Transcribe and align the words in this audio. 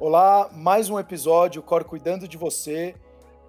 Olá, 0.00 0.48
mais 0.54 0.88
um 0.88 0.98
episódio, 0.98 1.62
Cor 1.62 1.84
cuidando 1.84 2.26
de 2.26 2.38
você. 2.38 2.94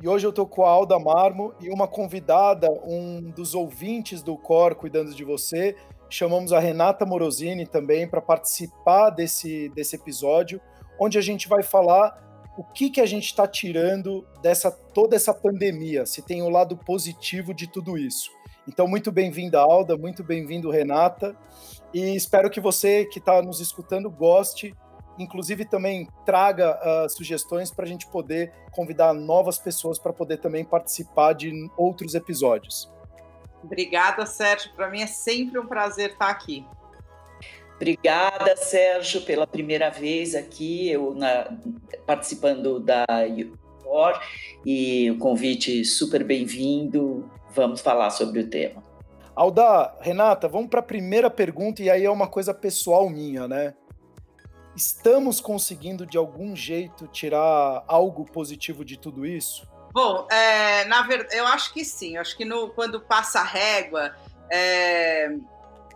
E 0.01 0.07
hoje 0.09 0.27
eu 0.27 0.33
tô 0.33 0.45
com 0.45 0.65
a 0.65 0.69
Alda 0.69 0.99
Marmo 0.99 1.53
e 1.61 1.69
uma 1.69 1.87
convidada, 1.87 2.69
um 2.85 3.21
dos 3.21 3.55
ouvintes 3.55 4.21
do 4.21 4.37
Cor 4.37 4.75
Cuidando 4.75 5.15
de 5.15 5.23
Você. 5.23 5.77
Chamamos 6.09 6.51
a 6.51 6.59
Renata 6.59 7.05
Morosini 7.05 7.65
também 7.65 8.05
para 8.05 8.19
participar 8.19 9.11
desse, 9.11 9.69
desse 9.69 9.95
episódio, 9.95 10.59
onde 10.99 11.17
a 11.17 11.21
gente 11.21 11.47
vai 11.47 11.63
falar 11.63 12.21
o 12.57 12.65
que, 12.65 12.89
que 12.89 12.99
a 12.99 13.05
gente 13.05 13.27
está 13.27 13.47
tirando 13.47 14.27
dessa 14.41 14.69
toda 14.69 15.15
essa 15.15 15.33
pandemia, 15.33 16.05
se 16.05 16.21
tem 16.21 16.41
o 16.41 16.47
um 16.47 16.49
lado 16.49 16.75
positivo 16.75 17.53
de 17.53 17.65
tudo 17.65 17.97
isso. 17.97 18.29
Então, 18.67 18.89
muito 18.89 19.09
bem-vinda, 19.09 19.57
Alda, 19.61 19.95
muito 19.95 20.21
bem-vindo, 20.21 20.69
Renata, 20.69 21.33
e 21.93 22.13
espero 22.13 22.49
que 22.49 22.59
você 22.59 23.05
que 23.05 23.19
está 23.19 23.41
nos 23.41 23.61
escutando 23.61 24.11
goste 24.11 24.75
inclusive 25.21 25.65
também 25.65 26.07
traga 26.25 26.79
uh, 26.79 27.09
sugestões 27.09 27.71
para 27.71 27.85
a 27.85 27.87
gente 27.87 28.07
poder 28.07 28.51
convidar 28.71 29.13
novas 29.13 29.57
pessoas 29.57 29.99
para 29.99 30.11
poder 30.11 30.37
também 30.37 30.65
participar 30.65 31.33
de 31.33 31.51
outros 31.77 32.15
episódios. 32.15 32.91
Obrigada, 33.63 34.25
Sérgio. 34.25 34.73
Para 34.75 34.89
mim 34.89 35.01
é 35.01 35.07
sempre 35.07 35.59
um 35.59 35.67
prazer 35.67 36.11
estar 36.11 36.29
aqui. 36.29 36.65
Obrigada, 37.75 38.55
Sérgio, 38.55 39.21
pela 39.21 39.47
primeira 39.47 39.89
vez 39.89 40.35
aqui, 40.35 40.89
eu 40.89 41.15
na, 41.15 41.51
participando 42.05 42.79
da 42.79 43.05
UOR 43.85 44.21
e 44.63 45.09
o 45.09 45.17
convite 45.17 45.83
super 45.83 46.23
bem-vindo. 46.23 47.29
Vamos 47.55 47.81
falar 47.81 48.11
sobre 48.11 48.41
o 48.41 48.47
tema. 48.47 48.83
Alda, 49.35 49.95
Renata, 50.01 50.47
vamos 50.47 50.69
para 50.69 50.81
a 50.81 50.83
primeira 50.83 51.29
pergunta, 51.29 51.81
e 51.81 51.89
aí 51.89 52.05
é 52.05 52.11
uma 52.11 52.27
coisa 52.27 52.53
pessoal 52.53 53.09
minha, 53.09 53.47
né? 53.47 53.73
Estamos 54.75 55.41
conseguindo 55.41 56.05
de 56.05 56.17
algum 56.17 56.55
jeito 56.55 57.07
tirar 57.07 57.83
algo 57.87 58.25
positivo 58.25 58.85
de 58.85 58.97
tudo 58.97 59.25
isso? 59.25 59.67
Bom, 59.93 60.25
é, 60.31 60.85
na 60.85 61.01
verdade, 61.01 61.35
eu 61.35 61.45
acho 61.45 61.73
que 61.73 61.83
sim. 61.83 62.15
Eu 62.15 62.21
acho 62.21 62.37
que 62.37 62.45
no, 62.45 62.69
quando 62.69 63.01
passa 63.01 63.41
a 63.41 63.43
régua, 63.43 64.15
é, 64.49 65.35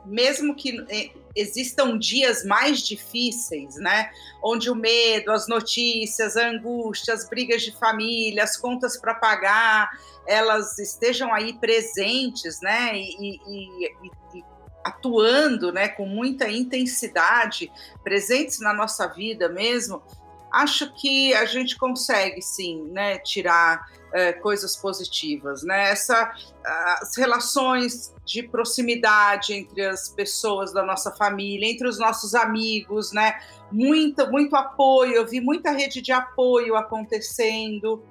mesmo 0.06 0.56
que 0.56 0.86
é, 0.90 1.12
existam 1.36 1.98
dias 1.98 2.46
mais 2.46 2.82
difíceis, 2.82 3.76
né, 3.76 4.12
onde 4.44 4.70
o 4.70 4.76
medo, 4.76 5.32
as 5.32 5.48
notícias, 5.48 6.38
a 6.38 6.50
angústia, 6.50 7.14
as 7.14 7.28
brigas 7.28 7.62
de 7.62 7.72
família, 7.78 8.44
as 8.44 8.58
contas 8.58 8.98
para 8.98 9.16
pagar, 9.16 9.90
elas 10.28 10.78
estejam 10.80 11.34
aí 11.34 11.54
presentes, 11.54 12.62
né, 12.62 12.96
e, 12.96 13.40
e, 13.48 13.86
e, 14.34 14.44
atuando 14.86 15.72
né, 15.72 15.88
com 15.88 16.06
muita 16.06 16.48
intensidade, 16.48 17.72
presentes 18.04 18.60
na 18.60 18.72
nossa 18.72 19.08
vida 19.08 19.50
mesmo, 19.50 20.04
acho 20.54 20.94
que 20.94 21.34
a 21.34 21.46
gente 21.46 21.76
consegue 21.76 22.40
sim 22.42 22.84
né, 22.92 23.18
tirar 23.18 23.90
é, 24.14 24.32
coisas 24.32 24.76
positivas. 24.76 25.64
Né? 25.64 25.90
Essa, 25.90 26.32
as 26.64 27.18
relações 27.18 28.14
de 28.24 28.44
proximidade 28.44 29.54
entre 29.54 29.86
as 29.86 30.08
pessoas 30.08 30.72
da 30.72 30.86
nossa 30.86 31.12
família, 31.12 31.68
entre 31.68 31.88
os 31.88 31.98
nossos 31.98 32.36
amigos, 32.36 33.12
né? 33.12 33.40
muito, 33.72 34.30
muito 34.32 34.56
apoio, 34.56 35.14
eu 35.14 35.28
vi 35.28 35.42
muita 35.42 35.72
rede 35.72 36.02
de 36.02 36.12
apoio 36.12 36.76
acontecendo. 36.76 38.04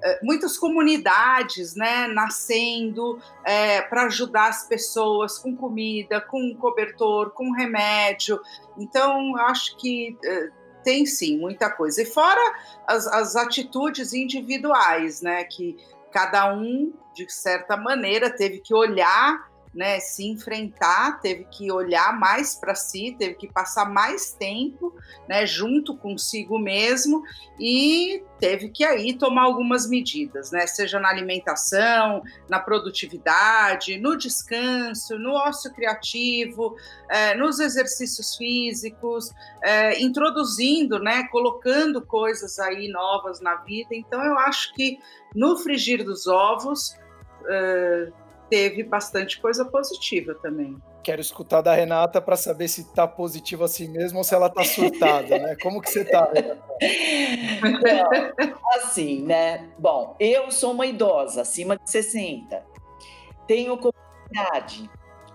Eh, 0.00 0.20
muitas 0.22 0.56
comunidades 0.56 1.74
né, 1.74 2.06
nascendo 2.06 3.20
é, 3.44 3.82
para 3.82 4.04
ajudar 4.04 4.48
as 4.48 4.68
pessoas 4.68 5.38
com 5.38 5.56
comida, 5.56 6.20
com 6.20 6.54
cobertor, 6.54 7.30
com 7.30 7.50
remédio. 7.52 8.40
Então, 8.78 9.36
acho 9.36 9.76
que 9.76 10.16
é, 10.24 10.50
tem 10.84 11.04
sim 11.04 11.38
muita 11.38 11.68
coisa. 11.68 12.02
E 12.02 12.06
fora 12.06 12.40
as, 12.86 13.06
as 13.08 13.34
atitudes 13.34 14.12
individuais, 14.12 15.20
né, 15.20 15.42
que 15.44 15.76
cada 16.12 16.54
um, 16.54 16.92
de 17.12 17.30
certa 17.30 17.76
maneira, 17.76 18.30
teve 18.30 18.60
que 18.60 18.72
olhar 18.72 19.47
né, 19.74 20.00
se 20.00 20.26
enfrentar, 20.26 21.20
teve 21.20 21.44
que 21.44 21.70
olhar 21.70 22.18
mais 22.18 22.54
para 22.54 22.74
si, 22.74 23.14
teve 23.18 23.34
que 23.34 23.52
passar 23.52 23.90
mais 23.90 24.32
tempo, 24.32 24.94
né, 25.28 25.46
junto 25.46 25.96
consigo 25.96 26.58
mesmo 26.58 27.22
e 27.58 28.22
teve 28.38 28.68
que 28.68 28.84
aí 28.84 29.16
tomar 29.16 29.42
algumas 29.42 29.88
medidas, 29.88 30.50
né, 30.50 30.66
seja 30.66 30.98
na 30.98 31.08
alimentação, 31.08 32.22
na 32.48 32.58
produtividade, 32.58 33.98
no 33.98 34.16
descanso, 34.16 35.18
no 35.18 35.32
ócio 35.32 35.72
criativo, 35.72 36.76
é, 37.08 37.34
nos 37.34 37.58
exercícios 37.60 38.36
físicos, 38.36 39.32
é, 39.62 40.00
introduzindo, 40.00 40.98
né, 40.98 41.24
colocando 41.30 42.04
coisas 42.04 42.58
aí 42.58 42.88
novas 42.88 43.40
na 43.40 43.56
vida. 43.56 43.90
Então 43.92 44.22
eu 44.24 44.38
acho 44.38 44.72
que 44.74 44.98
no 45.34 45.56
frigir 45.56 46.04
dos 46.04 46.26
ovos 46.26 46.96
teve 48.48 48.82
bastante 48.82 49.40
coisa 49.40 49.64
positiva 49.64 50.34
também. 50.34 50.76
Quero 51.02 51.20
escutar 51.20 51.62
da 51.62 51.74
Renata 51.74 52.20
para 52.20 52.36
saber 52.36 52.68
se 52.68 52.82
está 52.82 53.06
positiva 53.06 53.64
assim 53.64 53.88
mesmo 53.88 54.18
ou 54.18 54.24
se 54.24 54.34
ela 54.34 54.48
está 54.48 54.64
surtada, 54.64 55.38
né? 55.38 55.56
Como 55.62 55.80
que 55.80 55.90
você 55.90 56.02
está, 56.02 56.28
assim, 58.76 59.22
né? 59.22 59.68
Bom, 59.78 60.16
eu 60.20 60.50
sou 60.50 60.72
uma 60.72 60.86
idosa, 60.86 61.42
acima 61.42 61.78
de 61.78 61.90
60. 61.90 62.62
Tenho 63.46 63.78
comunidade. 63.78 64.90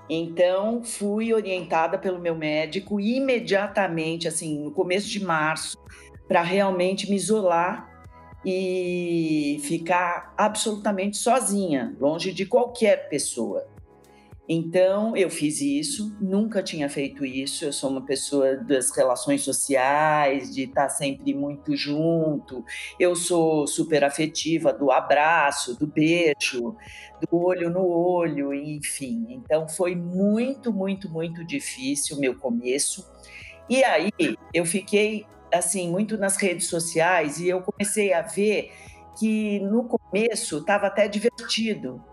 Então, 0.09 0.83
fui 0.83 1.33
orientada 1.33 1.97
pelo 1.97 2.19
meu 2.19 2.35
médico 2.35 2.99
imediatamente, 2.99 4.27
assim, 4.27 4.59
no 4.59 4.71
começo 4.71 5.07
de 5.07 5.23
março, 5.23 5.77
para 6.27 6.41
realmente 6.41 7.09
me 7.09 7.15
isolar 7.15 7.92
e 8.45 9.59
ficar 9.63 10.33
absolutamente 10.37 11.17
sozinha, 11.17 11.95
longe 11.99 12.33
de 12.33 12.45
qualquer 12.45 13.09
pessoa. 13.09 13.65
Então, 14.47 15.15
eu 15.15 15.29
fiz 15.29 15.61
isso, 15.61 16.17
nunca 16.19 16.61
tinha 16.61 16.89
feito 16.89 17.25
isso. 17.25 17.63
Eu 17.63 17.71
sou 17.71 17.89
uma 17.89 18.01
pessoa 18.01 18.57
das 18.57 18.91
relações 18.95 19.41
sociais, 19.41 20.53
de 20.53 20.63
estar 20.63 20.89
sempre 20.89 21.33
muito 21.33 21.77
junto. 21.77 22.63
Eu 22.99 23.15
sou 23.15 23.65
super 23.65 24.03
afetiva 24.03 24.73
do 24.73 24.91
abraço, 24.91 25.79
do 25.79 25.87
beijo, 25.87 26.75
do 27.21 27.37
olho 27.37 27.69
no 27.69 27.87
olho, 27.87 28.53
enfim. 28.53 29.27
Então, 29.29 29.67
foi 29.69 29.95
muito, 29.95 30.73
muito, 30.73 31.09
muito 31.09 31.45
difícil 31.45 32.17
o 32.17 32.19
meu 32.19 32.35
começo. 32.35 33.09
E 33.69 33.81
aí, 33.81 34.11
eu 34.53 34.65
fiquei 34.65 35.25
assim, 35.53 35.89
muito 35.89 36.17
nas 36.17 36.35
redes 36.37 36.67
sociais 36.67 37.39
e 37.39 37.49
eu 37.49 37.61
comecei 37.61 38.13
a 38.13 38.21
ver 38.21 38.71
que 39.17 39.59
no 39.59 39.83
começo 39.85 40.57
estava 40.57 40.87
até 40.87 41.07
divertido, 41.07 42.03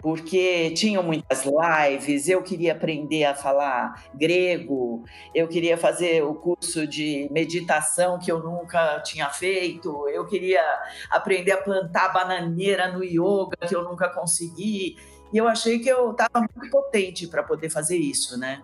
porque 0.00 0.70
tinham 0.72 1.02
muitas 1.02 1.44
lives, 1.44 2.28
eu 2.28 2.42
queria 2.42 2.72
aprender 2.72 3.24
a 3.24 3.34
falar 3.34 4.10
grego, 4.14 5.04
eu 5.34 5.48
queria 5.48 5.76
fazer 5.76 6.22
o 6.24 6.34
curso 6.34 6.86
de 6.86 7.28
meditação 7.30 8.18
que 8.18 8.30
eu 8.30 8.40
nunca 8.40 9.00
tinha 9.00 9.28
feito, 9.30 10.08
eu 10.08 10.26
queria 10.26 10.62
aprender 11.10 11.52
a 11.52 11.56
plantar 11.58 12.12
bananeira 12.12 12.92
no 12.92 13.02
yoga 13.04 13.56
que 13.68 13.74
eu 13.74 13.84
nunca 13.84 14.08
consegui, 14.08 14.96
e 15.32 15.36
eu 15.36 15.46
achei 15.46 15.78
que 15.78 15.88
eu 15.88 16.12
estava 16.12 16.40
muito 16.40 16.70
potente 16.70 17.26
para 17.26 17.42
poder 17.42 17.68
fazer 17.68 17.96
isso, 17.96 18.38
né? 18.38 18.62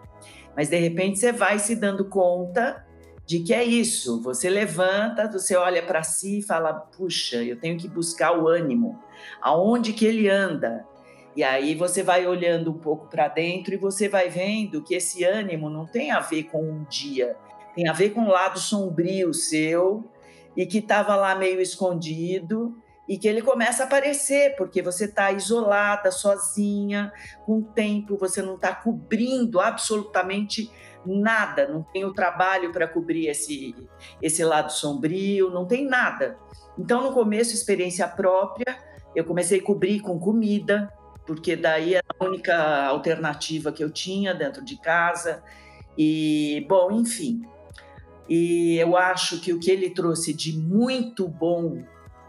Mas 0.57 0.69
de 0.69 0.79
repente 0.79 1.19
você 1.19 1.33
vai 1.33 1.59
se 1.59 1.77
dando 1.77 2.09
conta 2.09 2.87
de 3.27 3.41
que 3.41 3.55
é 3.55 3.65
isso. 3.65 4.21
Você 4.23 4.51
levanta, 4.51 5.31
você 5.31 5.57
olha 5.57 5.83
para 5.83 6.03
si 6.03 6.39
e 6.39 6.43
fala: 6.43 6.73
puxa, 6.73 7.43
eu 7.43 7.59
tenho 7.59 7.79
que 7.79 7.89
buscar 7.89 8.39
o 8.39 8.49
ânimo. 8.49 8.99
Aonde 9.41 9.93
que 9.93 10.05
ele 10.05 10.29
anda? 10.29 10.87
E 11.37 11.43
aí 11.43 11.75
você 11.75 12.03
vai 12.03 12.27
olhando 12.27 12.71
um 12.71 12.79
pouco 12.79 13.09
para 13.09 13.27
dentro 13.27 13.75
e 13.75 13.79
você 13.79 14.09
vai 14.09 14.29
vendo 14.29 14.83
que 14.83 14.95
esse 14.95 15.25
ânimo 15.25 15.69
não 15.69 15.85
tem 15.85 16.13
a 16.13 16.21
ver 16.21 16.45
com 16.45 16.63
um 16.63 16.85
dia, 16.85 17.37
tem 17.75 17.89
a 17.89 17.93
ver 17.93 18.11
com 18.11 18.23
o 18.23 18.31
lado 18.31 18.59
sombrio 18.59 19.35
seu 19.35 20.05
e 20.57 20.65
que 20.65 20.79
estava 20.79 21.17
lá 21.17 21.35
meio 21.35 21.61
escondido 21.61 22.77
e 23.09 23.19
que 23.19 23.27
ele 23.27 23.43
começa 23.43 23.83
a 23.83 23.87
aparecer 23.87 24.55
porque 24.55 24.81
você 24.81 25.07
está 25.07 25.33
isolada, 25.33 26.13
sozinha, 26.13 27.13
com 27.45 27.59
o 27.59 27.63
tempo 27.63 28.17
você 28.17 28.41
não 28.41 28.55
está 28.55 28.73
cobrindo 28.73 29.59
absolutamente 29.59 30.71
nada, 30.71 30.94
não 31.07 31.83
tenho 31.83 32.13
trabalho 32.13 32.73
para 32.73 32.89
cobrir 32.89 33.29
esse, 33.29 33.75
esse 34.21 34.45
lado 34.45 34.73
sombrio, 34.73 35.51
não 35.51 35.67
tem 35.67 35.87
nada. 35.87 36.39
Então, 36.79 37.03
no 37.03 37.13
começo, 37.13 37.55
experiência 37.55 38.07
própria, 38.09 38.79
eu 39.15 39.25
comecei 39.25 39.61
a 39.61 39.63
cobrir 39.63 40.01
com 40.01 40.19
comida, 40.19 40.93
porque 41.27 41.57
daí 41.57 41.95
era 41.95 42.05
a 42.19 42.25
única 42.25 42.87
alternativa 42.87 43.73
que 43.73 43.83
eu 43.83 43.91
tinha 43.91 44.35
dentro 44.35 44.65
de 44.65 44.77
casa. 44.81 45.43
E, 45.97 46.67
bom, 46.69 46.91
enfim. 46.93 47.43
E 48.29 48.77
eu 48.79 48.97
acho 48.97 49.41
que 49.41 49.53
o 49.53 49.61
que 49.61 49.71
ele 49.71 49.91
trouxe 49.91 50.33
de 50.33 50.57
muito 50.57 51.29
bom 51.29 51.85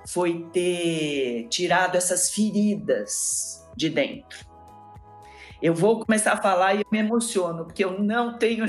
foi 0.08 0.46
ter 0.54 1.48
tirado 1.50 1.96
essas 1.96 2.30
feridas 2.30 3.68
de 3.76 3.90
dentro. 3.90 4.55
Eu 5.62 5.74
vou 5.74 6.04
começar 6.04 6.34
a 6.34 6.38
falar 6.42 6.76
e 6.76 6.82
eu 6.82 6.88
me 6.92 7.00
emociono, 7.00 7.66
porque 7.66 7.84
eu 7.84 8.00
não 8.00 8.38
tenho. 8.38 8.66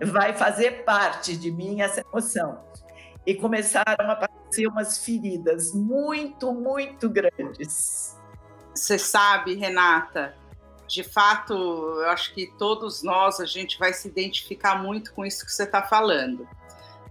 Vai 0.00 0.32
fazer 0.32 0.84
parte 0.84 1.36
de 1.36 1.50
mim 1.50 1.80
essa 1.80 2.00
emoção. 2.00 2.64
E 3.26 3.34
começaram 3.34 4.10
a 4.10 4.12
aparecer 4.12 4.66
umas 4.66 4.98
feridas 4.98 5.72
muito, 5.72 6.52
muito 6.52 7.08
grandes. 7.08 8.18
Você 8.74 8.98
sabe, 8.98 9.54
Renata, 9.54 10.36
de 10.86 11.02
fato, 11.02 11.54
eu 11.54 12.08
acho 12.10 12.34
que 12.34 12.52
todos 12.58 13.02
nós 13.02 13.40
a 13.40 13.46
gente 13.46 13.78
vai 13.78 13.92
se 13.92 14.08
identificar 14.08 14.82
muito 14.82 15.14
com 15.14 15.24
isso 15.24 15.44
que 15.46 15.52
você 15.52 15.62
está 15.62 15.82
falando 15.82 16.46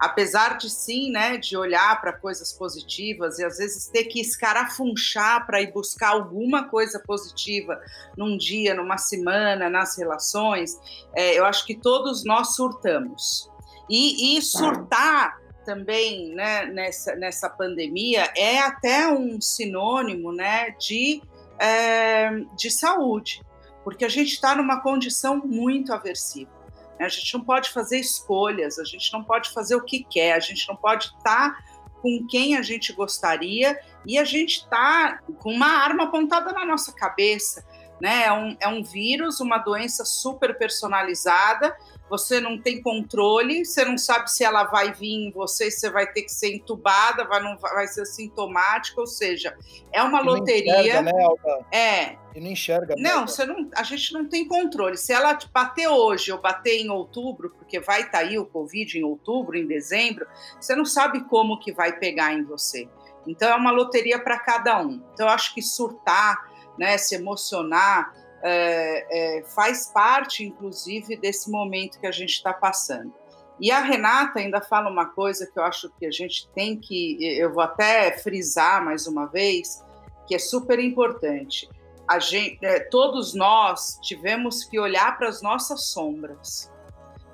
apesar 0.03 0.57
de 0.57 0.69
sim, 0.69 1.09
né, 1.11 1.37
de 1.37 1.55
olhar 1.55 2.01
para 2.01 2.11
coisas 2.11 2.51
positivas 2.51 3.39
e 3.39 3.45
às 3.45 3.57
vezes 3.57 3.87
ter 3.87 4.03
que 4.03 4.19
escarafunchar 4.19 5.45
para 5.45 5.61
ir 5.61 5.71
buscar 5.71 6.09
alguma 6.09 6.67
coisa 6.67 6.99
positiva 6.99 7.79
num 8.17 8.37
dia, 8.37 8.73
numa 8.73 8.97
semana, 8.97 9.69
nas 9.69 9.97
relações, 9.97 10.77
é, 11.15 11.39
eu 11.39 11.45
acho 11.45 11.65
que 11.65 11.73
todos 11.73 12.25
nós 12.25 12.53
surtamos. 12.53 13.49
E, 13.89 14.37
e 14.37 14.41
surtar 14.41 15.41
também, 15.65 16.35
né, 16.35 16.65
nessa, 16.65 17.15
nessa 17.15 17.49
pandemia 17.49 18.29
é 18.35 18.59
até 18.59 19.07
um 19.07 19.39
sinônimo, 19.39 20.33
né, 20.33 20.71
de, 20.71 21.21
é, 21.57 22.29
de 22.57 22.69
saúde, 22.69 23.41
porque 23.85 24.03
a 24.03 24.09
gente 24.09 24.33
está 24.33 24.53
numa 24.53 24.81
condição 24.81 25.37
muito 25.37 25.93
aversiva. 25.93 26.62
A 27.05 27.09
gente 27.09 27.33
não 27.33 27.41
pode 27.41 27.69
fazer 27.69 27.99
escolhas, 27.99 28.79
a 28.79 28.83
gente 28.83 29.11
não 29.13 29.23
pode 29.23 29.51
fazer 29.51 29.75
o 29.75 29.83
que 29.83 30.03
quer, 30.03 30.33
a 30.33 30.39
gente 30.39 30.67
não 30.67 30.75
pode 30.75 31.07
estar 31.07 31.57
com 32.01 32.25
quem 32.29 32.57
a 32.57 32.61
gente 32.61 32.91
gostaria 32.91 33.79
e 34.05 34.17
a 34.17 34.25
gente 34.25 34.57
está 34.57 35.19
com 35.39 35.53
uma 35.53 35.67
arma 35.67 36.03
apontada 36.03 36.51
na 36.51 36.65
nossa 36.65 36.91
cabeça. 36.93 37.65
Né? 38.01 38.25
É, 38.25 38.33
um, 38.33 38.57
é 38.59 38.67
um 38.67 38.83
vírus, 38.83 39.39
uma 39.39 39.57
doença 39.57 40.03
super 40.03 40.57
personalizada 40.57 41.73
você 42.17 42.39
não 42.39 42.59
tem 42.59 42.79
controle, 42.79 43.65
você 43.65 43.83
não 43.83 43.97
sabe 43.97 44.29
se 44.31 44.43
ela 44.43 44.65
vai 44.65 44.93
vir 44.93 45.27
em 45.27 45.31
você, 45.31 45.71
se 45.71 45.79
você 45.79 45.89
vai 45.89 46.05
ter 46.05 46.21
que 46.21 46.31
ser 46.31 46.53
entubada, 46.53 47.25
vai, 47.25 47.41
não, 47.41 47.57
vai 47.57 47.87
ser 47.87 48.05
sintomática, 48.05 49.01
ou 49.01 49.07
seja, 49.07 49.57
é 49.91 50.03
uma 50.03 50.21
e 50.21 50.23
loteria. 50.23 50.79
Enxerga, 50.79 51.01
né, 51.01 51.23
Alba? 51.23 51.65
É. 51.71 52.15
E 52.35 52.39
não 52.39 52.51
enxerga. 52.51 52.93
Não, 52.99 53.21
né? 53.21 53.27
você 53.27 53.47
não, 53.47 53.67
a 53.75 53.81
gente 53.81 54.13
não 54.13 54.29
tem 54.29 54.47
controle. 54.47 54.95
Se 54.95 55.11
ela 55.11 55.35
bater 55.51 55.87
hoje 55.87 56.31
ou 56.31 56.39
bater 56.39 56.79
em 56.79 56.89
outubro, 56.91 57.49
porque 57.57 57.79
vai 57.79 58.01
estar 58.01 58.11
tá 58.11 58.19
aí 58.19 58.37
o 58.37 58.45
Covid 58.45 58.99
em 58.99 59.03
outubro, 59.03 59.57
em 59.57 59.65
dezembro, 59.65 60.27
você 60.61 60.75
não 60.75 60.85
sabe 60.85 61.27
como 61.27 61.59
que 61.59 61.71
vai 61.71 61.97
pegar 61.97 62.31
em 62.31 62.43
você. 62.43 62.87
Então 63.25 63.49
é 63.49 63.55
uma 63.55 63.71
loteria 63.71 64.19
para 64.19 64.37
cada 64.37 64.79
um. 64.79 65.01
Então 65.13 65.25
eu 65.25 65.33
acho 65.33 65.51
que 65.55 65.63
surtar, 65.63 66.47
né, 66.77 66.95
se 66.99 67.15
emocionar, 67.15 68.13
é, 68.43 69.39
é, 69.39 69.43
faz 69.45 69.87
parte, 69.87 70.43
inclusive, 70.43 71.15
desse 71.15 71.49
momento 71.49 71.99
que 71.99 72.07
a 72.07 72.11
gente 72.11 72.31
está 72.31 72.53
passando. 72.53 73.13
E 73.59 73.71
a 73.71 73.79
Renata 73.79 74.39
ainda 74.39 74.59
fala 74.59 74.89
uma 74.89 75.05
coisa 75.05 75.47
que 75.47 75.57
eu 75.57 75.63
acho 75.63 75.89
que 75.97 76.05
a 76.05 76.11
gente 76.11 76.49
tem 76.49 76.77
que, 76.77 77.17
eu 77.37 77.53
vou 77.53 77.63
até 77.63 78.17
frisar 78.17 78.83
mais 78.83 79.07
uma 79.07 79.27
vez, 79.27 79.81
que 80.27 80.35
é 80.35 80.39
super 80.39 80.79
importante. 80.79 81.69
A 82.05 82.19
gente, 82.19 82.59
é, 82.65 82.79
todos 82.81 83.33
nós 83.33 83.97
tivemos 84.01 84.65
que 84.65 84.77
olhar 84.77 85.17
para 85.17 85.29
as 85.29 85.41
nossas 85.41 85.85
sombras, 85.85 86.69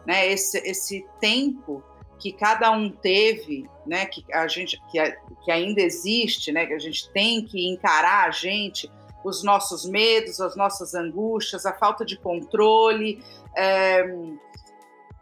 né? 0.06 0.28
Esse, 0.28 0.60
esse 0.60 1.08
tempo 1.20 1.84
que 2.20 2.32
cada 2.32 2.70
um 2.70 2.92
teve, 2.92 3.68
né? 3.88 4.06
Que 4.06 4.24
a 4.32 4.48
gente, 4.48 4.80
que, 4.92 5.00
que 5.44 5.52
ainda 5.52 5.82
existe, 5.82 6.52
né? 6.52 6.68
Que 6.68 6.74
a 6.74 6.80
gente 6.80 7.12
tem 7.12 7.44
que 7.44 7.68
encarar 7.68 8.28
a 8.28 8.32
gente 8.32 8.92
os 9.24 9.44
nossos 9.44 9.86
medos, 9.86 10.40
as 10.40 10.56
nossas 10.56 10.94
angústias, 10.94 11.66
a 11.66 11.74
falta 11.74 12.06
de 12.06 12.18
controle. 12.18 13.24
É, 13.56 14.06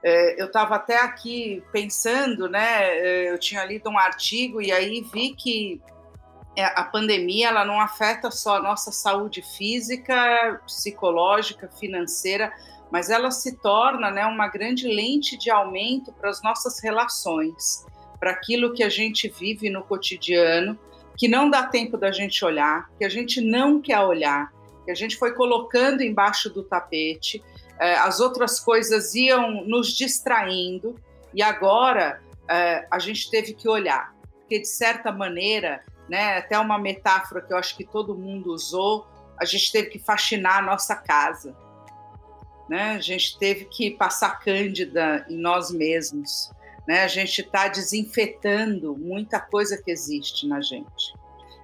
é, 0.04 0.42
eu 0.42 0.46
estava 0.46 0.76
até 0.76 0.98
aqui 0.98 1.64
pensando, 1.72 2.48
né? 2.48 2.98
É, 2.98 3.32
eu 3.32 3.40
tinha 3.40 3.66
lido 3.66 3.90
um 3.90 3.98
artigo 3.98 4.62
e 4.62 4.72
aí 4.72 5.02
vi 5.02 5.34
que 5.34 5.82
é, 6.56 6.66
a 6.66 6.84
pandemia 6.84 7.50
ela 7.50 7.66
não 7.66 7.80
afeta 7.80 8.32
só 8.32 8.58
a 8.58 8.62
nossa 8.62 8.92
saúde 8.92 9.42
física, 9.42 10.62
psicológica, 10.66 11.68
financeira, 11.68 12.52
mas 12.92 13.10
ela 13.10 13.32
se 13.32 13.58
torna 13.58 14.10
né, 14.10 14.26
uma 14.26 14.48
grande 14.48 14.88
lente 14.88 15.38
de 15.38 15.52
aumento 15.52 16.12
para 16.14 16.30
as 16.30 16.42
nossas 16.42 16.82
relações, 16.82 17.86
para 18.20 18.32
aquilo 18.32 18.74
que 18.74 18.84
a 18.84 18.90
gente 18.90 19.28
vive 19.28 19.70
no 19.70 19.84
cotidiano 19.84 20.80
que 21.18 21.28
não 21.28 21.50
dá 21.50 21.64
tempo 21.64 21.98
da 21.98 22.12
gente 22.12 22.46
olhar, 22.46 22.90
que 22.98 23.04
a 23.04 23.10
gente 23.10 23.42
não 23.42 23.82
quer 23.82 24.00
olhar, 24.00 24.54
que 24.86 24.92
a 24.92 24.96
gente 24.96 25.18
foi 25.18 25.34
colocando 25.34 26.04
embaixo 26.04 26.50
do 26.50 26.64
tapete, 26.64 27.44
eh, 27.80 27.96
as 27.96 28.20
outras 28.20 28.60
coisas 28.60 29.16
iam 29.16 29.66
nos 29.66 29.90
distraindo 29.90 30.96
e 31.34 31.42
agora 31.42 32.22
eh, 32.48 32.88
a 32.90 33.00
gente 33.00 33.30
teve 33.32 33.54
que 33.54 33.68
olhar, 33.68 34.16
porque 34.40 34.60
de 34.60 34.68
certa 34.68 35.12
maneira, 35.12 35.84
né, 36.08 36.38
até 36.38 36.58
uma 36.58 36.78
metáfora 36.78 37.42
que 37.42 37.52
eu 37.52 37.58
acho 37.58 37.76
que 37.76 37.84
todo 37.84 38.16
mundo 38.16 38.54
usou, 38.54 39.08
a 39.40 39.46
gente 39.46 39.72
teve 39.72 39.90
que 39.90 40.00
faxinar 40.00 40.60
a 40.60 40.62
nossa 40.62 40.96
casa, 40.96 41.56
né? 42.70 42.96
A 42.96 43.00
gente 43.00 43.38
teve 43.38 43.66
que 43.66 43.92
passar 43.92 44.40
cândida 44.40 45.26
em 45.30 45.38
nós 45.38 45.72
mesmos 45.72 46.52
né? 46.88 47.04
A 47.04 47.08
gente 47.08 47.42
está 47.42 47.68
desinfetando 47.68 48.96
muita 48.98 49.40
coisa 49.40 49.82
que 49.82 49.92
existe 49.92 50.48
na 50.48 50.62
gente. 50.62 51.14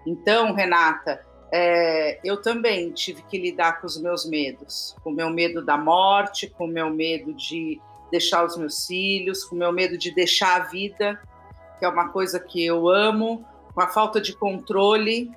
Então, 0.06 0.54
Renata, 0.54 1.26
é, 1.52 2.20
eu 2.24 2.42
também 2.42 2.92
tive 2.92 3.22
que 3.24 3.38
lidar 3.38 3.80
com 3.80 3.88
os 3.88 4.02
meus 4.02 4.28
medos, 4.28 4.96
com 5.04 5.12
o 5.12 5.14
meu 5.14 5.30
medo 5.30 5.64
da 5.64 5.78
morte, 5.78 6.48
com 6.48 6.66
o 6.66 6.68
meu 6.68 6.90
medo 6.90 7.34
de 7.34 7.80
deixar 8.12 8.44
os 8.44 8.58
meus 8.58 8.86
filhos, 8.86 9.46
com 9.46 9.56
o 9.56 9.60
meu 9.60 9.72
medo 9.72 9.98
de 9.98 10.14
deixar 10.14 10.62
a 10.62 10.66
vida, 10.66 11.20
que 11.80 11.86
é 11.86 11.88
uma 11.88 12.10
coisa 12.10 12.40
que 12.40 12.64
eu 12.66 12.90
amo, 12.90 13.46
com 13.74 13.82
a 13.82 13.88
falta 13.88 14.20
de 14.20 14.36
controle. 14.36 15.32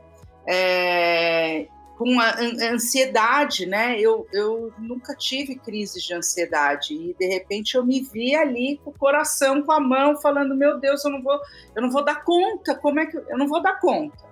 É, 0.48 1.68
com 1.96 2.20
a 2.20 2.34
ansiedade, 2.72 3.64
né? 3.64 3.98
Eu, 3.98 4.26
eu 4.32 4.72
nunca 4.78 5.14
tive 5.14 5.56
crises 5.56 6.02
de 6.02 6.12
ansiedade 6.12 6.94
e 6.94 7.14
de 7.14 7.26
repente 7.26 7.74
eu 7.74 7.84
me 7.84 8.02
vi 8.02 8.34
ali 8.34 8.78
com 8.84 8.90
o 8.90 8.98
coração, 8.98 9.62
com 9.62 9.72
a 9.72 9.80
mão, 9.80 10.16
falando: 10.20 10.54
meu 10.54 10.78
Deus, 10.78 11.04
eu 11.04 11.10
não 11.10 11.22
vou, 11.22 11.40
eu 11.74 11.82
não 11.82 11.90
vou 11.90 12.04
dar 12.04 12.22
conta. 12.22 12.74
Como 12.74 13.00
é 13.00 13.06
que 13.06 13.16
eu 13.16 13.38
não 13.38 13.48
vou 13.48 13.62
dar 13.62 13.80
conta? 13.80 14.24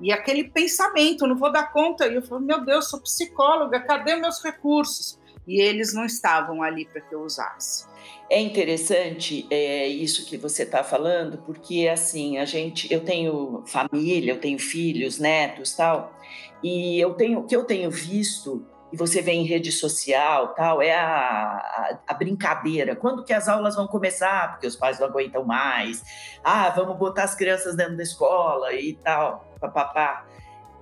E 0.00 0.12
aquele 0.12 0.44
pensamento, 0.44 1.24
eu 1.24 1.28
não 1.28 1.36
vou 1.36 1.50
dar 1.50 1.72
conta. 1.72 2.06
E 2.06 2.14
eu 2.14 2.22
falo: 2.22 2.40
meu 2.40 2.64
Deus, 2.64 2.88
sou 2.88 3.00
psicóloga, 3.00 3.80
cadê 3.80 4.14
meus 4.14 4.42
recursos? 4.42 5.18
E 5.46 5.60
eles 5.60 5.94
não 5.94 6.04
estavam 6.04 6.62
ali 6.62 6.84
para 6.84 7.00
que 7.00 7.14
eu 7.14 7.22
usasse. 7.22 7.86
É 8.30 8.38
interessante 8.38 9.46
é, 9.50 9.88
isso 9.88 10.26
que 10.26 10.36
você 10.36 10.62
está 10.62 10.84
falando, 10.84 11.38
porque 11.38 11.88
assim 11.88 12.36
a 12.36 12.44
gente, 12.44 12.92
eu 12.92 13.00
tenho 13.00 13.64
família, 13.66 14.32
eu 14.32 14.40
tenho 14.40 14.58
filhos, 14.58 15.18
netos, 15.18 15.74
tal, 15.74 16.17
e 16.62 17.00
eu 17.00 17.14
tenho, 17.14 17.40
o 17.40 17.46
que 17.46 17.54
eu 17.54 17.64
tenho 17.64 17.90
visto, 17.90 18.66
e 18.92 18.96
você 18.96 19.20
vê 19.20 19.32
em 19.32 19.44
rede 19.44 19.70
social, 19.70 20.54
tal, 20.54 20.80
é 20.80 20.94
a, 20.94 21.06
a, 21.06 21.98
a, 22.06 22.14
brincadeira. 22.14 22.96
Quando 22.96 23.22
que 23.22 23.32
as 23.32 23.48
aulas 23.48 23.76
vão 23.76 23.86
começar? 23.86 24.52
Porque 24.52 24.66
os 24.66 24.76
pais 24.76 24.98
não 24.98 25.08
aguentam 25.08 25.44
mais. 25.44 26.02
Ah, 26.42 26.70
vamos 26.70 26.96
botar 26.96 27.24
as 27.24 27.34
crianças 27.34 27.76
dentro 27.76 27.96
da 27.96 28.02
escola 28.02 28.72
e 28.72 28.94
tal, 28.94 29.46
papapá. 29.60 30.26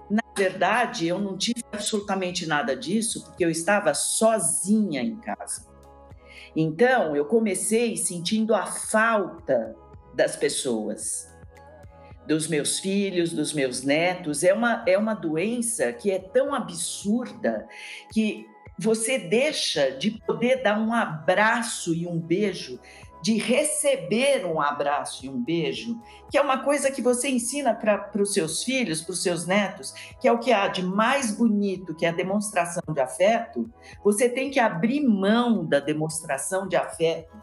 Na 0.08 0.22
verdade, 0.36 1.08
eu 1.08 1.18
não 1.18 1.36
tive 1.36 1.64
absolutamente 1.72 2.46
nada 2.46 2.76
disso, 2.76 3.24
porque 3.24 3.44
eu 3.44 3.50
estava 3.50 3.92
sozinha 3.92 5.02
em 5.02 5.16
casa. 5.16 5.66
Então, 6.54 7.16
eu 7.16 7.24
comecei 7.24 7.96
sentindo 7.96 8.54
a 8.54 8.66
falta 8.66 9.74
das 10.14 10.36
pessoas 10.36 11.35
dos 12.26 12.48
meus 12.48 12.78
filhos, 12.78 13.32
dos 13.32 13.52
meus 13.52 13.82
netos. 13.82 14.42
É 14.42 14.52
uma, 14.52 14.82
é 14.86 14.98
uma 14.98 15.14
doença 15.14 15.92
que 15.92 16.10
é 16.10 16.18
tão 16.18 16.54
absurda 16.54 17.66
que 18.12 18.46
você 18.78 19.18
deixa 19.18 19.90
de 19.90 20.10
poder 20.26 20.62
dar 20.62 20.78
um 20.78 20.92
abraço 20.92 21.94
e 21.94 22.06
um 22.06 22.18
beijo 22.18 22.78
de 23.26 23.38
receber 23.38 24.46
um 24.46 24.60
abraço 24.60 25.26
e 25.26 25.28
um 25.28 25.42
beijo, 25.42 26.00
que 26.30 26.38
é 26.38 26.40
uma 26.40 26.62
coisa 26.62 26.92
que 26.92 27.02
você 27.02 27.28
ensina 27.28 27.74
para 27.74 28.22
os 28.22 28.32
seus 28.32 28.62
filhos, 28.62 29.02
para 29.02 29.12
os 29.12 29.20
seus 29.20 29.44
netos, 29.44 29.92
que 30.20 30.28
é 30.28 30.32
o 30.32 30.38
que 30.38 30.52
há 30.52 30.68
de 30.68 30.84
mais 30.84 31.32
bonito, 31.32 31.92
que 31.92 32.06
é 32.06 32.10
a 32.10 32.12
demonstração 32.12 32.82
de 32.94 33.00
afeto, 33.00 33.68
você 34.04 34.28
tem 34.28 34.48
que 34.48 34.60
abrir 34.60 35.00
mão 35.00 35.64
da 35.64 35.80
demonstração 35.80 36.68
de 36.68 36.76
afeto 36.76 37.36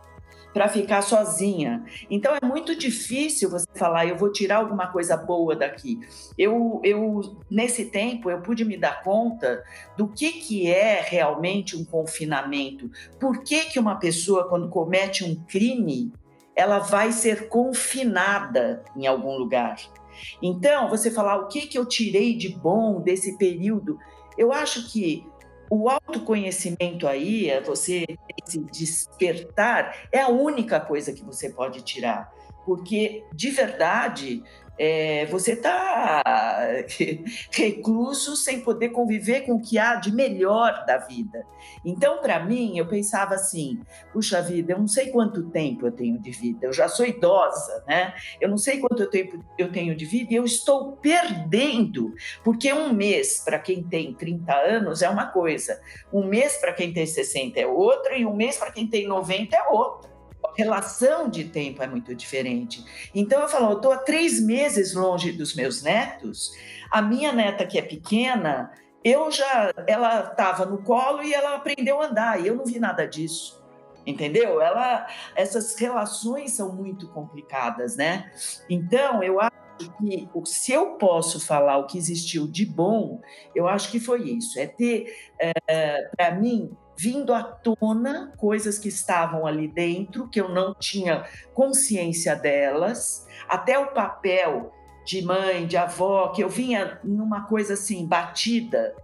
para 0.54 0.70
ficar 0.70 1.02
sozinha. 1.02 1.84
Então 2.10 2.36
é 2.36 2.46
muito 2.46 2.76
difícil 2.76 3.50
você 3.50 3.66
falar, 3.74 4.06
eu 4.06 4.16
vou 4.16 4.32
tirar 4.32 4.58
alguma 4.58 4.88
coisa 4.88 5.18
boa 5.18 5.56
daqui. 5.56 6.00
Eu, 6.38 6.80
eu 6.84 7.38
nesse 7.50 7.86
tempo 7.86 8.30
eu 8.30 8.42
pude 8.42 8.64
me 8.64 8.78
dar 8.78 9.02
conta 9.04 9.64
do 9.98 10.08
que 10.08 10.32
que 10.34 10.72
é 10.72 11.02
realmente 11.02 11.76
um 11.76 11.84
confinamento. 11.84 12.90
Por 13.20 13.44
que 13.44 13.66
que 13.66 13.80
uma 13.80 13.96
pessoa 13.96 14.48
quando 14.48 14.70
comete 14.70 15.24
um 15.24 15.36
crime, 15.36 16.14
ela 16.56 16.80
vai 16.80 17.12
ser 17.12 17.50
confinada 17.50 18.84
em 18.96 19.08
algum 19.08 19.36
lugar? 19.36 19.78
Então, 20.42 20.90
você 20.90 21.10
falar 21.10 21.38
o 21.38 21.48
que 21.48 21.62
que 21.62 21.78
eu 21.78 21.86
tirei 21.86 22.36
de 22.36 22.50
bom 22.50 23.02
desse 23.02 23.38
período, 23.38 23.98
eu 24.38 24.52
acho 24.52 24.92
que 24.92 25.26
o 25.76 25.90
autoconhecimento 25.90 27.08
aí, 27.08 27.50
é 27.50 27.60
você 27.60 28.06
se 28.46 28.60
despertar, 28.60 30.08
é 30.12 30.22
a 30.22 30.28
única 30.28 30.80
coisa 30.80 31.12
que 31.12 31.24
você 31.24 31.50
pode 31.50 31.82
tirar. 31.82 32.32
Porque, 32.66 33.24
de 33.34 33.50
verdade, 33.52 34.42
é, 34.78 35.28
você 35.28 35.54
está 35.54 36.24
recluso 37.52 38.36
sem 38.36 38.62
poder 38.62 38.90
conviver 38.90 39.42
com 39.42 39.54
o 39.54 39.62
que 39.62 39.78
há 39.78 39.96
de 39.96 40.12
melhor 40.12 40.84
da 40.86 40.98
vida. 40.98 41.46
Então, 41.86 42.20
para 42.20 42.40
mim, 42.40 42.78
eu 42.78 42.88
pensava 42.88 43.36
assim: 43.36 43.80
puxa 44.12 44.42
vida, 44.42 44.74
eu 44.74 44.80
não 44.80 44.88
sei 44.88 45.08
quanto 45.08 45.50
tempo 45.50 45.86
eu 45.86 45.92
tenho 45.92 46.20
de 46.20 46.32
vida, 46.32 46.66
eu 46.66 46.74
já 46.74 46.88
sou 46.88 47.06
idosa, 47.06 47.84
né? 47.88 48.14
Eu 48.42 48.50
não 48.50 48.58
sei 48.58 48.80
quanto 48.80 49.06
tempo 49.10 49.44
eu 49.58 49.72
tenho 49.72 49.96
de 49.96 50.06
vida 50.06 50.34
e 50.34 50.36
eu 50.36 50.46
estou 50.46 50.94
perdendo, 50.94 52.14
porque 52.44 52.74
um 52.74 52.92
mês 52.92 53.44
para 53.46 53.60
quem 53.60 53.84
tem 53.84 54.14
30 54.14 54.54
anos 54.54 55.02
é 55.02 55.10
uma 55.10 55.28
coisa, 55.28 55.80
um 56.12 56.26
mês 56.26 56.58
para 56.58 56.74
quem 56.74 56.92
tem 56.92 57.06
60 57.06 57.60
é 57.60 57.68
outra, 57.68 58.18
e 58.18 58.26
um 58.26 58.36
mês 58.36 58.58
para 58.58 58.72
quem 58.72 58.88
tem 58.88 59.08
90 59.08 59.56
é 59.56 59.70
outra 59.70 60.13
relação 60.56 61.30
de 61.30 61.46
tempo 61.46 61.82
é 61.82 61.88
muito 61.88 62.14
diferente. 62.16 62.84
Então 63.14 63.42
eu 63.42 63.50
falo, 63.50 63.72
eu 63.72 63.78
estou 63.78 63.92
há 63.92 63.98
três 63.98 64.40
meses 64.40 64.94
longe 64.94 65.32
dos 65.32 65.56
meus 65.56 65.82
netos. 65.82 66.52
A 66.92 67.02
minha 67.02 67.32
neta 67.32 67.66
que 67.66 67.78
é 67.78 67.82
pequena, 67.82 68.72
eu 69.04 69.32
já, 69.32 69.74
ela 69.88 70.30
estava 70.32 70.66
no 70.66 70.82
colo 70.84 71.24
e 71.24 71.34
ela 71.34 71.56
aprendeu 71.56 72.02
a 72.02 72.06
andar. 72.06 72.42
E 72.42 72.48
eu 72.48 72.56
não 72.56 72.66
vi 72.66 72.80
nada 72.80 73.06
disso. 73.06 73.62
Entendeu? 74.06 74.62
Ela, 74.62 75.08
essas 75.34 75.76
relações 75.78 76.52
são 76.52 76.74
muito 76.74 77.08
complicadas, 77.10 77.96
né? 77.96 78.32
Então 78.70 79.24
eu 79.24 79.40
acho 79.40 79.54
que 79.98 80.28
se 80.46 80.72
eu 80.72 80.98
posso 80.98 81.40
falar 81.40 81.78
o 81.78 81.88
que 81.88 81.98
existiu 81.98 82.46
de 82.46 82.66
bom, 82.66 83.22
eu 83.56 83.68
acho 83.68 83.90
que 83.90 84.00
foi 84.00 84.30
isso. 84.30 84.60
É 84.60 84.68
ter, 84.68 85.16
é, 85.40 85.52
eh, 85.68 86.12
para 86.18 86.36
mim, 86.36 86.76
vindo 86.98 87.34
à 87.34 87.44
tona 87.44 88.32
coisas 88.38 88.78
que 88.78 88.88
estavam 88.88 89.46
ali 89.46 89.68
dentro, 89.68 90.30
que 90.30 90.40
eu 90.40 90.50
não 90.50 90.74
tinha 90.76 91.26
consciência 91.54 92.36
delas, 92.36 93.26
até 93.48 93.78
o 93.78 93.94
papel 93.94 94.72
de 95.06 95.22
mãe, 95.22 95.68
de 95.68 95.76
avó, 95.76 96.30
que 96.30 96.44
eu 96.44 96.50
vinha 96.50 97.00
numa 97.04 97.46
coisa 97.46 97.74
assim, 97.74 98.08
batida, 98.08 98.96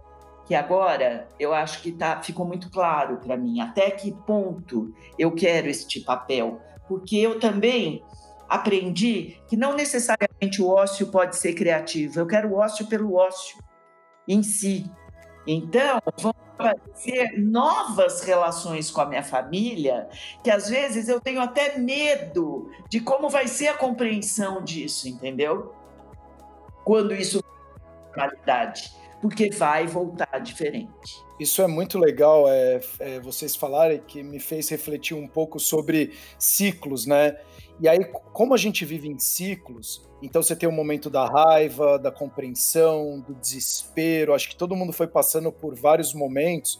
que 0.46 0.54
agora 0.54 1.28
eu 1.38 1.54
acho 1.54 1.82
que 1.82 1.92
tá, 1.92 2.20
ficou 2.22 2.46
muito 2.46 2.70
claro 2.70 3.18
para 3.18 3.36
mim 3.36 3.60
até 3.60 3.90
que 3.90 4.10
ponto 4.26 4.92
eu 5.18 5.32
quero 5.32 5.68
este 5.68 6.00
papel, 6.00 6.60
porque 6.88 7.16
eu 7.16 7.38
também 7.38 8.02
aprendi 8.48 9.36
que 9.46 9.56
não 9.56 9.74
necessariamente 9.74 10.60
o 10.60 10.68
ócio 10.68 11.06
pode 11.08 11.36
ser 11.36 11.52
criativo, 11.54 12.18
eu 12.18 12.26
quero 12.26 12.48
o 12.48 12.56
ócio 12.56 12.86
pelo 12.86 13.14
ócio 13.14 13.62
em 14.26 14.42
si. 14.42 14.90
Então, 15.46 16.00
vão 16.18 16.34
aparecer 16.68 17.38
novas 17.38 18.22
relações 18.22 18.90
com 18.90 19.00
a 19.00 19.06
minha 19.06 19.22
família, 19.22 20.08
que 20.42 20.50
às 20.50 20.68
vezes 20.68 21.08
eu 21.08 21.20
tenho 21.20 21.40
até 21.40 21.78
medo 21.78 22.70
de 22.88 23.00
como 23.00 23.28
vai 23.28 23.48
ser 23.48 23.68
a 23.68 23.74
compreensão 23.74 24.62
disso, 24.62 25.08
entendeu? 25.08 25.74
Quando 26.84 27.14
isso 27.14 27.42
realidade, 28.14 28.92
porque 29.20 29.50
vai 29.50 29.86
voltar 29.86 30.38
diferente. 30.38 31.24
Isso 31.38 31.62
é 31.62 31.66
muito 31.66 31.98
legal, 31.98 32.48
é, 32.48 32.80
é, 32.98 33.20
vocês 33.20 33.56
falarem 33.56 34.02
que 34.06 34.22
me 34.22 34.38
fez 34.38 34.68
refletir 34.68 35.14
um 35.16 35.26
pouco 35.26 35.58
sobre 35.58 36.12
ciclos, 36.38 37.06
né? 37.06 37.36
E 37.80 37.88
aí, 37.88 38.04
como 38.32 38.52
a 38.52 38.58
gente 38.58 38.84
vive 38.84 39.08
em 39.08 39.18
ciclos, 39.18 40.06
então 40.22 40.42
você 40.42 40.54
tem 40.54 40.68
o 40.68 40.72
momento 40.72 41.08
da 41.08 41.24
raiva, 41.24 41.98
da 41.98 42.10
compreensão, 42.10 43.20
do 43.20 43.34
desespero. 43.34 44.34
Acho 44.34 44.50
que 44.50 44.56
todo 44.56 44.76
mundo 44.76 44.92
foi 44.92 45.06
passando 45.06 45.50
por 45.50 45.74
vários 45.74 46.12
momentos 46.12 46.78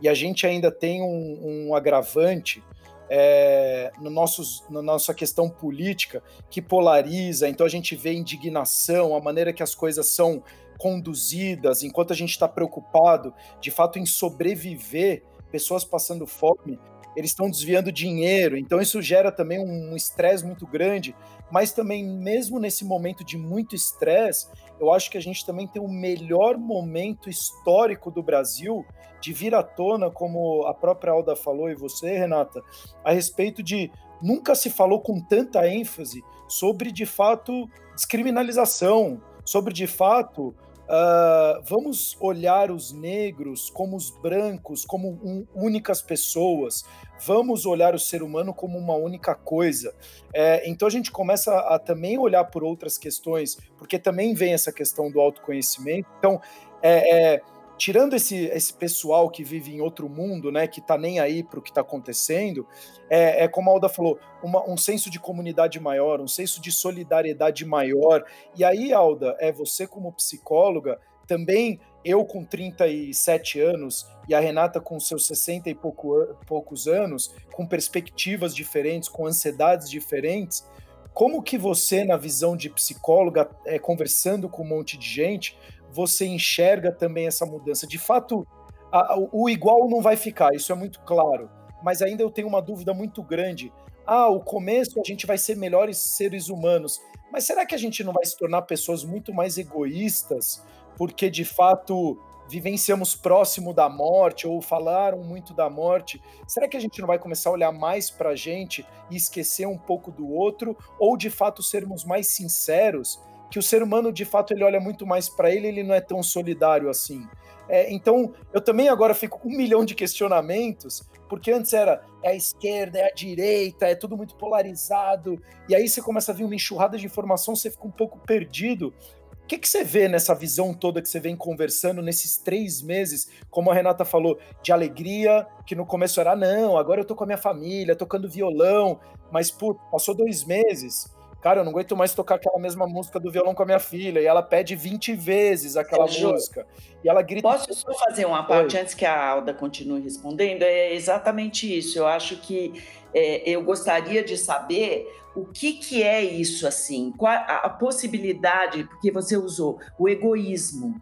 e 0.00 0.08
a 0.08 0.14
gente 0.14 0.46
ainda 0.46 0.70
tem 0.70 1.00
um, 1.00 1.68
um 1.70 1.74
agravante 1.74 2.62
é, 3.08 3.92
no 4.00 4.10
nossos, 4.10 4.62
na 4.68 4.82
nossa 4.82 5.14
questão 5.14 5.48
política 5.48 6.22
que 6.50 6.60
polariza. 6.60 7.48
Então 7.48 7.64
a 7.64 7.68
gente 7.68 7.96
vê 7.96 8.12
indignação, 8.12 9.16
a 9.16 9.20
maneira 9.20 9.54
que 9.54 9.62
as 9.62 9.74
coisas 9.74 10.06
são 10.08 10.42
conduzidas, 10.78 11.82
enquanto 11.82 12.12
a 12.12 12.16
gente 12.16 12.30
está 12.30 12.48
preocupado 12.48 13.32
de 13.60 13.70
fato 13.70 13.98
em 13.98 14.06
sobreviver, 14.06 15.22
pessoas 15.50 15.84
passando 15.84 16.26
fome, 16.26 16.78
eles 17.14 17.30
estão 17.30 17.50
desviando 17.50 17.92
dinheiro, 17.92 18.56
então 18.56 18.80
isso 18.80 19.02
gera 19.02 19.30
também 19.30 19.58
um 19.58 19.94
estresse 19.94 20.44
muito 20.44 20.66
grande, 20.66 21.14
mas 21.50 21.72
também, 21.72 22.02
mesmo 22.02 22.58
nesse 22.58 22.84
momento 22.84 23.22
de 23.22 23.36
muito 23.36 23.74
estresse, 23.74 24.48
eu 24.80 24.90
acho 24.90 25.10
que 25.10 25.18
a 25.18 25.20
gente 25.20 25.44
também 25.44 25.68
tem 25.68 25.82
o 25.82 25.88
melhor 25.88 26.56
momento 26.56 27.28
histórico 27.28 28.10
do 28.10 28.22
Brasil 28.22 28.84
de 29.20 29.32
vir 29.32 29.54
à 29.54 29.62
tona, 29.62 30.10
como 30.10 30.64
a 30.66 30.72
própria 30.72 31.12
Alda 31.12 31.36
falou 31.36 31.70
e 31.70 31.74
você, 31.74 32.16
Renata, 32.16 32.62
a 33.04 33.12
respeito 33.12 33.62
de 33.62 33.90
nunca 34.22 34.54
se 34.54 34.70
falou 34.70 35.00
com 35.00 35.20
tanta 35.20 35.68
ênfase 35.68 36.22
sobre, 36.48 36.90
de 36.90 37.04
fato, 37.04 37.68
descriminalização, 37.94 39.20
sobre, 39.44 39.72
de 39.72 39.86
fato, 39.86 40.54
Uh, 40.92 41.62
vamos 41.62 42.16
olhar 42.20 42.70
os 42.70 42.92
negros 42.92 43.70
como 43.70 43.96
os 43.96 44.10
brancos, 44.10 44.84
como 44.84 45.08
um, 45.24 45.46
únicas 45.54 46.02
pessoas. 46.02 46.84
Vamos 47.24 47.64
olhar 47.64 47.94
o 47.94 47.98
ser 47.98 48.22
humano 48.22 48.52
como 48.52 48.76
uma 48.76 48.94
única 48.94 49.34
coisa. 49.34 49.94
É, 50.34 50.68
então 50.68 50.86
a 50.86 50.90
gente 50.90 51.10
começa 51.10 51.50
a, 51.54 51.76
a 51.76 51.78
também 51.78 52.18
olhar 52.18 52.44
por 52.44 52.64
outras 52.64 52.98
questões, 52.98 53.56
porque 53.78 53.98
também 53.98 54.34
vem 54.34 54.52
essa 54.52 54.72
questão 54.72 55.10
do 55.10 55.18
autoconhecimento. 55.18 56.08
Então, 56.18 56.40
é, 56.82 57.34
é, 57.34 57.42
tirando 57.82 58.14
esse, 58.14 58.44
esse 58.44 58.72
pessoal 58.72 59.28
que 59.28 59.42
vive 59.42 59.74
em 59.74 59.80
outro 59.80 60.08
mundo, 60.08 60.52
né, 60.52 60.68
que 60.68 60.80
tá 60.80 60.96
nem 60.96 61.18
aí 61.18 61.42
para 61.42 61.58
o 61.58 61.62
que 61.62 61.70
está 61.70 61.80
acontecendo, 61.80 62.64
é, 63.10 63.42
é, 63.42 63.48
como 63.48 63.68
a 63.68 63.72
Alda 63.72 63.88
falou, 63.88 64.20
uma, 64.40 64.64
um 64.70 64.76
senso 64.76 65.10
de 65.10 65.18
comunidade 65.18 65.80
maior, 65.80 66.20
um 66.20 66.28
senso 66.28 66.60
de 66.60 66.70
solidariedade 66.70 67.64
maior. 67.64 68.24
E 68.54 68.62
aí, 68.62 68.92
Alda, 68.92 69.36
é 69.40 69.50
você 69.50 69.84
como 69.84 70.12
psicóloga, 70.12 71.00
também 71.26 71.80
eu 72.04 72.24
com 72.24 72.44
37 72.44 73.58
anos 73.58 74.06
e 74.28 74.34
a 74.34 74.38
Renata 74.38 74.80
com 74.80 75.00
seus 75.00 75.26
60 75.26 75.68
e 75.68 75.74
pouco, 75.74 76.36
poucos 76.46 76.86
anos, 76.86 77.34
com 77.52 77.66
perspectivas 77.66 78.54
diferentes, 78.54 79.08
com 79.08 79.26
ansiedades 79.26 79.90
diferentes, 79.90 80.64
como 81.12 81.42
que 81.42 81.58
você, 81.58 82.04
na 82.04 82.16
visão 82.16 82.56
de 82.56 82.70
psicóloga, 82.70 83.50
é, 83.66 83.76
conversando 83.76 84.48
com 84.48 84.62
um 84.62 84.68
monte 84.68 84.96
de 84.96 85.08
gente, 85.08 85.58
você 85.92 86.26
enxerga 86.26 86.90
também 86.90 87.26
essa 87.26 87.44
mudança? 87.44 87.86
De 87.86 87.98
fato, 87.98 88.46
a, 88.90 89.16
o 89.30 89.48
igual 89.48 89.88
não 89.88 90.00
vai 90.00 90.16
ficar, 90.16 90.54
isso 90.54 90.72
é 90.72 90.74
muito 90.74 91.00
claro, 91.00 91.50
mas 91.82 92.02
ainda 92.02 92.22
eu 92.22 92.30
tenho 92.30 92.48
uma 92.48 92.62
dúvida 92.62 92.92
muito 92.94 93.22
grande. 93.22 93.72
Ah, 94.06 94.28
o 94.28 94.40
começo 94.40 94.98
a 94.98 95.02
gente 95.06 95.26
vai 95.26 95.38
ser 95.38 95.56
melhores 95.56 95.98
seres 95.98 96.48
humanos, 96.48 97.00
mas 97.30 97.44
será 97.44 97.64
que 97.64 97.74
a 97.74 97.78
gente 97.78 98.02
não 98.02 98.12
vai 98.12 98.24
se 98.24 98.36
tornar 98.36 98.62
pessoas 98.62 99.04
muito 99.04 99.32
mais 99.32 99.56
egoístas 99.58 100.62
porque 100.96 101.30
de 101.30 101.44
fato 101.44 102.18
vivenciamos 102.48 103.14
próximo 103.14 103.72
da 103.72 103.88
morte 103.88 104.46
ou 104.46 104.60
falaram 104.60 105.22
muito 105.22 105.54
da 105.54 105.70
morte? 105.70 106.20
Será 106.46 106.68
que 106.68 106.76
a 106.76 106.80
gente 106.80 107.00
não 107.00 107.06
vai 107.06 107.18
começar 107.18 107.50
a 107.50 107.52
olhar 107.52 107.72
mais 107.72 108.10
para 108.10 108.30
a 108.30 108.36
gente 108.36 108.86
e 109.10 109.16
esquecer 109.16 109.66
um 109.66 109.78
pouco 109.78 110.10
do 110.10 110.30
outro 110.30 110.76
ou 110.98 111.16
de 111.16 111.30
fato 111.30 111.62
sermos 111.62 112.04
mais 112.04 112.26
sinceros? 112.26 113.20
Que 113.52 113.58
o 113.58 113.62
ser 113.62 113.82
humano, 113.82 114.10
de 114.10 114.24
fato, 114.24 114.54
ele 114.54 114.64
olha 114.64 114.80
muito 114.80 115.06
mais 115.06 115.28
para 115.28 115.54
ele, 115.54 115.68
ele 115.68 115.82
não 115.82 115.94
é 115.94 116.00
tão 116.00 116.22
solidário 116.22 116.88
assim. 116.88 117.28
É, 117.68 117.92
então, 117.92 118.32
eu 118.50 118.62
também 118.62 118.88
agora 118.88 119.12
fico 119.12 119.38
com 119.38 119.50
um 119.50 119.56
milhão 119.56 119.84
de 119.84 119.94
questionamentos, 119.94 121.02
porque 121.28 121.52
antes 121.52 121.74
era 121.74 122.02
é 122.22 122.30
a 122.30 122.34
esquerda, 122.34 122.98
é 122.98 123.10
a 123.10 123.14
direita, 123.14 123.86
é 123.86 123.94
tudo 123.94 124.16
muito 124.16 124.36
polarizado, 124.36 125.38
e 125.68 125.74
aí 125.74 125.86
você 125.86 126.00
começa 126.00 126.32
a 126.32 126.34
vir 126.34 126.44
uma 126.44 126.54
enxurrada 126.54 126.96
de 126.96 127.04
informação, 127.04 127.54
você 127.54 127.70
fica 127.70 127.86
um 127.86 127.90
pouco 127.90 128.18
perdido. 128.20 128.94
O 129.42 129.46
que, 129.46 129.58
que 129.58 129.68
você 129.68 129.84
vê 129.84 130.08
nessa 130.08 130.34
visão 130.34 130.72
toda 130.72 131.02
que 131.02 131.08
você 131.08 131.20
vem 131.20 131.36
conversando 131.36 132.00
nesses 132.00 132.38
três 132.38 132.80
meses, 132.80 133.28
como 133.50 133.70
a 133.70 133.74
Renata 133.74 134.02
falou, 134.02 134.38
de 134.62 134.72
alegria, 134.72 135.46
que 135.66 135.74
no 135.74 135.84
começo 135.84 136.18
era, 136.22 136.34
não, 136.34 136.78
agora 136.78 137.02
eu 137.02 137.04
tô 137.04 137.14
com 137.14 137.24
a 137.24 137.26
minha 137.26 137.36
família, 137.36 137.94
tocando 137.94 138.30
violão, 138.30 138.98
mas, 139.30 139.54
passou 139.90 140.14
dois 140.14 140.42
meses, 140.42 141.12
cara, 141.42 141.60
eu 141.60 141.64
não 141.64 141.72
aguento 141.72 141.96
mais 141.96 142.14
tocar 142.14 142.36
aquela 142.36 142.58
mesma 142.58 142.86
música 142.86 143.18
do 143.18 143.30
violão 143.30 143.54
com 143.54 143.64
a 143.64 143.66
minha 143.66 143.80
filha, 143.80 144.20
e 144.20 144.24
ela 144.26 144.42
pede 144.42 144.76
20 144.76 145.14
vezes 145.14 145.76
aquela 145.76 146.06
música. 146.06 146.66
E 147.04 147.08
ela 147.08 147.20
grita. 147.20 147.48
Posso 147.48 147.74
só 147.74 147.92
fazer 147.94 148.24
uma 148.24 148.44
parte 148.44 148.76
Oi. 148.76 148.82
antes 148.82 148.94
que 148.94 149.04
a 149.04 149.28
Alda 149.28 149.52
continue 149.52 150.00
respondendo? 150.00 150.62
É 150.62 150.94
exatamente 150.94 151.76
isso. 151.76 151.98
Eu 151.98 152.06
acho 152.06 152.36
que 152.36 152.72
é, 153.12 153.50
eu 153.50 153.62
gostaria 153.62 154.22
de 154.24 154.38
saber 154.38 155.06
o 155.34 155.44
que, 155.44 155.74
que 155.74 156.02
é 156.02 156.22
isso 156.22 156.66
assim, 156.66 157.12
qual 157.16 157.32
a, 157.32 157.62
a 157.64 157.68
possibilidade, 157.70 158.84
porque 158.84 159.10
você 159.10 159.36
usou 159.36 159.80
o 159.98 160.08
egoísmo. 160.08 161.00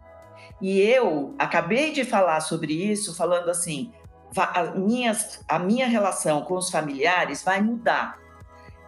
E 0.61 0.79
eu 0.79 1.35
acabei 1.37 1.91
de 1.91 2.03
falar 2.03 2.39
sobre 2.39 2.73
isso, 2.73 3.15
falando 3.15 3.49
assim, 3.49 3.91
a, 4.35 4.63
minhas, 4.63 5.43
a 5.47 5.59
minha 5.59 5.87
relação 5.87 6.41
com 6.41 6.55
os 6.55 6.69
familiares 6.69 7.43
vai 7.43 7.61
mudar. 7.61 8.20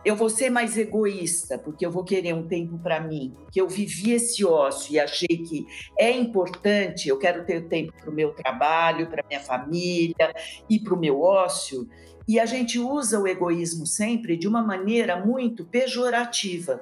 Eu 0.06 0.18
vou 0.18 0.30
ser 0.30 0.50
mais 0.50 0.78
egoísta, 0.78 1.58
porque 1.58 1.86
eu 1.86 1.92
vou 1.92 2.04
querer 2.04 2.34
um 2.34 2.46
tempo 2.46 2.78
para 2.78 3.00
mim, 3.00 3.34
que 3.52 3.62
eu 3.62 3.70
vivi 3.70 4.12
esse 4.12 4.44
ócio 4.44 4.94
e 4.94 5.00
achei 5.00 5.28
que 5.28 5.66
é 5.98 6.12
importante, 6.12 7.08
eu 7.08 7.18
quero 7.18 7.46
ter 7.46 7.70
tempo 7.70 7.94
para 7.94 8.10
o 8.10 8.14
meu 8.14 8.34
trabalho, 8.34 9.08
para 9.08 9.24
minha 9.28 9.40
família 9.40 10.34
e 10.70 10.78
para 10.78 10.94
o 10.94 11.00
meu 11.00 11.22
ócio. 11.22 11.88
E 12.28 12.38
a 12.38 12.46
gente 12.46 12.78
usa 12.80 13.20
o 13.20 13.28
egoísmo 13.28 13.86
sempre 13.86 14.36
de 14.36 14.48
uma 14.48 14.62
maneira 14.62 15.26
muito 15.26 15.64
pejorativa. 15.66 16.82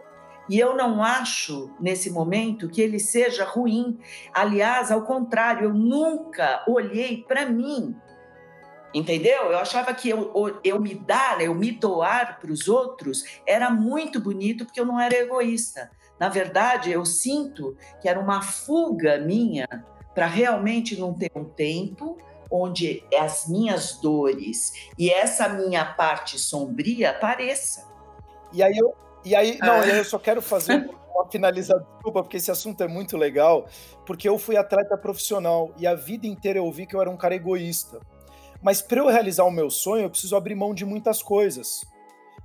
E 0.50 0.60
eu 0.60 0.76
não 0.76 1.04
acho, 1.04 1.72
nesse 1.80 2.10
momento, 2.10 2.68
que 2.68 2.82
ele 2.82 3.00
seja 3.00 3.46
ruim. 3.46 3.98
Aliás, 4.34 4.92
ao 4.92 5.04
contrário, 5.04 5.66
eu 5.66 5.74
nunca 5.74 6.64
olhei 6.68 7.24
para 7.28 7.46
mim. 7.46 7.96
Entendeu? 8.94 9.52
Eu 9.52 9.60
achava 9.60 9.94
que 9.94 10.10
eu, 10.10 10.60
eu 10.64 10.80
me 10.80 10.96
dar, 10.96 11.40
eu 11.42 11.56
me 11.56 11.72
doar 11.72 12.40
para 12.40 12.52
os 12.52 12.68
outros 12.68 13.24
era 13.46 13.70
muito 13.70 14.20
bonito 14.20 14.66
porque 14.66 14.80
eu 14.80 14.86
não 14.86 15.00
era 15.00 15.16
egoísta. 15.16 15.90
Na 16.20 16.28
verdade, 16.28 16.92
eu 16.92 17.06
sinto 17.06 17.76
que 18.02 18.10
era 18.10 18.20
uma 18.20 18.42
fuga 18.42 19.18
minha 19.18 19.68
para 20.14 20.28
realmente 20.28 21.00
não 21.00 21.14
ter 21.14 21.32
um 21.36 21.46
tempo 21.46 22.18
onde 22.52 23.04
as 23.18 23.48
minhas 23.48 23.94
dores 23.94 24.90
e 25.00 25.10
essa 25.10 25.48
minha 25.48 25.86
parte 25.86 26.38
sombria 26.38 27.12
apareça. 27.12 27.90
E 28.52 28.62
aí 28.62 28.78
eu, 28.78 28.94
e 29.24 29.34
aí, 29.34 29.58
não, 29.60 29.80
ah. 29.80 29.88
eu 29.88 30.04
só 30.04 30.20
quero 30.20 30.42
fazer 30.42 30.90
uma 31.16 31.30
finalizada, 31.30 31.86
desculpa, 31.94 32.24
porque 32.24 32.38
esse 32.38 32.52
assunto 32.52 32.84
é 32.84 32.88
muito 32.88 33.16
legal, 33.16 33.68
porque 34.06 34.28
eu 34.28 34.38
fui 34.38 34.58
atleta 34.58 34.98
profissional 34.98 35.72
e 35.78 35.88
a 35.88 35.96
vida 35.96 36.28
inteira 36.28 36.60
eu 36.60 36.70
vi 36.72 36.86
que 36.86 36.96
eu 36.96 37.02
era 37.02 37.10
um 37.10 37.18
cara 37.18 37.36
egoísta. 37.36 38.00
Mas 38.62 38.82
para 38.82 39.00
eu 39.00 39.08
realizar 39.08 39.44
o 39.44 39.52
meu 39.52 39.70
sonho, 39.70 40.04
eu 40.04 40.10
preciso 40.10 40.36
abrir 40.36 40.56
mão 40.56 40.74
de 40.74 40.86
muitas 40.86 41.22
coisas 41.22 41.86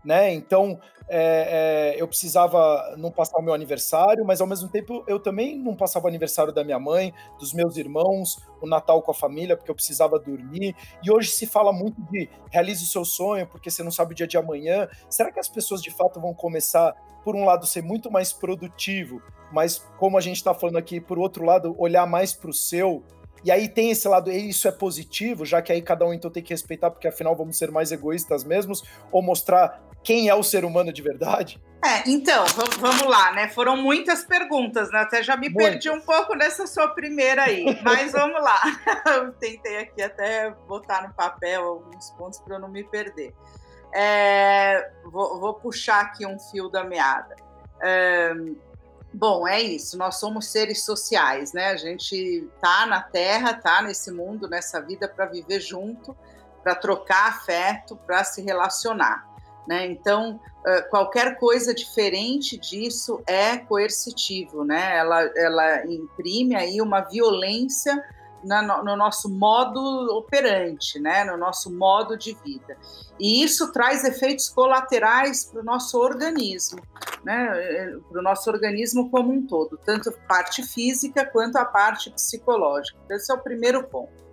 né? 0.07 0.33
Então 0.33 0.79
é, 1.09 1.95
é, 1.97 2.01
eu 2.01 2.07
precisava 2.07 2.95
não 2.97 3.11
passar 3.11 3.39
o 3.39 3.43
meu 3.43 3.53
aniversário, 3.53 4.25
mas 4.25 4.41
ao 4.41 4.47
mesmo 4.47 4.69
tempo 4.69 5.03
eu 5.09 5.19
também 5.19 5.59
não 5.59 5.75
passava 5.75 6.07
o 6.07 6.09
aniversário 6.09 6.53
da 6.53 6.63
minha 6.63 6.79
mãe, 6.79 7.13
dos 7.41 7.53
meus 7.53 7.77
irmãos, 7.77 8.39
o 8.63 8.69
Natal 8.69 9.03
com 9.03 9.11
a 9.11 9.15
família, 9.15 9.57
porque 9.57 9.71
eu 9.71 9.75
precisava 9.75 10.17
dormir. 10.19 10.77
E 11.03 11.11
hoje 11.11 11.31
se 11.31 11.45
fala 11.45 11.73
muito 11.73 12.01
de 12.03 12.31
realize 12.53 12.85
o 12.85 12.87
seu 12.87 13.05
sonho, 13.05 13.49
porque 13.49 13.69
você 13.69 13.83
não 13.83 13.91
sabe 13.91 14.13
o 14.13 14.15
dia 14.15 14.29
de 14.29 14.37
amanhã. 14.37 14.89
Será 15.11 15.33
que 15.33 15.41
as 15.41 15.49
pessoas 15.49 15.83
de 15.83 15.91
fato 15.91 16.21
vão 16.21 16.33
começar, 16.33 16.95
por 17.25 17.35
um 17.35 17.45
lado, 17.45 17.67
ser 17.67 17.83
muito 17.83 18.09
mais 18.09 18.33
produtivo, 18.33 19.21
mas 19.53 19.79
como 19.99 20.17
a 20.17 20.21
gente 20.21 20.37
está 20.37 20.55
falando 20.55 20.77
aqui, 20.77 21.01
por 21.01 21.19
outro 21.19 21.45
lado, 21.45 21.75
olhar 21.77 22.07
mais 22.07 22.33
para 22.33 22.51
o 22.51 22.55
seu? 22.55 23.03
E 23.45 23.51
aí 23.51 23.69
tem 23.69 23.91
esse 23.91 24.09
lado, 24.09 24.31
isso 24.31 24.67
é 24.67 24.73
positivo, 24.73 25.45
já 25.45 25.63
que 25.63 25.73
aí 25.73 25.81
cada 25.81 26.05
um 26.05 26.13
então 26.13 26.31
tem 26.31 26.43
que 26.43 26.53
respeitar, 26.53 26.91
porque 26.91 27.07
afinal 27.07 27.37
vamos 27.37 27.57
ser 27.57 27.71
mais 27.71 27.93
egoístas 27.93 28.45
mesmos, 28.45 28.83
ou 29.13 29.23
mostrar 29.23 29.83
quem 30.03 30.29
é 30.29 30.35
o 30.35 30.43
ser 30.43 30.65
humano 30.65 30.93
de 30.93 31.03
verdade? 31.03 31.61
É, 31.85 32.09
então, 32.09 32.45
vamos 32.79 33.03
lá, 33.03 33.33
né? 33.33 33.49
Foram 33.49 33.77
muitas 33.77 34.25
perguntas, 34.25 34.91
né? 34.91 35.01
Até 35.01 35.23
já 35.23 35.37
me 35.37 35.53
perdi 35.53 35.91
um 35.91 36.01
pouco 36.01 36.35
nessa 36.35 36.67
sua 36.67 36.89
primeira 36.89 37.45
aí, 37.45 37.65
mas 37.83 38.13
vamos 38.13 38.43
lá. 38.43 38.61
Eu 39.07 39.33
tentei 39.33 39.79
aqui 39.79 40.03
até 40.03 40.51
botar 40.67 41.07
no 41.07 41.15
papel 41.15 41.63
alguns 41.63 42.11
pontos 42.13 42.41
para 42.41 42.57
eu 42.57 42.61
não 42.61 42.69
me 42.69 42.83
perder. 42.83 43.33
É, 43.95 44.91
vou, 45.05 45.39
vou, 45.39 45.55
puxar 45.55 46.01
aqui 46.01 46.27
um 46.27 46.39
fio 46.39 46.69
da 46.69 46.83
meada. 46.83 47.37
É, 47.81 48.33
bom, 49.17 49.49
é 49.49 49.61
isso. 49.61 49.97
Nós 49.97 50.17
somos 50.17 50.47
seres 50.47 50.85
sociais, 50.85 51.53
né? 51.53 51.71
A 51.71 51.77
gente 51.77 52.49
tá 52.61 52.87
na 52.87 53.01
Terra, 53.01 53.55
tá 53.55 53.83
nesse 53.83 54.11
mundo, 54.11 54.49
nessa 54.49 54.81
vida 54.81 55.09
para 55.09 55.27
viver 55.27 55.61
junto, 55.61 56.17
para 56.63 56.75
trocar 56.75 57.29
afeto, 57.29 57.97
para 57.97 58.23
se 58.25 58.43
relacionar. 58.43 59.27
Né? 59.67 59.87
Então, 59.87 60.41
qualquer 60.91 61.39
coisa 61.39 61.75
diferente 61.75 62.57
disso 62.57 63.21
é 63.27 63.57
coercitivo, 63.57 64.65
né? 64.65 64.97
ela, 64.97 65.23
ela 65.37 65.87
imprime 65.87 66.55
aí 66.55 66.81
uma 66.81 67.01
violência 67.01 68.01
na, 68.45 68.63
no 68.63 68.97
nosso 68.97 69.29
modo 69.29 69.81
operante, 70.17 71.01
né? 71.01 71.25
no 71.25 71.37
nosso 71.37 71.73
modo 71.73 72.17
de 72.17 72.35
vida. 72.45 72.77
E 73.19 73.43
isso 73.43 73.73
traz 73.73 74.05
efeitos 74.05 74.49
colaterais 74.49 75.45
para 75.45 75.61
o 75.61 75.65
nosso 75.65 75.99
organismo, 75.99 76.81
né? 77.27 77.99
para 78.09 78.21
o 78.21 78.23
nosso 78.23 78.49
organismo 78.49 79.11
como 79.11 79.33
um 79.33 79.45
todo, 79.45 79.77
tanto 79.85 80.11
a 80.11 80.13
parte 80.13 80.63
física 80.63 81.27
quanto 81.27 81.57
a 81.57 81.65
parte 81.65 82.09
psicológica. 82.09 82.97
Esse 83.11 83.33
é 83.33 83.35
o 83.35 83.39
primeiro 83.39 83.83
ponto. 83.83 84.25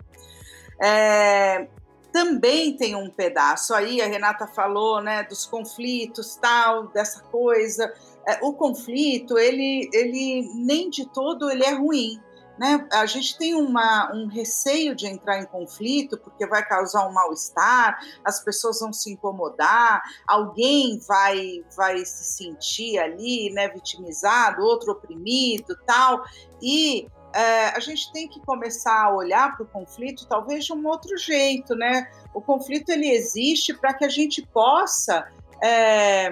É, 0.80 1.68
também 2.12 2.78
tem 2.78 2.96
um 2.96 3.10
pedaço 3.10 3.74
aí, 3.74 4.00
a 4.00 4.06
Renata 4.06 4.46
falou, 4.46 5.02
né, 5.02 5.24
dos 5.24 5.44
conflitos, 5.48 6.36
tal, 6.36 6.88
dessa 6.90 7.24
coisa. 7.24 7.92
É, 8.28 8.38
o 8.44 8.54
conflito, 8.54 9.40
ele, 9.40 9.90
ele 9.92 10.48
nem 10.54 10.88
de 10.88 11.12
todo 11.12 11.50
ele 11.50 11.64
é 11.64 11.74
ruim, 11.74 12.22
né? 12.58 12.88
A 12.92 13.06
gente 13.06 13.38
tem 13.38 13.56
uma, 13.56 14.12
um 14.13 14.28
receio 14.28 14.96
de 14.96 15.08
entrar 15.08 15.39
em 15.39 15.46
conflito 15.46 16.18
porque 16.18 16.46
vai 16.46 16.66
causar 16.66 17.08
um 17.08 17.12
mal-estar, 17.12 17.98
as 18.24 18.44
pessoas 18.44 18.80
vão 18.80 18.94
se 18.94 19.12
incomodar, 19.12 20.02
alguém 20.28 21.00
vai 21.08 21.63
vai 21.76 22.06
se 22.06 22.24
sentir 22.24 23.00
ali, 23.00 23.52
né, 23.52 23.70
vitimizado, 23.70 24.62
outro 24.62 24.92
oprimido, 24.92 25.76
tal. 25.86 26.24
E 26.62 27.08
é, 27.34 27.70
a 27.70 27.80
gente 27.80 28.12
tem 28.12 28.28
que 28.28 28.39
começar 28.42 29.06
a 29.06 29.13
olhar 29.13 29.56
para 29.56 29.63
o 29.63 29.68
conflito 29.68 30.28
talvez 30.28 30.66
de 30.66 30.74
um 30.74 30.88
outro 30.88 31.18
jeito, 31.18 31.76
né? 31.76 32.08
O 32.34 32.42
conflito 32.42 32.89
ele 32.89 33.10
existe 33.10 33.74
para 33.74 33.94
que 33.94 34.06
a 34.06 34.10
gente 34.10 34.46
possa 34.48 35.28
é, 35.63 36.32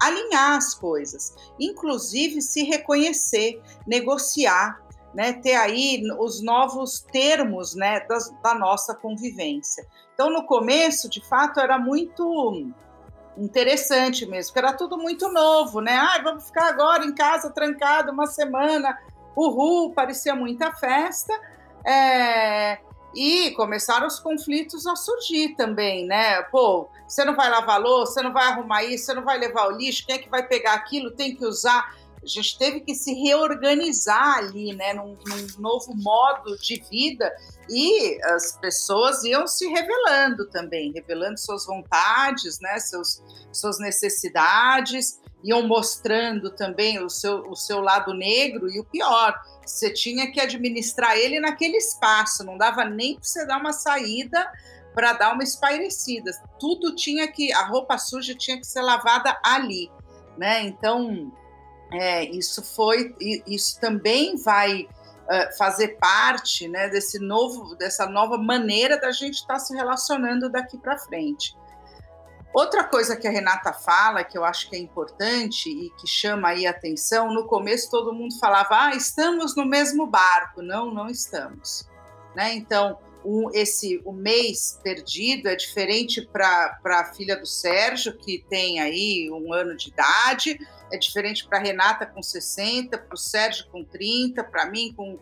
alinhar 0.00 0.56
as 0.56 0.74
coisas, 0.74 1.34
inclusive 1.60 2.40
se 2.40 2.64
reconhecer, 2.64 3.60
negociar, 3.86 4.85
né? 5.16 5.32
Ter 5.32 5.54
aí 5.54 6.02
os 6.20 6.42
novos 6.42 7.00
termos, 7.00 7.74
né? 7.74 8.00
Da, 8.00 8.18
da 8.42 8.54
nossa 8.54 8.94
convivência. 8.94 9.86
Então, 10.12 10.30
no 10.30 10.44
começo, 10.44 11.08
de 11.08 11.26
fato, 11.26 11.58
era 11.58 11.78
muito 11.78 12.70
interessante 13.38 14.26
mesmo, 14.26 14.52
porque 14.52 14.66
era 14.66 14.76
tudo 14.76 14.98
muito 14.98 15.30
novo, 15.30 15.80
né? 15.80 15.96
Ah, 15.96 16.20
vamos 16.22 16.44
ficar 16.44 16.68
agora 16.68 17.04
em 17.04 17.14
casa 17.14 17.50
trancado 17.50 18.12
uma 18.12 18.26
semana 18.26 18.96
uhul, 19.34 19.92
parecia 19.92 20.34
muita 20.34 20.72
festa. 20.74 21.32
É, 21.86 22.78
e 23.14 23.52
começaram 23.52 24.06
os 24.06 24.20
conflitos 24.20 24.86
a 24.86 24.94
surgir 24.96 25.54
também, 25.56 26.06
né? 26.06 26.42
Pô, 26.42 26.88
você 27.08 27.24
não 27.24 27.34
vai 27.34 27.48
lavar 27.48 27.80
louça, 27.80 28.14
você 28.14 28.22
não 28.22 28.34
vai 28.34 28.48
arrumar 28.48 28.84
isso, 28.84 29.06
você 29.06 29.14
não 29.14 29.24
vai 29.24 29.38
levar 29.38 29.68
o 29.68 29.78
lixo, 29.78 30.04
quem 30.06 30.16
é 30.16 30.18
que 30.18 30.28
vai 30.28 30.46
pegar 30.46 30.74
aquilo, 30.74 31.10
tem 31.10 31.34
que 31.34 31.44
usar. 31.46 31.94
A 32.26 32.28
gente 32.28 32.58
teve 32.58 32.80
que 32.80 32.92
se 32.92 33.14
reorganizar 33.14 34.38
ali, 34.38 34.74
né, 34.74 34.92
num, 34.92 35.16
num 35.26 35.46
novo 35.60 35.94
modo 35.94 36.58
de 36.58 36.82
vida 36.90 37.32
e 37.70 38.18
as 38.24 38.58
pessoas 38.58 39.22
iam 39.22 39.46
se 39.46 39.68
revelando 39.68 40.44
também, 40.50 40.92
revelando 40.92 41.38
suas 41.38 41.64
vontades, 41.64 42.58
né, 42.60 42.80
seus, 42.80 43.22
suas 43.52 43.78
necessidades 43.78 45.20
iam 45.44 45.62
mostrando 45.62 46.50
também 46.50 46.98
o 46.98 47.08
seu, 47.08 47.48
o 47.48 47.54
seu 47.54 47.80
lado 47.80 48.12
negro 48.12 48.68
e 48.68 48.80
o 48.80 48.84
pior, 48.84 49.40
você 49.64 49.92
tinha 49.92 50.32
que 50.32 50.40
administrar 50.40 51.16
ele 51.16 51.38
naquele 51.38 51.76
espaço, 51.76 52.42
não 52.42 52.58
dava 52.58 52.84
nem 52.84 53.14
para 53.14 53.22
você 53.22 53.46
dar 53.46 53.58
uma 53.58 53.72
saída 53.72 54.50
para 54.92 55.12
dar 55.12 55.34
uma 55.34 55.44
espairecida. 55.44 56.32
Tudo 56.58 56.96
tinha 56.96 57.30
que, 57.30 57.52
a 57.52 57.66
roupa 57.66 57.96
suja 57.98 58.34
tinha 58.34 58.58
que 58.58 58.66
ser 58.66 58.80
lavada 58.80 59.38
ali, 59.44 59.88
né? 60.36 60.62
Então, 60.62 61.30
é, 61.92 62.24
isso 62.24 62.62
foi, 62.62 63.14
isso 63.46 63.80
também 63.80 64.36
vai 64.36 64.82
uh, 64.82 65.56
fazer 65.56 65.98
parte, 65.98 66.68
né, 66.68 66.88
desse 66.88 67.18
novo, 67.18 67.74
dessa 67.76 68.06
nova 68.06 68.36
maneira 68.36 68.98
da 68.98 69.12
gente 69.12 69.34
estar 69.34 69.54
tá 69.54 69.60
se 69.60 69.74
relacionando 69.74 70.50
daqui 70.50 70.76
para 70.78 70.98
frente. 70.98 71.56
Outra 72.56 72.84
coisa 72.84 73.14
que 73.16 73.28
a 73.28 73.30
Renata 73.30 73.70
fala, 73.70 74.24
que 74.24 74.38
eu 74.38 74.42
acho 74.42 74.70
que 74.70 74.76
é 74.76 74.78
importante 74.78 75.68
e 75.68 75.90
que 75.90 76.06
chama 76.06 76.48
aí 76.48 76.66
a 76.66 76.70
atenção, 76.70 77.30
no 77.30 77.46
começo 77.46 77.90
todo 77.90 78.14
mundo 78.14 78.38
falava, 78.38 78.86
ah, 78.86 78.96
estamos 78.96 79.54
no 79.54 79.66
mesmo 79.66 80.06
barco. 80.06 80.62
Não, 80.62 80.90
não 80.90 81.06
estamos. 81.06 81.86
Né? 82.34 82.54
Então, 82.54 82.98
um, 83.26 83.50
esse 83.52 84.00
o 84.04 84.12
mês 84.12 84.78
perdido 84.84 85.48
é 85.48 85.56
diferente 85.56 86.22
para 86.22 86.78
a 86.84 87.12
filha 87.12 87.36
do 87.36 87.46
Sérgio, 87.46 88.16
que 88.16 88.44
tem 88.48 88.80
aí 88.80 89.28
um 89.32 89.52
ano 89.52 89.76
de 89.76 89.88
idade, 89.88 90.58
é 90.92 90.96
diferente 90.96 91.46
para 91.46 91.58
Renata 91.58 92.06
com 92.06 92.22
60, 92.22 92.96
para 92.96 93.14
o 93.14 93.18
Sérgio 93.18 93.66
com 93.72 93.84
30, 93.84 94.44
para 94.44 94.66
mim 94.66 94.94
com 94.96 95.18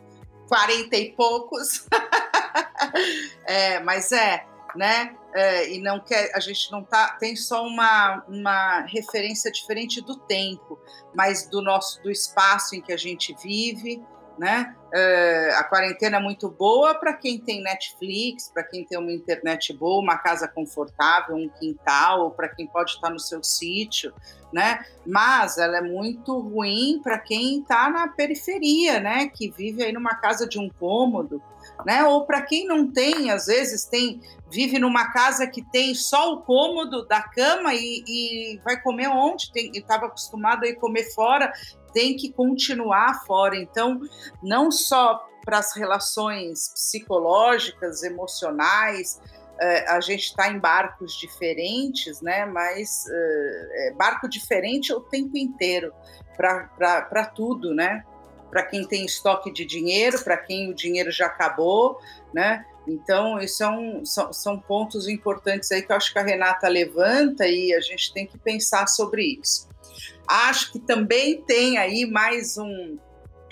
40 0.48 0.96
e 0.96 1.12
poucos. 1.12 1.86
é, 3.46 3.80
mas 3.80 4.12
é, 4.12 4.44
né? 4.76 5.16
É, 5.34 5.72
e 5.72 5.80
não 5.80 5.98
quer, 5.98 6.30
a 6.34 6.40
gente 6.40 6.70
não 6.70 6.84
tá, 6.84 7.16
tem 7.18 7.34
só 7.34 7.66
uma, 7.66 8.22
uma 8.28 8.80
referência 8.82 9.50
diferente 9.50 10.00
do 10.02 10.16
tempo, 10.16 10.78
mas 11.14 11.48
do 11.48 11.62
nosso 11.62 12.02
do 12.02 12.10
espaço 12.10 12.76
em 12.76 12.82
que 12.82 12.92
a 12.92 12.96
gente 12.96 13.34
vive, 13.42 14.00
né? 14.38 14.76
Uh, 14.94 15.58
a 15.58 15.64
quarentena 15.64 16.18
é 16.18 16.20
muito 16.20 16.48
boa 16.48 16.94
para 16.94 17.12
quem 17.14 17.36
tem 17.36 17.60
Netflix, 17.60 18.48
para 18.48 18.62
quem 18.62 18.84
tem 18.84 18.96
uma 18.96 19.10
internet 19.10 19.72
boa, 19.72 20.00
uma 20.00 20.16
casa 20.16 20.46
confortável, 20.46 21.34
um 21.34 21.48
quintal, 21.48 22.30
para 22.30 22.48
quem 22.48 22.64
pode 22.68 22.92
estar 22.92 23.10
no 23.10 23.18
seu 23.18 23.42
sítio, 23.42 24.14
né? 24.52 24.86
Mas 25.04 25.58
ela 25.58 25.78
é 25.78 25.80
muito 25.80 26.38
ruim 26.38 27.00
para 27.02 27.18
quem 27.18 27.58
está 27.58 27.90
na 27.90 28.06
periferia, 28.06 29.00
né? 29.00 29.26
Que 29.26 29.50
vive 29.50 29.82
aí 29.82 29.92
numa 29.92 30.14
casa 30.14 30.48
de 30.48 30.60
um 30.60 30.70
cômodo, 30.70 31.42
né? 31.84 32.04
Ou 32.04 32.24
para 32.24 32.42
quem 32.42 32.64
não 32.64 32.88
tem, 32.92 33.32
às 33.32 33.46
vezes 33.46 33.84
tem 33.86 34.20
vive 34.48 34.78
numa 34.78 35.10
casa 35.10 35.48
que 35.48 35.60
tem 35.60 35.92
só 35.92 36.32
o 36.32 36.42
cômodo 36.42 37.04
da 37.06 37.20
cama 37.20 37.74
e, 37.74 38.04
e 38.06 38.60
vai 38.64 38.80
comer 38.80 39.08
onde? 39.08 39.50
Estava 39.56 40.06
acostumado 40.06 40.62
a 40.62 40.68
ir 40.68 40.76
comer 40.76 41.12
fora, 41.12 41.52
tem 41.94 42.16
que 42.16 42.32
continuar 42.32 43.24
fora. 43.24 43.56
Então, 43.56 44.00
não 44.42 44.70
só 44.86 45.28
para 45.44 45.58
as 45.58 45.74
relações 45.74 46.68
psicológicas, 46.68 48.02
emocionais, 48.02 49.20
eh, 49.60 49.84
a 49.88 50.00
gente 50.00 50.24
está 50.24 50.50
em 50.50 50.58
barcos 50.58 51.14
diferentes, 51.14 52.20
né? 52.20 52.46
Mas 52.46 53.04
é 53.08 53.92
barco 53.92 54.28
diferente 54.28 54.92
o 54.92 55.00
tempo 55.00 55.36
inteiro 55.36 55.92
para 56.36 57.26
tudo, 57.34 57.74
né? 57.74 58.04
Para 58.50 58.64
quem 58.64 58.86
tem 58.86 59.04
estoque 59.04 59.52
de 59.52 59.64
dinheiro, 59.64 60.22
para 60.22 60.36
quem 60.36 60.70
o 60.70 60.74
dinheiro 60.74 61.10
já 61.10 61.26
acabou, 61.26 61.98
né? 62.32 62.64
Então, 62.86 63.38
isso 63.40 63.62
é 63.62 63.68
um, 63.68 64.04
são, 64.04 64.32
são 64.32 64.58
pontos 64.58 65.08
importantes 65.08 65.72
aí 65.72 65.82
que 65.82 65.90
eu 65.90 65.96
acho 65.96 66.12
que 66.12 66.18
a 66.18 66.22
Renata 66.22 66.68
levanta 66.68 67.46
e 67.46 67.72
a 67.74 67.80
gente 67.80 68.12
tem 68.12 68.26
que 68.26 68.38
pensar 68.38 68.86
sobre 68.86 69.40
isso. 69.40 69.68
Acho 70.28 70.72
que 70.72 70.78
também 70.78 71.42
tem 71.42 71.78
aí 71.78 72.06
mais 72.06 72.58
um 72.58 72.98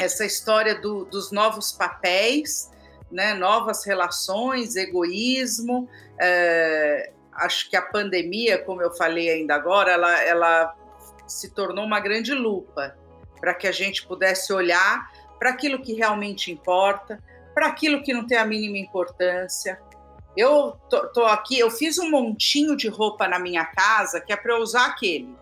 essa 0.03 0.25
história 0.25 0.81
do, 0.81 1.05
dos 1.05 1.31
novos 1.31 1.73
papéis, 1.73 2.71
né, 3.11 3.35
novas 3.35 3.85
relações, 3.85 4.77
egoísmo. 4.77 5.89
É, 6.21 7.13
acho 7.33 7.69
que 7.69 7.77
a 7.77 7.83
pandemia, 7.83 8.59
como 8.59 8.83
eu 8.83 8.93
falei 8.93 9.31
ainda 9.31 9.55
agora, 9.55 9.93
ela, 9.93 10.23
ela 10.23 10.75
se 11.27 11.51
tornou 11.51 11.85
uma 11.85 12.01
grande 12.01 12.35
lupa 12.35 12.97
para 13.41 13.55
que 13.55 13.67
a 13.67 13.73
gente 13.73 14.07
pudesse 14.07 14.53
olhar 14.53 15.11
para 15.39 15.51
aquilo 15.51 15.83
que 15.83 15.93
realmente 15.93 16.53
importa, 16.53 17.23
para 17.55 17.67
aquilo 17.67 18.03
que 18.03 18.13
não 18.13 18.27
tem 18.27 18.39
a 18.39 18.45
mínima 18.45 18.79
importância. 18.79 19.81
Eu 20.37 20.77
tô, 20.89 21.09
tô 21.09 21.25
aqui, 21.25 21.59
eu 21.59 21.71
fiz 21.71 21.99
um 21.99 22.11
montinho 22.11 22.77
de 22.77 22.89
roupa 22.89 23.29
na 23.29 23.39
minha 23.39 23.65
casa 23.65 24.21
que 24.21 24.33
é 24.33 24.37
para 24.37 24.59
usar 24.59 24.87
aquele. 24.87 25.37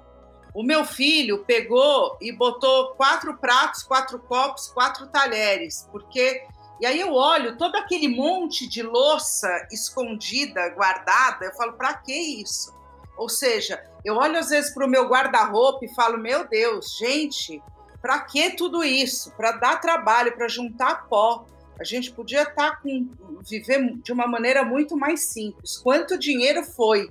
O 0.55 0.63
meu 0.63 0.85
filho 0.85 1.45
pegou 1.45 2.17
e 2.21 2.33
botou 2.33 2.95
quatro 2.95 3.37
pratos, 3.37 3.83
quatro 3.83 4.19
copos, 4.19 4.69
quatro 4.69 5.07
talheres, 5.09 5.89
porque. 5.91 6.45
E 6.81 6.87
aí 6.87 6.99
eu 6.99 7.13
olho 7.13 7.59
todo 7.59 7.77
aquele 7.77 8.09
monte 8.09 8.67
de 8.67 8.83
louça 8.83 9.69
escondida, 9.71 10.71
guardada, 10.71 11.45
eu 11.45 11.53
falo, 11.53 11.75
para 11.75 11.93
que 11.93 12.41
isso? 12.41 12.75
Ou 13.19 13.29
seja, 13.29 13.85
eu 14.03 14.17
olho 14.17 14.39
às 14.39 14.49
vezes 14.49 14.73
para 14.73 14.87
o 14.87 14.89
meu 14.89 15.07
guarda-roupa 15.07 15.85
e 15.85 15.95
falo, 15.95 16.17
meu 16.17 16.49
Deus, 16.49 16.97
gente, 16.97 17.63
para 18.01 18.19
que 18.21 18.57
tudo 18.57 18.83
isso? 18.83 19.31
Para 19.33 19.53
dar 19.53 19.79
trabalho, 19.79 20.35
para 20.35 20.49
juntar 20.49 21.07
pó. 21.07 21.45
A 21.79 21.85
gente 21.85 22.11
podia 22.13 22.43
estar 22.43 22.71
tá 22.71 22.77
com 22.77 23.11
viver 23.43 23.95
de 24.03 24.13
uma 24.13 24.27
maneira 24.27 24.65
muito 24.65 24.97
mais 24.97 25.25
simples. 25.25 25.77
Quanto 25.79 26.19
dinheiro 26.19 26.65
foi 26.65 27.11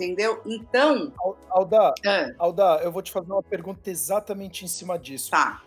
entendeu? 0.00 0.40
Então. 0.46 1.12
Alda, 1.50 1.92
é. 2.04 2.34
Alda, 2.38 2.80
eu 2.82 2.90
vou 2.90 3.02
te 3.02 3.12
fazer 3.12 3.30
uma 3.30 3.42
pergunta 3.42 3.90
exatamente 3.90 4.64
em 4.64 4.68
cima 4.68 4.98
disso. 4.98 5.30
Tá. 5.30 5.62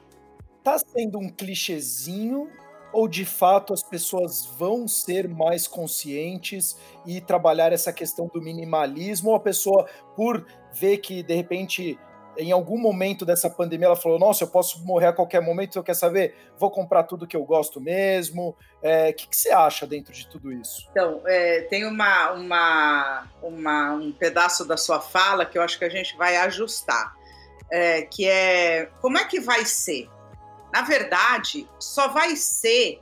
Tá 0.63 0.77
sendo 0.79 1.19
um 1.19 1.29
clichêzinho 1.29 2.49
ou 2.91 3.07
de 3.07 3.25
fato 3.25 3.73
as 3.73 3.83
pessoas 3.83 4.45
vão 4.57 4.87
ser 4.87 5.27
mais 5.27 5.67
conscientes 5.67 6.77
e 7.05 7.19
trabalhar 7.19 7.73
essa 7.73 7.91
questão 7.91 8.29
do 8.31 8.41
minimalismo, 8.41 9.31
ou 9.31 9.35
a 9.35 9.39
pessoa, 9.39 9.87
por 10.15 10.45
ver 10.73 10.97
que 10.97 11.23
de 11.23 11.35
repente 11.35 11.99
em 12.37 12.51
algum 12.51 12.77
momento 12.77 13.25
dessa 13.25 13.49
pandemia 13.49 13.87
ela 13.87 13.95
falou: 13.95 14.19
Nossa, 14.19 14.43
eu 14.43 14.47
posso 14.47 14.83
morrer 14.83 15.07
a 15.07 15.13
qualquer 15.13 15.41
momento, 15.41 15.77
eu 15.77 15.83
quero 15.83 15.97
saber, 15.97 16.35
vou 16.57 16.71
comprar 16.71 17.03
tudo 17.03 17.27
que 17.27 17.35
eu 17.35 17.43
gosto 17.43 17.79
mesmo. 17.79 18.49
O 18.49 18.55
é, 18.81 19.13
que, 19.13 19.27
que, 19.27 19.35
você 19.35 19.51
acha 19.51 19.85
dentro 19.85 20.13
de 20.13 20.27
tudo 20.27 20.51
isso? 20.51 20.87
Então, 20.91 21.21
é, 21.25 21.61
tem 21.61 21.85
uma, 21.85 22.31
uma, 22.31 23.27
uma, 23.41 23.91
um 23.93 24.11
pedaço 24.11 24.65
da 24.65 24.77
sua 24.77 24.99
fala 24.99 25.45
que 25.45 25.57
eu 25.57 25.61
acho 25.61 25.77
que 25.77 25.85
a 25.85 25.89
gente 25.89 26.15
vai 26.17 26.35
ajustar, 26.37 27.15
é, 27.71 28.01
que 28.03 28.27
é 28.27 28.89
como 29.01 29.17
é 29.17 29.25
que 29.25 29.39
vai 29.39 29.65
ser? 29.65 30.09
Na 30.73 30.81
verdade, 30.81 31.69
só 31.79 32.07
vai 32.07 32.35
ser 32.35 33.01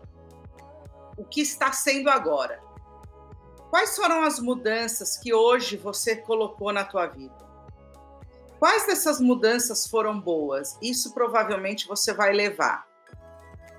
o 1.17 1.23
que 1.23 1.41
está 1.41 1.71
sendo 1.71 2.09
agora. 2.09 2.61
Quais 3.69 3.95
foram 3.95 4.23
as 4.23 4.37
mudanças 4.37 5.15
que 5.15 5.33
hoje 5.33 5.77
você 5.77 6.17
colocou 6.17 6.73
na 6.73 6.83
tua 6.83 7.07
vida? 7.07 7.50
Quais 8.61 8.85
dessas 8.85 9.19
mudanças 9.19 9.87
foram 9.87 10.21
boas? 10.21 10.77
Isso 10.79 11.15
provavelmente 11.15 11.87
você 11.87 12.13
vai 12.13 12.31
levar, 12.31 12.85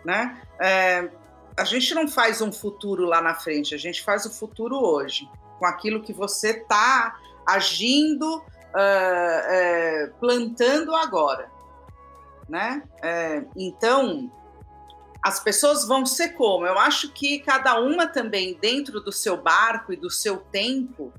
né? 0.04 0.42
É, 0.60 1.08
a 1.56 1.62
gente 1.62 1.94
não 1.94 2.08
faz 2.08 2.40
um 2.40 2.50
futuro 2.50 3.04
lá 3.04 3.22
na 3.22 3.32
frente, 3.32 3.76
a 3.76 3.78
gente 3.78 4.02
faz 4.02 4.26
o 4.26 4.30
futuro 4.32 4.84
hoje, 4.84 5.30
com 5.60 5.66
aquilo 5.66 6.02
que 6.02 6.12
você 6.12 6.50
está 6.50 7.16
agindo, 7.46 8.38
uh, 8.38 8.42
uh, 8.42 10.14
plantando 10.18 10.96
agora, 10.96 11.48
né? 12.48 12.82
Uh, 12.96 13.48
então, 13.56 14.32
as 15.22 15.38
pessoas 15.38 15.86
vão 15.86 16.04
ser 16.04 16.30
como? 16.30 16.66
Eu 16.66 16.76
acho 16.76 17.12
que 17.12 17.38
cada 17.38 17.78
uma 17.80 18.08
também, 18.08 18.58
dentro 18.60 19.00
do 19.00 19.12
seu 19.12 19.36
barco 19.36 19.92
e 19.92 19.96
do 19.96 20.10
seu 20.10 20.38
tempo, 20.38 21.12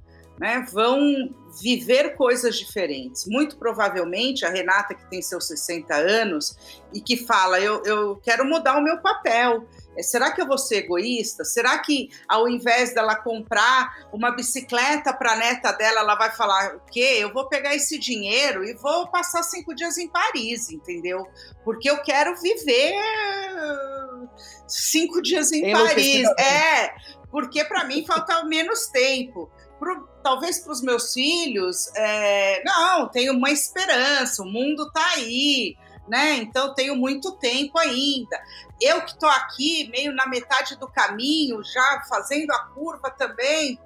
né, 0.44 0.60
vão 0.70 1.34
viver 1.62 2.18
coisas 2.18 2.58
diferentes. 2.58 3.26
Muito 3.26 3.56
provavelmente 3.56 4.46
a 4.46 4.50
Renata, 4.50 4.94
que 4.94 5.10
tem 5.10 5.22
seus 5.22 5.48
60 5.48 5.96
anos 5.96 6.84
e 6.94 7.00
que 7.00 7.16
fala: 7.16 7.62
Eu, 7.62 7.82
eu 7.86 8.18
quero 8.18 8.44
mudar 8.44 8.78
o 8.78 8.84
meu 8.84 8.98
papel. 8.98 9.66
É, 9.98 10.04
será 10.04 10.32
que 10.32 10.42
eu 10.42 10.46
vou 10.46 10.58
ser 10.58 10.80
egoísta? 10.80 11.46
Será 11.46 11.80
que 11.80 12.10
ao 12.28 12.50
invés 12.50 12.94
dela 12.94 13.16
comprar 13.16 14.10
uma 14.12 14.32
bicicleta 14.32 15.14
para 15.14 15.32
a 15.32 15.36
neta 15.38 15.72
dela, 15.72 16.02
ela 16.02 16.16
vai 16.16 16.32
falar 16.32 16.76
o 16.76 16.82
quê? 16.92 17.20
Eu 17.20 17.32
vou 17.32 17.48
pegar 17.48 17.74
esse 17.74 17.98
dinheiro 17.98 18.66
e 18.66 18.74
vou 18.74 19.08
passar 19.08 19.44
cinco 19.44 19.74
dias 19.74 19.98
em 19.98 20.10
Paris, 20.10 20.70
entendeu? 20.70 21.26
Porque 21.64 21.90
eu 21.90 22.02
quero 22.02 22.36
viver 22.36 22.96
cinco 24.68 25.22
dias 25.22 25.54
em 25.54 25.72
Paris. 25.72 26.28
É, 26.38 26.96
porque 27.32 27.64
para 27.64 27.86
mim 27.86 28.06
falta 28.06 28.44
menos 28.44 28.88
tempo 28.88 29.50
pro, 29.80 30.08
talvez 30.24 30.60
para 30.60 30.72
os 30.72 30.82
meus 30.82 31.14
filhos, 31.14 31.94
é, 31.96 32.64
não, 32.64 33.10
tenho 33.10 33.34
uma 33.34 33.52
esperança, 33.52 34.42
o 34.42 34.46
mundo 34.46 34.88
está 34.88 35.06
aí, 35.12 35.76
né? 36.08 36.36
Então 36.38 36.74
tenho 36.74 36.96
muito 36.96 37.34
tempo 37.34 37.78
ainda. 37.78 38.42
Eu 38.82 39.02
que 39.02 39.12
estou 39.12 39.30
aqui, 39.30 39.90
meio 39.92 40.14
na 40.14 40.26
metade 40.28 40.78
do 40.78 40.88
caminho, 40.88 41.64
já 41.64 42.04
fazendo 42.10 42.52
a 42.52 42.66
curva 42.68 43.12
também, 43.12 43.78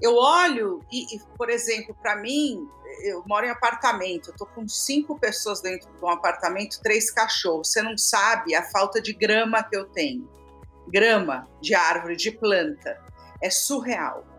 eu 0.00 0.14
olho 0.16 0.84
e, 0.90 1.16
e 1.16 1.20
por 1.36 1.50
exemplo, 1.50 1.94
para 2.00 2.16
mim, 2.16 2.66
eu 3.02 3.22
moro 3.26 3.46
em 3.46 3.50
apartamento, 3.50 4.32
tô 4.36 4.46
com 4.46 4.66
cinco 4.68 5.18
pessoas 5.18 5.60
dentro 5.60 5.90
de 5.92 6.04
um 6.04 6.08
apartamento, 6.08 6.80
três 6.82 7.10
cachorros. 7.10 7.68
Você 7.68 7.82
não 7.82 7.96
sabe 7.96 8.54
a 8.54 8.62
falta 8.70 9.00
de 9.00 9.12
grama 9.12 9.62
que 9.62 9.76
eu 9.76 9.86
tenho. 9.86 10.28
Grama 10.88 11.48
de 11.60 11.74
árvore, 11.74 12.16
de 12.16 12.30
planta. 12.30 13.00
É 13.42 13.50
surreal. 13.50 14.29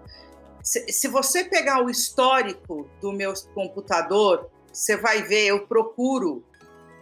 Se, 0.63 0.91
se 0.91 1.07
você 1.07 1.43
pegar 1.43 1.83
o 1.83 1.89
histórico 1.89 2.89
do 3.01 3.11
meu 3.11 3.33
computador, 3.53 4.49
você 4.71 4.95
vai 4.95 5.23
ver, 5.23 5.47
eu 5.47 5.67
procuro 5.67 6.43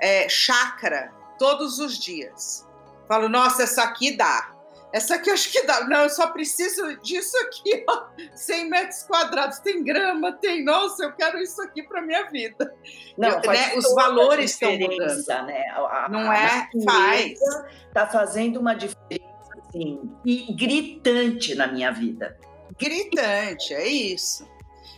é, 0.01 0.27
chácara 0.29 1.11
todos 1.37 1.79
os 1.79 1.97
dias. 1.97 2.67
Falo, 3.07 3.27
nossa, 3.27 3.63
essa 3.63 3.83
aqui 3.83 4.15
dá. 4.15 4.55
essa 4.93 5.15
aqui 5.15 5.29
acho 5.29 5.51
que 5.51 5.63
dá. 5.63 5.87
Não, 5.87 6.03
eu 6.03 6.09
só 6.09 6.27
preciso 6.27 6.95
disso 7.01 7.35
aqui, 7.39 7.83
ó. 7.87 8.05
100 8.35 8.69
metros 8.69 9.03
quadrados, 9.03 9.59
tem 9.59 9.83
grama, 9.83 10.31
tem. 10.33 10.63
Nossa, 10.63 11.03
eu 11.03 11.13
quero 11.13 11.39
isso 11.39 11.61
aqui 11.61 11.83
para 11.83 12.01
minha 12.01 12.29
vida. 12.29 12.73
Não, 13.17 13.29
eu, 13.29 13.51
né, 13.51 13.75
os 13.75 13.93
valores 13.93 14.51
estão 14.51 14.77
mudando. 14.77 15.25
Né? 15.45 15.63
A, 15.69 16.07
Não 16.09 16.31
é? 16.31 16.69
Faz. 16.85 17.39
Está 17.87 18.07
fazendo 18.07 18.59
uma 18.59 18.73
diferença 18.75 19.27
assim, 19.67 19.99
e 20.25 20.53
gritante 20.53 21.55
na 21.55 21.67
minha 21.67 21.91
vida. 21.91 22.37
Gritante, 22.79 23.73
é 23.73 23.87
isso. 23.87 24.47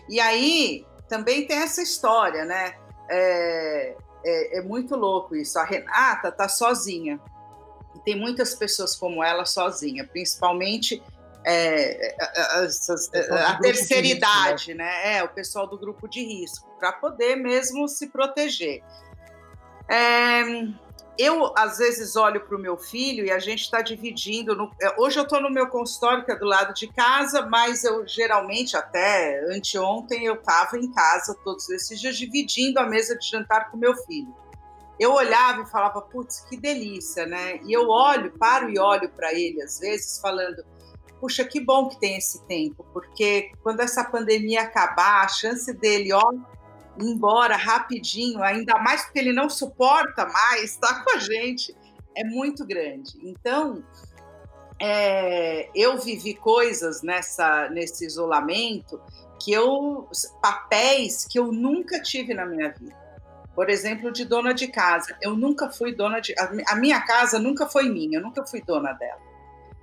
E 0.08 0.20
aí 0.20 0.86
também 1.10 1.46
tem 1.48 1.58
essa 1.58 1.82
história, 1.82 2.46
né? 2.46 2.76
É, 3.10 3.96
é, 4.24 4.60
é 4.60 4.62
muito 4.62 4.96
louco 4.96 5.36
isso. 5.36 5.58
A 5.60 5.66
Renata 5.66 6.32
tá 6.32 6.48
sozinha 6.48 7.20
tem 8.04 8.18
muitas 8.18 8.54
pessoas 8.56 8.96
como 8.96 9.24
ela 9.24 9.46
sozinha, 9.46 10.06
principalmente 10.06 11.02
é, 11.46 12.16
essas, 12.64 13.10
a 13.14 13.58
terceira 13.58 14.04
risco, 14.04 14.18
idade, 14.18 14.74
né? 14.74 14.84
né? 14.84 15.18
É, 15.18 15.24
o 15.24 15.30
pessoal 15.30 15.68
do 15.68 15.78
grupo 15.78 16.08
de 16.08 16.24
risco, 16.24 16.70
para 16.80 16.92
poder 16.94 17.36
mesmo 17.36 17.88
se 17.88 18.08
proteger. 18.08 18.84
É, 19.88 20.44
eu, 21.18 21.54
às 21.58 21.78
vezes, 21.78 22.16
olho 22.16 22.42
para 22.42 22.56
o 22.56 22.60
meu 22.60 22.78
filho 22.78 23.26
e 23.26 23.32
a 23.32 23.40
gente 23.40 23.62
está 23.62 23.82
dividindo. 23.82 24.56
No, 24.56 24.72
é, 24.82 24.96
hoje 25.00 25.20
eu 25.20 25.24
estou 25.24 25.42
no 25.42 25.50
meu 25.50 25.68
consultório, 25.68 26.26
que 26.26 26.32
é 26.32 26.36
do 26.36 26.46
lado 26.46 26.74
de 26.74 26.88
casa, 26.88 27.46
mas 27.46 27.84
eu 27.84 28.08
geralmente, 28.08 28.76
até 28.76 29.44
anteontem, 29.54 30.26
eu 30.26 30.36
estava 30.36 30.78
em 30.78 30.92
casa 30.92 31.36
todos 31.44 31.70
esses 31.70 32.00
dias, 32.00 32.18
dividindo 32.18 32.80
a 32.80 32.86
mesa 32.86 33.18
de 33.18 33.30
jantar 33.30 33.70
com 33.70 33.78
meu 33.78 33.96
filho 33.96 34.34
eu 35.02 35.14
olhava 35.14 35.64
e 35.64 35.66
falava, 35.66 36.00
putz, 36.00 36.42
que 36.42 36.56
delícia, 36.56 37.26
né? 37.26 37.60
E 37.64 37.74
eu 37.74 37.90
olho, 37.90 38.32
paro 38.38 38.70
e 38.70 38.78
olho 38.78 39.10
para 39.10 39.34
ele 39.34 39.60
às 39.64 39.80
vezes, 39.80 40.20
falando, 40.20 40.64
puxa, 41.20 41.44
que 41.44 41.60
bom 41.60 41.90
que 41.90 42.00
tem 42.00 42.18
esse 42.18 42.46
tempo, 42.46 42.86
porque 42.94 43.52
quando 43.64 43.80
essa 43.80 44.04
pandemia 44.04 44.62
acabar, 44.62 45.26
a 45.26 45.28
chance 45.28 45.74
dele, 45.74 46.14
ó, 46.14 46.32
embora 47.00 47.56
rapidinho, 47.56 48.42
ainda 48.44 48.78
mais 48.80 49.04
porque 49.04 49.20
ele 49.20 49.34
não 49.34 49.50
suporta 49.50 50.26
mais 50.26 50.72
estar 50.72 51.04
com 51.04 51.16
a 51.16 51.20
gente, 51.20 51.76
é 52.16 52.24
muito 52.24 52.66
grande. 52.66 53.18
Então, 53.24 53.84
é, 54.80 55.70
eu 55.76 55.98
vivi 55.98 56.34
coisas 56.34 57.02
nessa, 57.02 57.70
nesse 57.70 58.06
isolamento 58.06 59.00
que 59.40 59.52
eu 59.52 60.08
papéis 60.42 61.26
que 61.26 61.40
eu 61.40 61.52
nunca 61.52 62.02
tive 62.02 62.34
na 62.34 62.46
minha 62.46 62.70
vida 62.72 63.02
por 63.56 63.70
exemplo, 63.70 64.12
de 64.12 64.26
dona 64.26 64.54
de 64.54 64.68
casa. 64.68 65.16
Eu 65.22 65.36
nunca 65.36 65.70
fui 65.70 65.94
dona 65.94 66.20
de. 66.20 66.34
A 66.68 66.76
minha 66.76 67.02
casa 67.02 67.38
nunca 67.38 67.68
foi 67.68 67.90
minha, 67.90 68.18
eu 68.18 68.22
nunca 68.22 68.46
fui 68.46 68.62
dona 68.62 68.94
dela. 68.94 69.22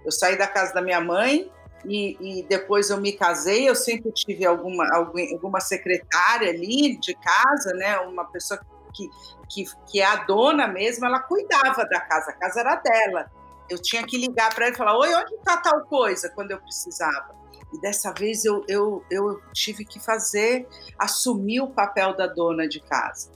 Eu 0.05 0.11
saí 0.11 0.37
da 0.37 0.47
casa 0.47 0.73
da 0.73 0.81
minha 0.81 1.01
mãe 1.01 1.51
e, 1.85 2.17
e 2.21 2.43
depois 2.45 2.91
eu 2.91 3.01
me 3.01 3.13
casei. 3.13 3.69
Eu 3.69 3.75
sempre 3.75 4.13
tive 4.13 4.45
alguma, 4.45 4.85
alguma 4.95 5.61
secretária 5.61 6.51
ali 6.51 6.99
de 6.99 7.15
casa, 7.15 7.73
né? 7.75 7.99
Uma 8.01 8.25
pessoa 8.25 8.61
que, 8.95 9.09
que, 9.49 9.65
que 9.87 10.01
é 10.01 10.05
a 10.05 10.17
dona 10.25 10.67
mesmo, 10.67 11.07
ela 11.07 11.21
cuidava 11.21 11.85
da 11.85 12.01
casa, 12.01 12.31
a 12.31 12.35
casa 12.35 12.61
era 12.61 12.77
dela. 12.77 13.31
Eu 13.69 13.81
tinha 13.81 14.05
que 14.05 14.17
ligar 14.17 14.55
para 14.55 14.67
ela 14.67 14.75
e 14.75 14.77
falar: 14.77 14.99
Oi, 14.99 15.15
onde 15.15 15.35
está 15.35 15.57
tal 15.59 15.83
coisa? 15.83 16.31
quando 16.31 16.51
eu 16.51 16.61
precisava. 16.61 17.37
E 17.73 17.81
dessa 17.81 18.13
vez 18.13 18.45
eu, 18.45 18.65
eu, 18.67 19.05
eu 19.11 19.43
tive 19.53 19.85
que 19.85 20.01
fazer, 20.01 20.67
assumir 20.99 21.61
o 21.61 21.69
papel 21.69 22.17
da 22.17 22.27
dona 22.27 22.67
de 22.67 22.81
casa. 22.81 23.31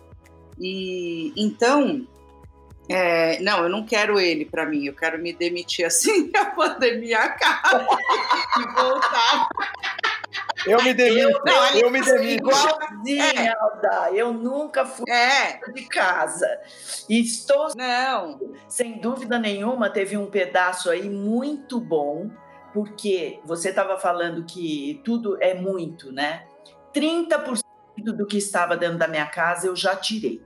E 0.59 1.33
então, 1.37 2.07
é, 2.93 3.41
não, 3.41 3.63
eu 3.63 3.69
não 3.69 3.85
quero 3.87 4.21
ele 4.21 4.45
para 4.45 4.67
mim, 4.67 4.87
eu 4.87 4.95
quero 4.95 5.19
me 5.19 5.33
demitir 5.33 5.87
assim 5.87 6.29
que 6.31 6.37
a 6.37 6.47
pandemia 6.47 7.21
acaba 7.21 7.87
e 8.59 8.81
voltar. 8.81 9.49
Eu 10.67 10.83
me 10.83 10.95
demito, 10.95 11.29
eu, 11.29 11.43
não, 11.45 11.69
eu 11.75 11.91
me 11.91 12.01
demito. 12.01 12.49
Igualzinha, 12.49 13.49
é. 13.49 13.55
Alda. 13.59 14.11
Eu 14.13 14.33
nunca 14.33 14.85
fui 14.85 15.11
é. 15.11 15.59
de 15.73 15.87
casa. 15.89 16.47
E 17.09 17.21
estou. 17.21 17.69
Não. 17.75 18.39
Sem 18.69 19.01
dúvida 19.01 19.39
nenhuma, 19.39 19.91
teve 19.91 20.17
um 20.17 20.27
pedaço 20.27 20.89
aí 20.89 21.11
muito 21.11 21.81
bom, 21.81 22.31
porque 22.73 23.41
você 23.45 23.71
estava 23.71 23.99
falando 23.99 24.45
que 24.45 25.01
tudo 25.05 25.37
é 25.41 25.55
muito, 25.55 26.13
né? 26.13 26.45
30% 26.95 27.61
do 27.97 28.27
que 28.27 28.39
estava 28.39 28.77
dentro 28.77 28.99
da 28.99 29.09
minha 29.09 29.27
casa 29.27 29.67
eu 29.67 29.75
já 29.75 29.97
tirei. 29.97 30.43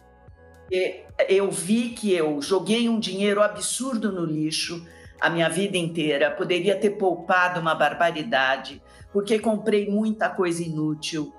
Eu 1.29 1.51
vi 1.51 1.91
que 1.91 2.13
eu 2.13 2.41
joguei 2.43 2.89
um 2.89 2.99
dinheiro 2.99 3.43
absurdo 3.43 4.11
no 4.13 4.25
lixo 4.25 4.87
a 5.21 5.31
minha 5.31 5.49
vida 5.49 5.77
inteira, 5.77 6.31
poderia 6.31 6.79
ter 6.79 6.91
poupado 6.91 7.61
uma 7.61 7.75
barbaridade, 7.75 8.83
porque 9.13 9.39
comprei 9.39 9.89
muita 9.89 10.29
coisa 10.29 10.63
inútil, 10.63 11.33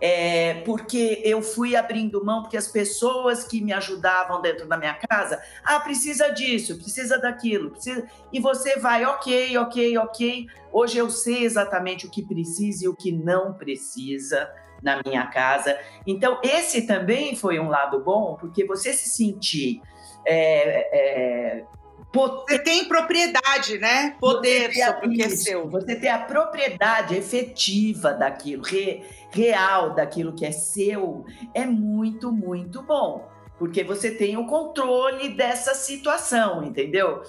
é, 0.00 0.54
porque 0.64 1.20
eu 1.24 1.42
fui 1.42 1.74
abrindo 1.74 2.24
mão, 2.24 2.42
porque 2.42 2.56
as 2.56 2.68
pessoas 2.68 3.44
que 3.44 3.60
me 3.60 3.72
ajudavam 3.72 4.40
dentro 4.40 4.68
da 4.68 4.76
minha 4.76 4.94
casa, 4.94 5.42
ah, 5.64 5.80
precisa 5.80 6.28
disso, 6.28 6.76
precisa 6.76 7.18
daquilo, 7.18 7.70
precisa. 7.70 8.06
E 8.32 8.38
você 8.38 8.78
vai, 8.78 9.04
ok, 9.04 9.56
ok, 9.58 9.98
ok. 9.98 10.46
Hoje 10.70 10.98
eu 10.98 11.10
sei 11.10 11.42
exatamente 11.44 12.06
o 12.06 12.10
que 12.10 12.22
precisa 12.22 12.84
e 12.84 12.88
o 12.88 12.94
que 12.94 13.10
não 13.10 13.54
precisa 13.54 14.48
na 14.82 15.00
minha 15.04 15.26
casa. 15.26 15.78
Então, 16.06 16.38
esse 16.42 16.86
também 16.86 17.34
foi 17.36 17.58
um 17.58 17.68
lado 17.68 18.00
bom, 18.00 18.36
porque 18.38 18.64
você 18.64 18.92
se 18.92 19.08
sentir. 19.08 19.80
É, 20.24 21.58
é, 21.58 21.64
Você 22.12 22.58
tem 22.58 22.86
propriedade, 22.86 23.78
né? 23.78 24.16
Poder 24.18 24.72
sobre 24.72 25.08
o 25.08 25.10
que 25.12 25.22
é 25.22 25.28
seu. 25.28 25.68
Você 25.68 25.96
tem 25.96 26.10
a 26.10 26.18
propriedade 26.18 27.16
efetiva 27.16 28.12
daquilo, 28.12 28.62
re, 28.62 29.04
real 29.30 29.94
daquilo 29.94 30.34
que 30.34 30.44
é 30.44 30.52
seu, 30.52 31.24
é 31.54 31.64
muito, 31.64 32.32
muito 32.32 32.82
bom. 32.82 33.28
Porque 33.58 33.82
você 33.82 34.10
tem 34.10 34.36
o 34.36 34.46
controle 34.46 35.30
dessa 35.30 35.74
situação, 35.74 36.62
entendeu? 36.62 37.22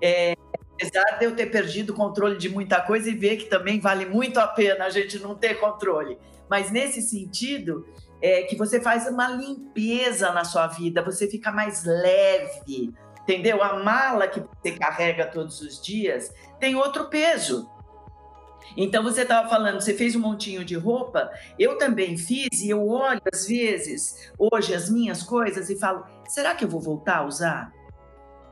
É, 0.00 0.34
apesar 0.74 1.18
de 1.18 1.24
eu 1.24 1.34
ter 1.34 1.46
perdido 1.46 1.90
o 1.92 1.96
controle 1.96 2.38
de 2.38 2.48
muita 2.48 2.80
coisa 2.80 3.10
e 3.10 3.14
ver 3.14 3.36
que 3.36 3.44
também 3.46 3.80
vale 3.80 4.06
muito 4.06 4.38
a 4.38 4.46
pena 4.46 4.84
a 4.84 4.90
gente 4.90 5.18
não 5.18 5.34
ter 5.34 5.58
controle 5.60 6.18
mas 6.52 6.70
nesse 6.70 7.00
sentido 7.00 7.88
é 8.20 8.42
que 8.42 8.54
você 8.54 8.78
faz 8.78 9.06
uma 9.06 9.26
limpeza 9.26 10.30
na 10.32 10.44
sua 10.44 10.66
vida, 10.66 11.02
você 11.02 11.26
fica 11.26 11.50
mais 11.50 11.82
leve, 11.82 12.92
entendeu? 13.22 13.62
A 13.62 13.82
mala 13.82 14.28
que 14.28 14.38
você 14.38 14.72
carrega 14.72 15.24
todos 15.24 15.62
os 15.62 15.80
dias 15.80 16.30
tem 16.60 16.74
outro 16.74 17.08
peso. 17.08 17.70
Então 18.76 19.02
você 19.02 19.22
estava 19.22 19.48
falando, 19.48 19.80
você 19.80 19.94
fez 19.94 20.14
um 20.14 20.20
montinho 20.20 20.62
de 20.62 20.74
roupa, 20.76 21.30
eu 21.58 21.78
também 21.78 22.18
fiz 22.18 22.60
e 22.60 22.68
eu 22.68 22.86
olho 22.86 23.22
às 23.32 23.46
vezes 23.46 24.30
hoje 24.38 24.74
as 24.74 24.90
minhas 24.90 25.22
coisas 25.22 25.70
e 25.70 25.78
falo, 25.78 26.04
será 26.28 26.54
que 26.54 26.66
eu 26.66 26.68
vou 26.68 26.82
voltar 26.82 27.20
a 27.20 27.24
usar? 27.24 27.72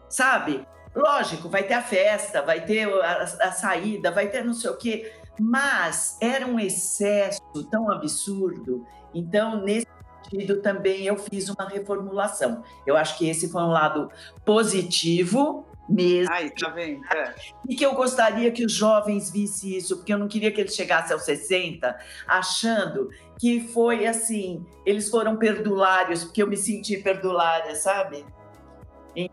Sabe? 0.09 0.67
Lógico, 0.97 1.51
vai 1.51 1.65
ter 1.65 1.75
a 1.75 1.83
festa, 1.83 2.41
vai 2.41 2.65
ter 2.65 2.89
a, 3.05 3.23
a 3.25 3.53
saída, 3.53 4.11
vai 4.11 4.29
ter 4.29 4.43
não 4.43 4.55
sei 4.55 4.71
o 4.71 4.77
quê, 4.79 5.13
mas 5.39 6.17
era 6.21 6.47
um 6.47 6.59
excesso 6.59 7.41
tão 7.71 7.91
absurdo. 7.91 8.87
Então, 9.15 9.63
nesse 9.63 9.87
sentido, 10.23 10.61
também 10.61 11.07
eu 11.07 11.17
fiz 11.17 11.49
uma 11.49 11.69
reformulação. 11.69 12.63
Eu 12.87 12.97
acho 12.97 13.17
que 13.19 13.29
esse 13.29 13.49
foi 13.49 13.63
um 13.63 13.71
lado 13.71 14.11
positivo 14.45 15.67
mesmo. 15.89 16.33
Ai, 16.33 16.51
tá 16.51 16.69
vendo? 16.69 17.05
É. 17.15 17.35
E 17.69 17.75
que 17.75 17.85
eu 17.85 17.95
gostaria 17.95 18.51
que 18.53 18.65
os 18.65 18.73
jovens 18.73 19.31
vissem 19.31 19.77
isso, 19.77 19.97
porque 19.97 20.13
eu 20.13 20.19
não 20.19 20.29
queria 20.29 20.53
que 20.53 20.61
eles 20.61 20.75
chegassem 20.75 21.13
aos 21.13 21.25
60 21.25 21.99
achando 22.27 23.11
que 23.39 23.61
foi 23.61 24.07
assim, 24.07 24.65
eles 24.85 25.09
foram 25.09 25.37
perdulários, 25.37 26.25
porque 26.25 26.43
eu 26.43 26.47
me 26.47 26.57
senti 26.57 26.99
perdulária, 26.99 27.75
sabe? 27.75 28.25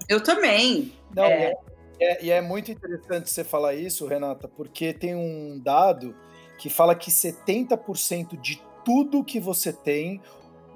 Eu 0.09 0.21
também. 0.23 0.93
Não, 1.15 1.23
é. 1.23 1.53
É, 1.99 2.23
e 2.23 2.31
é 2.31 2.41
muito 2.41 2.71
interessante 2.71 3.29
você 3.29 3.43
falar 3.43 3.73
isso, 3.73 4.05
Renata, 4.05 4.47
porque 4.47 4.93
tem 4.93 5.15
um 5.15 5.59
dado 5.59 6.15
que 6.57 6.69
fala 6.69 6.95
que 6.95 7.09
70% 7.09 8.39
de 8.39 8.61
tudo 8.83 9.23
que 9.23 9.39
você 9.39 9.73
tem, 9.73 10.21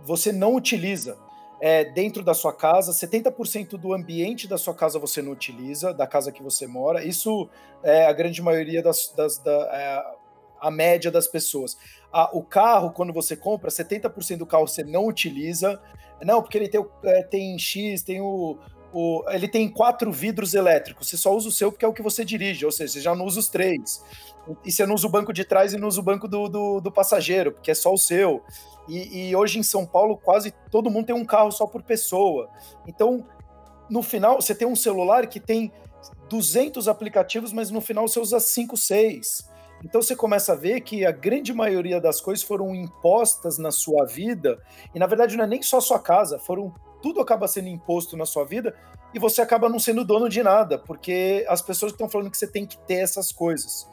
você 0.04 0.32
não 0.32 0.56
utiliza. 0.56 1.18
É, 1.64 1.86
dentro 1.86 2.24
da 2.24 2.34
sua 2.34 2.52
casa, 2.52 2.92
70% 2.92 3.78
do 3.78 3.94
ambiente 3.94 4.48
da 4.48 4.58
sua 4.58 4.74
casa 4.74 4.98
você 4.98 5.22
não 5.22 5.32
utiliza, 5.32 5.94
da 5.94 6.08
casa 6.08 6.32
que 6.32 6.42
você 6.42 6.66
mora. 6.66 7.06
Isso 7.06 7.48
é 7.84 8.06
a 8.08 8.14
grande 8.14 8.42
maioria 8.42 8.82
das. 8.82 9.14
das 9.16 9.38
da, 9.38 9.52
é, 9.52 10.22
a 10.60 10.70
média 10.70 11.10
das 11.10 11.28
pessoas. 11.28 11.76
o 12.34 12.44
carro, 12.44 12.92
quando 12.92 13.12
você 13.12 13.36
compra, 13.36 13.72
70% 13.72 14.38
do 14.38 14.46
carro 14.46 14.68
você 14.68 14.84
não 14.84 15.08
utiliza. 15.08 15.82
Não, 16.24 16.40
porque 16.40 16.56
ele 16.56 16.70
tem, 16.70 16.86
é, 17.04 17.24
tem 17.24 17.58
X, 17.58 18.04
tem 18.04 18.22
o, 18.22 18.60
o, 18.94 19.24
ele 19.30 19.48
tem 19.48 19.70
quatro 19.70 20.12
vidros 20.12 20.54
elétricos. 20.54 21.10
Você 21.10 21.18
só 21.18 21.36
usa 21.36 21.50
o 21.50 21.52
seu 21.52 21.72
porque 21.72 21.86
é 21.86 21.88
o 21.88 21.94
que 21.94 22.02
você 22.02 22.26
dirige, 22.26 22.66
ou 22.66 22.72
seja, 22.72 22.94
você 22.94 23.02
já 23.02 23.16
não 23.16 23.26
usa 23.26 23.40
os 23.40 23.48
três. 23.48 24.04
E 24.66 24.72
você 24.72 24.86
não 24.86 24.96
usa 24.96 25.08
o 25.08 25.10
banco 25.10 25.32
de 25.32 25.44
trás 25.44 25.74
e 25.74 25.78
não 25.78 25.88
usa 25.88 26.00
o 26.00 26.04
banco 26.04 26.28
do, 26.28 26.48
do, 26.48 26.82
do 26.82 26.92
passageiro, 26.92 27.52
porque 27.52 27.72
é 27.72 27.76
só 27.76 27.94
o 27.94 27.98
seu. 27.98 28.44
E, 28.88 29.30
e, 29.30 29.36
hoje 29.36 29.60
em 29.60 29.64
São 29.64 29.86
Paulo, 29.86 30.18
quase 30.18 30.52
todo 30.70 30.90
mundo 30.90 31.06
tem 31.06 31.16
um 31.16 31.26
carro 31.26 31.52
só 31.52 31.68
por 31.68 31.84
pessoa. 31.84 32.50
Então, 32.88 33.26
no 33.90 34.02
final, 34.02 34.42
você 34.42 34.56
tem 34.56 34.68
um 34.68 34.76
celular 34.76 35.28
que 35.28 35.40
tem 35.40 35.72
200 36.30 36.88
aplicativos, 36.88 37.54
mas 37.54 37.70
no 37.70 37.82
final 37.82 38.08
você 38.08 38.20
usa 38.20 38.40
5, 38.40 38.76
6. 38.76 39.52
Então 39.84 40.02
você 40.02 40.16
começa 40.16 40.54
a 40.54 40.56
ver 40.56 40.82
que 40.82 41.06
a 41.06 41.12
grande 41.12 41.54
maioria 41.54 42.00
das 42.00 42.22
coisas 42.22 42.44
foram 42.44 42.74
impostas 42.76 43.58
na 43.58 43.72
sua 43.72 44.06
vida, 44.06 44.62
e 44.94 45.00
na 45.00 45.08
verdade 45.08 45.36
não 45.36 45.44
é 45.44 45.48
nem 45.48 45.62
só 45.62 45.78
a 45.78 45.82
sua 45.82 46.00
casa, 46.00 46.38
foram 46.38 46.74
tudo 47.02 47.20
acaba 47.20 47.48
sendo 47.48 47.68
imposto 47.68 48.16
na 48.16 48.26
sua 48.26 48.46
vida 48.46 48.76
e 49.14 49.20
você 49.20 49.42
acaba 49.42 49.68
não 49.68 49.80
sendo 49.80 50.06
dono 50.06 50.30
de 50.30 50.42
nada, 50.42 50.78
porque 50.78 51.46
as 51.48 51.62
pessoas 51.62 51.92
estão 51.92 52.10
falando 52.10 52.32
que 52.32 52.38
você 52.38 52.48
tem 52.48 52.66
que 52.66 52.78
ter 52.78 52.96
essas 52.96 53.32
coisas. 53.32 53.90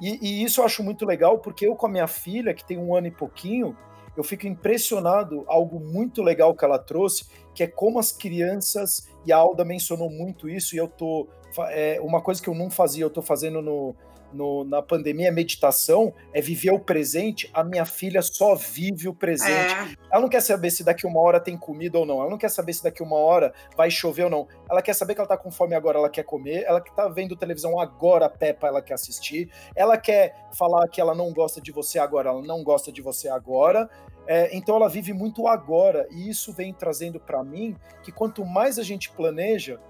E, 0.00 0.18
e, 0.22 0.44
isso 0.44 0.60
eu 0.60 0.64
acho 0.64 0.82
muito 0.82 1.04
legal, 1.04 1.38
porque 1.38 1.66
eu 1.66 1.76
com 1.76 1.86
a 1.86 1.90
minha 1.90 2.06
filha, 2.06 2.54
que 2.54 2.64
tem 2.64 2.78
um 2.78 2.94
ano 2.94 3.08
e 3.08 3.10
pouquinho, 3.10 3.76
eu 4.16 4.24
fico 4.24 4.46
impressionado, 4.46 5.44
algo 5.46 5.78
muito 5.78 6.22
legal 6.22 6.54
que 6.54 6.64
ela 6.64 6.78
trouxe, 6.78 7.26
que 7.54 7.62
é 7.62 7.66
como 7.66 7.98
as 7.98 8.10
crianças, 8.10 9.08
e 9.26 9.32
a 9.32 9.36
Alda 9.36 9.64
mencionou 9.64 10.10
muito 10.10 10.48
isso, 10.48 10.74
e 10.74 10.78
eu 10.78 10.88
tô. 10.88 11.28
É, 11.70 12.00
uma 12.00 12.20
coisa 12.20 12.40
que 12.40 12.48
eu 12.48 12.54
não 12.54 12.70
fazia, 12.70 13.04
eu 13.04 13.10
tô 13.10 13.20
fazendo 13.20 13.60
no, 13.60 13.94
no, 14.32 14.64
na 14.64 14.82
pandemia 14.82 15.32
meditação, 15.32 16.12
é 16.32 16.40
viver 16.40 16.72
o 16.72 16.78
presente. 16.78 17.50
A 17.52 17.62
minha 17.64 17.84
filha 17.84 18.22
só 18.22 18.54
vive 18.54 19.08
o 19.08 19.14
presente. 19.14 19.50
É. 19.50 19.96
Ela 20.10 20.22
não 20.22 20.28
quer 20.28 20.40
saber 20.40 20.70
se 20.70 20.84
daqui 20.84 21.06
uma 21.06 21.20
hora 21.20 21.40
tem 21.40 21.56
comida 21.56 21.98
ou 21.98 22.06
não. 22.06 22.20
Ela 22.20 22.30
não 22.30 22.38
quer 22.38 22.50
saber 22.50 22.72
se 22.72 22.82
daqui 22.82 23.02
uma 23.02 23.16
hora 23.16 23.52
vai 23.76 23.90
chover 23.90 24.24
ou 24.24 24.30
não. 24.30 24.48
Ela 24.68 24.82
quer 24.82 24.94
saber 24.94 25.14
que 25.14 25.20
ela 25.20 25.28
tá 25.28 25.36
com 25.36 25.50
fome 25.50 25.74
agora, 25.74 25.98
ela 25.98 26.10
quer 26.10 26.24
comer. 26.24 26.64
Ela 26.64 26.80
que 26.80 26.94
tá 26.94 27.08
vendo 27.08 27.36
televisão 27.36 27.78
agora, 27.78 28.28
Peppa, 28.28 28.66
ela 28.66 28.82
quer 28.82 28.94
assistir. 28.94 29.50
Ela 29.74 29.96
quer 29.96 30.48
falar 30.52 30.88
que 30.88 31.00
ela 31.00 31.14
não 31.14 31.32
gosta 31.32 31.60
de 31.60 31.72
você 31.72 31.98
agora, 31.98 32.30
ela 32.30 32.42
não 32.42 32.62
gosta 32.62 32.92
de 32.92 33.02
você 33.02 33.28
agora. 33.28 33.88
É, 34.26 34.56
então 34.56 34.76
ela 34.76 34.88
vive 34.88 35.12
muito 35.12 35.46
agora. 35.46 36.06
E 36.10 36.28
isso 36.28 36.52
vem 36.52 36.72
trazendo 36.72 37.18
para 37.18 37.42
mim 37.42 37.76
que 38.02 38.12
quanto 38.12 38.44
mais 38.44 38.78
a 38.78 38.82
gente 38.82 39.10
planeja, 39.10 39.80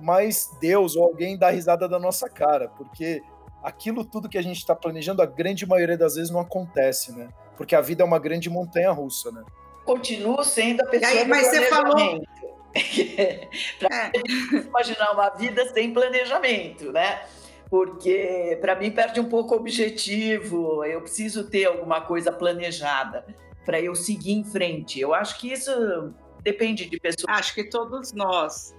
mais 0.00 0.50
Deus 0.60 0.96
ou 0.96 1.04
alguém 1.04 1.36
dá 1.36 1.50
risada 1.50 1.88
da 1.88 1.98
nossa 1.98 2.28
cara, 2.28 2.68
porque 2.68 3.22
aquilo 3.62 4.04
tudo 4.04 4.28
que 4.28 4.38
a 4.38 4.42
gente 4.42 4.58
está 4.58 4.74
planejando, 4.74 5.22
a 5.22 5.26
grande 5.26 5.66
maioria 5.66 5.96
das 5.96 6.14
vezes 6.14 6.30
não 6.30 6.40
acontece, 6.40 7.12
né? 7.12 7.28
Porque 7.56 7.74
a 7.74 7.80
vida 7.80 8.02
é 8.02 8.06
uma 8.06 8.18
grande 8.18 8.48
montanha 8.48 8.90
russa, 8.90 9.30
né? 9.30 9.42
Continuo 9.84 10.44
sendo 10.44 10.82
a 10.82 10.86
pessoa 10.86 11.10
aí, 11.10 11.26
mas 11.26 11.46
você 11.46 11.62
falou 11.68 12.20
para 13.78 13.88
é. 14.12 14.12
imaginar 14.66 15.12
uma 15.12 15.30
vida 15.30 15.66
sem 15.72 15.92
planejamento, 15.92 16.92
né? 16.92 17.22
Porque 17.70 18.56
para 18.60 18.74
mim 18.76 18.90
perde 18.90 19.20
um 19.20 19.28
pouco 19.28 19.54
o 19.54 19.58
objetivo. 19.58 20.84
Eu 20.84 21.00
preciso 21.00 21.44
ter 21.44 21.66
alguma 21.66 22.00
coisa 22.00 22.32
planejada 22.32 23.24
para 23.64 23.80
eu 23.80 23.94
seguir 23.94 24.32
em 24.32 24.44
frente. 24.44 25.00
Eu 25.00 25.12
acho 25.12 25.38
que 25.38 25.52
isso 25.52 26.14
depende 26.42 26.88
de 26.88 26.98
pessoas. 26.98 27.26
Acho 27.28 27.54
que 27.54 27.64
todos 27.64 28.12
nós. 28.12 28.74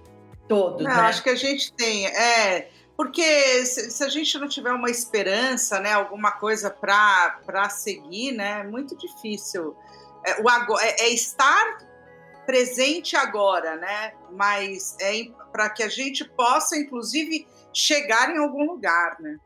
Todos, 0.48 0.82
Não, 0.82 0.90
né? 0.90 1.02
Acho 1.02 1.22
que 1.22 1.30
a 1.30 1.36
gente 1.36 1.72
tem. 1.72 2.06
É, 2.06 2.68
porque 3.00 3.64
se, 3.64 3.90
se, 3.90 4.04
a 4.04 4.10
gente 4.10 4.38
não 4.38 4.46
tiver 4.46 4.72
uma 4.72 4.90
esperança, 4.90 5.80
né, 5.80 5.94
alguma 5.94 6.32
coisa 6.32 6.68
para 6.68 7.66
seguir, 7.70 8.32
né, 8.32 8.60
é 8.60 8.62
muito 8.62 8.94
difícil. 8.94 9.74
É, 10.22 10.42
o 10.42 10.78
é, 10.78 10.96
é 10.98 11.08
estar 11.08 11.78
presente 12.44 13.16
agora, 13.16 13.76
né? 13.76 14.12
Mas 14.32 14.98
é 15.00 15.14
para 15.50 15.70
que 15.70 15.82
a 15.82 15.88
gente 15.88 16.28
possa, 16.28 16.76
inclusive, 16.76 17.48
chegar 17.72 18.36
em 18.36 18.36
algum 18.36 18.66
lugar, 18.66 19.16
né? 19.18 19.38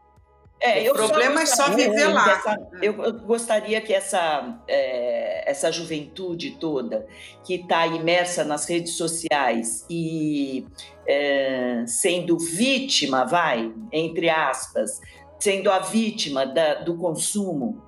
É, 0.61 0.91
o 0.91 0.95
problema 0.95 1.43
é 1.43 1.47
só 1.47 1.71
viver 1.71 2.07
lá. 2.07 2.33
Essa, 2.33 2.69
eu, 2.81 3.03
eu, 3.03 3.13
gostaria 3.21 3.81
que 3.81 3.93
essa, 3.93 4.59
é, 4.67 5.51
essa 5.51 5.71
juventude 5.71 6.53
toda 6.59 7.07
que 7.45 7.57
está 7.57 7.87
imersa 7.87 8.45
nas 8.45 8.67
redes 8.67 8.97
sociais 8.97 9.85
e 9.91 10.67
é, 11.07 11.85
sendo 11.87 12.39
vítima, 12.39 13.25
vai, 13.25 13.73
entre 13.93 14.31
aspas, 14.31 15.01
sendo 15.39 15.71
a 15.71 15.81
vítima 15.81 16.47
da, 16.47 16.75
do 16.77 16.97
consumo, 16.97 17.83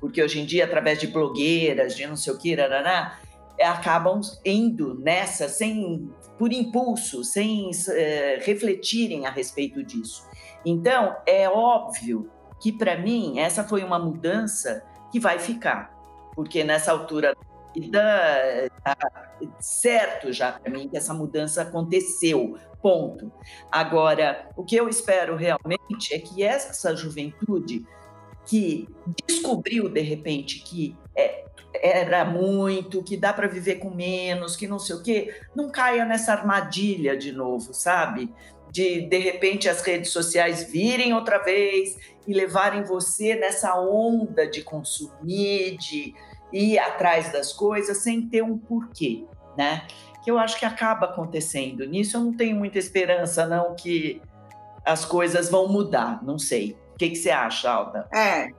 porque 0.00 0.22
hoje 0.22 0.40
em 0.40 0.46
dia, 0.46 0.64
através 0.64 0.98
de 0.98 1.06
blogueiras, 1.06 1.94
de 1.94 2.06
não 2.06 2.16
sei 2.16 2.32
o 2.32 2.38
que, 2.38 2.54
raraná, 2.54 3.18
acabam 3.60 4.20
indo 4.44 4.98
nessa 5.00 5.48
sem 5.48 6.10
por 6.38 6.52
impulso, 6.52 7.24
sem 7.24 7.70
é, 7.88 8.38
refletirem 8.42 9.26
a 9.26 9.30
respeito 9.30 9.82
disso. 9.82 10.22
Então, 10.66 11.16
é 11.24 11.48
óbvio 11.48 12.28
que 12.60 12.72
para 12.72 12.98
mim 12.98 13.38
essa 13.38 13.62
foi 13.62 13.84
uma 13.84 14.00
mudança 14.00 14.84
que 15.12 15.20
vai 15.20 15.38
ficar, 15.38 15.96
porque 16.34 16.64
nessa 16.64 16.90
altura 16.90 17.34
da 17.34 17.80
vida 17.80 18.70
tá 18.82 18.96
certo 19.60 20.32
já 20.32 20.52
para 20.52 20.72
mim 20.72 20.88
que 20.88 20.96
essa 20.96 21.14
mudança 21.14 21.62
aconteceu, 21.62 22.58
ponto. 22.82 23.30
Agora, 23.70 24.48
o 24.56 24.64
que 24.64 24.74
eu 24.74 24.88
espero 24.88 25.36
realmente 25.36 26.12
é 26.12 26.18
que 26.18 26.42
essa 26.42 26.96
juventude 26.96 27.86
que 28.44 28.88
descobriu 29.26 29.88
de 29.88 30.00
repente 30.00 30.60
que 30.60 30.96
é, 31.16 31.44
era 31.74 32.24
muito, 32.24 33.02
que 33.02 33.16
dá 33.16 33.32
para 33.32 33.46
viver 33.46 33.76
com 33.76 33.90
menos, 33.90 34.56
que 34.56 34.66
não 34.66 34.78
sei 34.78 34.96
o 34.96 35.02
quê, 35.02 35.34
não 35.54 35.70
caia 35.70 36.04
nessa 36.04 36.32
armadilha 36.32 37.16
de 37.16 37.32
novo, 37.32 37.74
sabe? 37.74 38.32
De 38.76 39.00
de 39.00 39.18
repente 39.18 39.70
as 39.70 39.80
redes 39.80 40.10
sociais 40.10 40.64
virem 40.70 41.14
outra 41.14 41.38
vez 41.38 41.96
e 42.28 42.34
levarem 42.34 42.84
você 42.84 43.34
nessa 43.34 43.74
onda 43.80 44.46
de 44.46 44.62
consumir, 44.62 45.78
de 45.78 46.14
ir 46.52 46.78
atrás 46.78 47.32
das 47.32 47.54
coisas 47.54 47.96
sem 47.98 48.28
ter 48.28 48.42
um 48.42 48.58
porquê, 48.58 49.24
né? 49.56 49.86
Que 50.22 50.30
eu 50.30 50.38
acho 50.38 50.58
que 50.58 50.66
acaba 50.66 51.06
acontecendo. 51.06 51.86
Nisso 51.86 52.18
eu 52.18 52.20
não 52.20 52.36
tenho 52.36 52.54
muita 52.54 52.78
esperança, 52.78 53.46
não, 53.46 53.74
que 53.74 54.20
as 54.84 55.06
coisas 55.06 55.48
vão 55.48 55.68
mudar. 55.68 56.22
Não 56.22 56.38
sei. 56.38 56.76
O 56.92 56.98
que, 56.98 57.08
que 57.10 57.16
você 57.16 57.30
acha, 57.30 57.70
Alda? 57.70 58.06
É, 58.14 58.50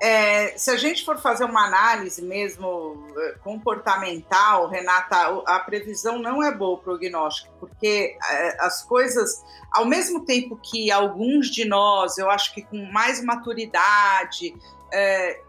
é, 0.00 0.56
se 0.56 0.70
a 0.70 0.76
gente 0.78 1.04
for 1.04 1.18
fazer 1.18 1.44
uma 1.44 1.66
análise 1.66 2.22
mesmo 2.22 3.06
é, 3.18 3.32
comportamental, 3.44 4.66
Renata, 4.66 5.42
a 5.46 5.60
previsão 5.60 6.18
não 6.18 6.42
é 6.42 6.50
boa 6.50 6.76
o 6.76 6.78
prognóstico, 6.78 7.52
porque 7.60 8.16
é, 8.30 8.64
as 8.64 8.82
coisas, 8.82 9.44
ao 9.70 9.84
mesmo 9.84 10.24
tempo 10.24 10.56
que 10.56 10.90
alguns 10.90 11.50
de 11.50 11.66
nós, 11.66 12.16
eu 12.16 12.30
acho 12.30 12.54
que 12.54 12.62
com 12.62 12.82
mais 12.90 13.22
maturidade, 13.22 14.54
é, 14.90 15.42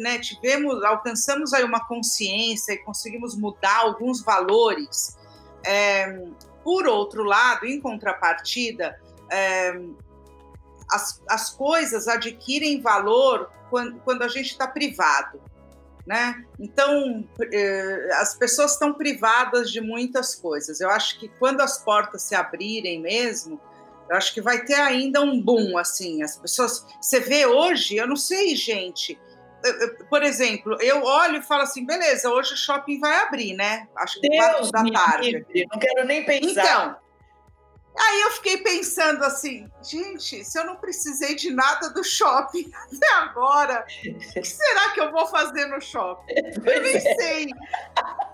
né, 0.00 0.18
tivemos, 0.18 0.82
alcançamos 0.82 1.52
aí 1.52 1.62
uma 1.62 1.86
consciência 1.86 2.72
e 2.72 2.78
conseguimos 2.78 3.36
mudar 3.36 3.76
alguns 3.76 4.24
valores. 4.24 5.16
É, 5.64 6.20
por 6.64 6.84
outro 6.88 7.22
lado, 7.22 7.64
em 7.64 7.80
contrapartida, 7.80 9.00
as, 10.90 11.22
as 11.28 11.50
coisas 11.50 12.08
adquirem 12.08 12.80
valor 12.80 13.50
quando, 13.70 13.98
quando 14.00 14.22
a 14.22 14.28
gente 14.28 14.50
está 14.50 14.66
privado. 14.66 15.40
Né? 16.06 16.44
Então, 16.60 17.28
eh, 17.52 18.08
as 18.20 18.34
pessoas 18.34 18.74
estão 18.74 18.94
privadas 18.94 19.72
de 19.72 19.80
muitas 19.80 20.36
coisas. 20.36 20.80
Eu 20.80 20.88
acho 20.88 21.18
que 21.18 21.28
quando 21.28 21.60
as 21.60 21.78
portas 21.78 22.22
se 22.22 22.34
abrirem 22.34 23.00
mesmo, 23.00 23.60
eu 24.08 24.16
acho 24.16 24.32
que 24.32 24.40
vai 24.40 24.64
ter 24.64 24.74
ainda 24.74 25.20
um 25.20 25.40
boom, 25.40 25.76
assim. 25.76 26.22
As 26.22 26.36
pessoas. 26.36 26.86
Você 27.00 27.18
vê 27.18 27.44
hoje, 27.44 27.96
eu 27.96 28.06
não 28.06 28.14
sei, 28.14 28.54
gente. 28.54 29.18
Por 30.08 30.22
exemplo, 30.22 30.76
eu 30.80 31.02
olho 31.02 31.38
e 31.38 31.42
falo 31.42 31.62
assim, 31.62 31.84
beleza, 31.84 32.30
hoje 32.30 32.54
o 32.54 32.56
shopping 32.56 33.00
vai 33.00 33.24
abrir, 33.24 33.54
né? 33.54 33.88
Acho 33.96 34.20
que 34.20 34.28
quatro 34.28 34.70
da 34.70 34.84
tarde. 34.84 35.32
Livre, 35.32 35.66
não 35.72 35.78
quero 35.80 36.06
nem 36.06 36.24
pensar. 36.24 36.50
Então, 36.50 36.96
Aí 37.98 38.20
eu 38.22 38.30
fiquei 38.32 38.58
pensando 38.58 39.24
assim, 39.24 39.70
gente, 39.82 40.44
se 40.44 40.58
eu 40.58 40.66
não 40.66 40.76
precisei 40.76 41.34
de 41.34 41.50
nada 41.50 41.90
do 41.90 42.04
shopping 42.04 42.70
até 42.92 43.12
agora, 43.14 43.86
o 44.06 44.40
que 44.40 44.44
será 44.44 44.90
que 44.90 45.00
eu 45.00 45.10
vou 45.10 45.26
fazer 45.26 45.66
no 45.66 45.80
shopping? 45.80 46.34
Eu 46.66 46.82
nem 46.82 46.96
é. 46.96 47.00
sei. 47.00 47.46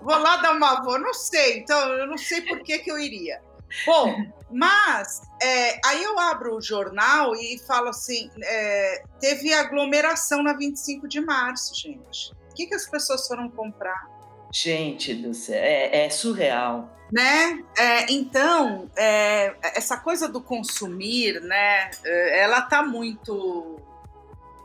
Vou 0.01 0.19
lá 0.19 0.37
dar 0.39 0.53
uma 0.53 0.83
volta, 0.83 0.99
não 0.99 1.15
sei. 1.15 1.59
Então, 1.59 1.79
eu 1.91 2.07
não 2.07 2.19
sei 2.19 2.41
por 2.43 2.63
que, 2.63 2.79
que 2.79 2.91
eu 2.91 2.99
iria. 2.99 3.41
Bom, 3.87 4.15
mas 4.51 5.23
é, 5.41 5.81
aí 5.85 6.03
eu 6.03 6.19
abro 6.19 6.57
o 6.57 6.61
jornal 6.61 7.35
e 7.35 7.59
falo 7.67 7.89
assim: 7.89 8.31
é, 8.43 9.03
teve 9.21 9.53
aglomeração 9.53 10.43
na 10.43 10.53
25 10.55 11.09
de 11.09 11.21
março, 11.21 11.75
gente. 11.75 12.33
O 12.51 12.55
que, 12.55 12.67
que 12.67 12.75
as 12.75 12.87
pessoas 12.87 13.27
foram 13.27 13.49
comprar? 13.49 14.12
Gente 14.53 15.15
do 15.15 15.33
céu, 15.33 15.57
é, 15.57 16.05
é 16.05 16.11
surreal 16.11 16.93
né? 17.13 17.63
É, 17.77 18.11
então, 18.11 18.89
é, 18.97 19.55
essa 19.77 19.99
coisa 19.99 20.27
do 20.27 20.41
consumir, 20.41 21.43
né? 21.43 21.91
Ela 22.03 22.63
tá 22.63 22.83
muito 22.83 23.79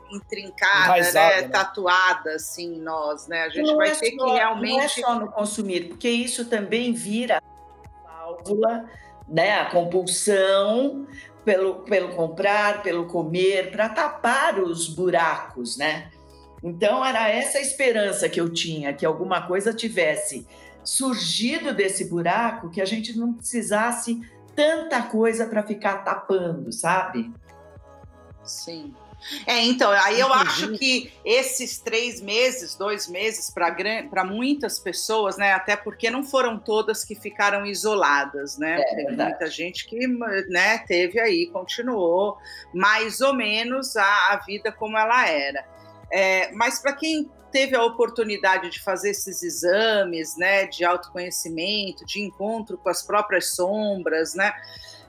intrincada, 0.09 1.11
né? 1.11 1.41
né? 1.41 1.47
Tatuada, 1.49 2.35
assim, 2.35 2.79
nós, 2.79 3.27
né? 3.27 3.43
A 3.43 3.49
gente 3.49 3.67
não 3.67 3.75
vai 3.75 3.89
é 3.89 3.95
ter 3.95 4.15
só, 4.15 4.25
que 4.25 4.31
realmente... 4.31 4.77
Não 4.77 4.81
é 4.81 4.87
só 4.87 5.19
no 5.19 5.27
consumir, 5.29 5.89
porque 5.89 6.07
isso 6.07 6.45
também 6.45 6.93
vira 6.93 7.43
a 7.43 8.09
válvula, 8.09 8.85
né? 9.27 9.59
A 9.59 9.65
compulsão 9.65 11.05
pelo, 11.43 11.81
pelo 11.81 12.15
comprar, 12.15 12.81
pelo 12.81 13.07
comer, 13.07 13.71
para 13.71 13.89
tapar 13.89 14.57
os 14.57 14.87
buracos, 14.87 15.75
né? 15.75 16.09
Então, 16.67 17.03
era 17.03 17.29
essa 17.29 17.59
esperança 17.59 18.27
que 18.27 18.41
eu 18.41 18.51
tinha, 18.51 18.93
que 18.93 19.05
alguma 19.05 19.47
coisa 19.47 19.73
tivesse 19.73 20.45
surgido 20.83 21.73
desse 21.73 22.05
buraco 22.05 22.69
que 22.69 22.81
a 22.81 22.85
gente 22.85 23.17
não 23.17 23.33
precisasse 23.33 24.21
tanta 24.53 25.01
coisa 25.03 25.45
para 25.45 25.63
ficar 25.63 26.03
tapando, 26.03 26.71
sabe? 26.73 27.31
Sim. 28.43 28.93
É, 29.45 29.61
então, 29.63 29.91
aí 29.91 30.19
eu 30.19 30.31
acho 30.31 30.73
que 30.73 31.11
esses 31.25 31.79
três 31.79 32.21
meses, 32.21 32.75
dois 32.75 33.07
meses, 33.07 33.49
para 33.49 34.23
muitas 34.23 34.77
pessoas, 34.77 35.37
né? 35.37 35.53
Até 35.53 35.75
porque 35.75 36.09
não 36.09 36.23
foram 36.23 36.59
todas 36.59 37.03
que 37.03 37.15
ficaram 37.15 37.65
isoladas, 37.65 38.57
né? 38.57 38.79
É, 38.79 38.95
Teve 38.95 39.15
muita 39.15 39.49
gente 39.49 39.87
que 39.87 40.07
né, 40.49 40.77
teve 40.79 41.19
aí, 41.19 41.47
continuou 41.47 42.37
mais 42.73 43.19
ou 43.19 43.33
menos 43.33 43.95
a, 43.95 44.33
a 44.33 44.37
vida 44.45 44.71
como 44.71 44.97
ela 44.97 45.27
era. 45.27 45.76
É, 46.11 46.51
mas 46.53 46.79
para 46.79 46.93
quem 46.93 47.29
teve 47.51 47.75
a 47.75 47.83
oportunidade 47.83 48.69
de 48.69 48.81
fazer 48.81 49.11
esses 49.11 49.41
exames, 49.43 50.35
né, 50.37 50.65
de 50.67 50.83
autoconhecimento, 50.83 52.05
de 52.05 52.21
encontro 52.21 52.77
com 52.77 52.89
as 52.89 53.01
próprias 53.01 53.55
sombras, 53.55 54.33
né? 54.33 54.53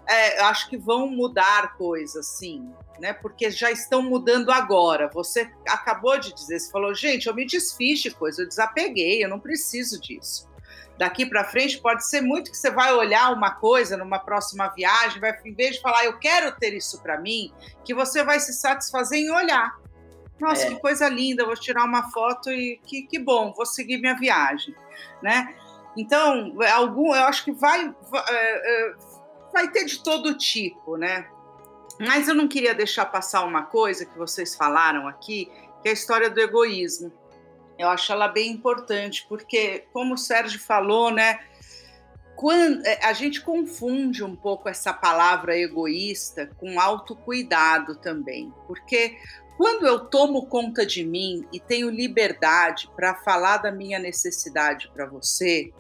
É, 0.09 0.41
acho 0.41 0.69
que 0.71 0.77
vão 0.77 1.09
mudar 1.09 1.77
coisas, 1.77 2.27
sim 2.27 2.73
né? 2.99 3.13
Porque 3.13 3.51
já 3.51 3.71
estão 3.71 4.03
mudando 4.03 4.51
agora. 4.51 5.09
Você 5.13 5.51
acabou 5.67 6.19
de 6.19 6.35
dizer, 6.35 6.59
você 6.59 6.71
falou, 6.71 6.95
gente, 6.95 7.27
eu 7.27 7.35
me 7.35 7.47
desfiz 7.47 8.01
de 8.01 8.11
coisa, 8.11 8.43
eu 8.43 8.49
desapeguei, 8.49 9.23
eu 9.23 9.29
não 9.29 9.41
preciso 9.41 10.01
disso. 10.01 10.49
Daqui 10.97 11.25
para 11.25 11.45
frente 11.45 11.79
pode 11.79 12.05
ser 12.07 12.21
muito 12.21 12.51
que 12.51 12.57
você 12.57 12.71
vai 12.71 12.93
olhar 12.93 13.33
uma 13.33 13.53
coisa 13.53 13.97
numa 13.97 14.19
próxima 14.19 14.69
viagem, 14.69 15.21
vai 15.21 15.33
em 15.45 15.55
vez 15.55 15.77
de 15.77 15.81
falar 15.81 16.05
eu 16.05 16.19
quero 16.19 16.53
ter 16.59 16.75
isso 16.75 17.01
para 17.01 17.21
mim, 17.21 17.53
que 17.85 17.95
você 17.95 18.25
vai 18.25 18.41
se 18.41 18.53
satisfazer 18.53 19.21
em 19.21 19.31
olhar. 19.31 19.79
Nossa, 20.41 20.67
é. 20.67 20.71
que 20.71 20.81
coisa 20.81 21.09
linda, 21.09 21.45
vou 21.45 21.57
tirar 21.57 21.85
uma 21.85 22.11
foto 22.11 22.51
e 22.51 22.81
que, 22.85 23.03
que 23.03 23.19
bom, 23.19 23.53
vou 23.53 23.67
seguir 23.67 23.99
minha 23.99 24.15
viagem, 24.15 24.75
né? 25.23 25.55
Então, 25.97 26.55
algum, 26.75 27.15
eu 27.15 27.25
acho 27.25 27.45
que 27.45 27.53
vai, 27.53 27.93
vai, 28.11 28.25
é, 28.29 28.91
é, 28.91 28.95
vai 29.53 29.69
ter 29.69 29.85
de 29.85 30.03
todo 30.03 30.37
tipo, 30.37 30.97
né? 30.97 31.29
Mas 31.99 32.29
eu 32.29 32.35
não 32.35 32.47
queria 32.47 32.75
deixar 32.75 33.07
passar 33.07 33.45
uma 33.45 33.65
coisa 33.65 34.07
que 34.07 34.17
vocês 34.17 34.55
falaram 34.55 35.09
aqui, 35.09 35.51
que 35.83 35.89
é 35.89 35.91
a 35.91 35.95
história 35.95 36.31
do 36.31 36.41
egoísmo. 36.41 37.13
Eu 37.77 37.89
acho 37.89 38.13
ela 38.13 38.29
bem 38.29 38.53
importante, 38.53 39.27
porque, 39.29 39.87
como 39.93 40.15
o 40.15 40.19
Sérgio 40.19 40.61
falou, 40.61 41.11
né? 41.11 41.41
Quando, 42.37 42.87
é, 42.87 43.05
a 43.05 43.13
gente 43.13 43.41
confunde 43.41 44.23
um 44.23 44.37
pouco 44.37 44.69
essa 44.69 44.93
palavra 44.93 45.59
egoísta 45.59 46.49
com 46.59 46.79
autocuidado 46.79 47.97
também, 47.97 48.53
porque 48.69 49.19
quando 49.59 49.89
eu 49.89 49.99
tomo 49.99 50.47
conta 50.47 50.87
de 50.87 51.05
mim 51.05 51.45
e 51.53 51.59
tenho 51.59 51.91
liberdade 51.91 52.89
para 52.95 53.17
falar 53.17 53.57
da 53.57 53.73
minha 53.73 53.99
necessidade 53.99 54.89
para 54.95 55.05
você, 55.05 55.73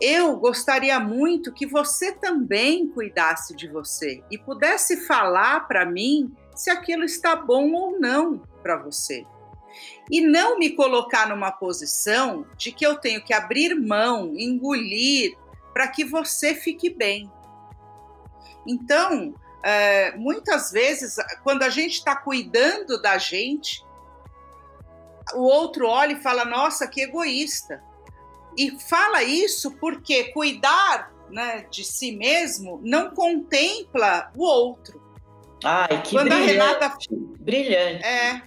eu 0.00 0.34
gostaria 0.38 0.98
muito 0.98 1.52
que 1.52 1.66
você 1.66 2.10
também 2.12 2.88
cuidasse 2.88 3.54
de 3.54 3.68
você 3.68 4.24
e 4.30 4.38
pudesse 4.38 5.06
falar 5.06 5.68
para 5.68 5.84
mim 5.84 6.34
se 6.54 6.70
aquilo 6.70 7.04
está 7.04 7.36
bom 7.36 7.70
ou 7.72 8.00
não 8.00 8.38
para 8.62 8.78
você. 8.78 9.26
E 10.10 10.22
não 10.22 10.58
me 10.58 10.70
colocar 10.70 11.28
numa 11.28 11.52
posição 11.52 12.46
de 12.56 12.72
que 12.72 12.86
eu 12.86 12.96
tenho 12.96 13.22
que 13.22 13.34
abrir 13.34 13.74
mão, 13.74 14.32
engolir, 14.34 15.36
para 15.74 15.86
que 15.88 16.02
você 16.02 16.54
fique 16.54 16.88
bem. 16.88 17.30
Então, 18.66 19.34
é, 19.62 20.12
muitas 20.16 20.70
vezes, 20.70 21.16
quando 21.42 21.62
a 21.62 21.70
gente 21.70 21.94
está 21.94 22.14
cuidando 22.14 23.00
da 23.00 23.18
gente, 23.18 23.84
o 25.34 25.42
outro 25.42 25.88
olha 25.88 26.12
e 26.12 26.22
fala: 26.22 26.44
Nossa, 26.44 26.86
que 26.86 27.00
egoísta. 27.00 27.82
E 28.56 28.78
fala 28.88 29.22
isso 29.22 29.72
porque 29.72 30.32
cuidar 30.32 31.12
né, 31.28 31.66
de 31.70 31.84
si 31.84 32.16
mesmo 32.16 32.80
não 32.82 33.10
contempla 33.10 34.30
o 34.34 34.44
outro. 34.44 35.02
Ai, 35.64 36.02
que 36.02 36.12
quando 36.12 36.28
brilhante. 36.28 36.58
A 36.58 36.64
Renata, 36.64 36.98
brilhante. 37.40 38.04
É, 38.04 38.42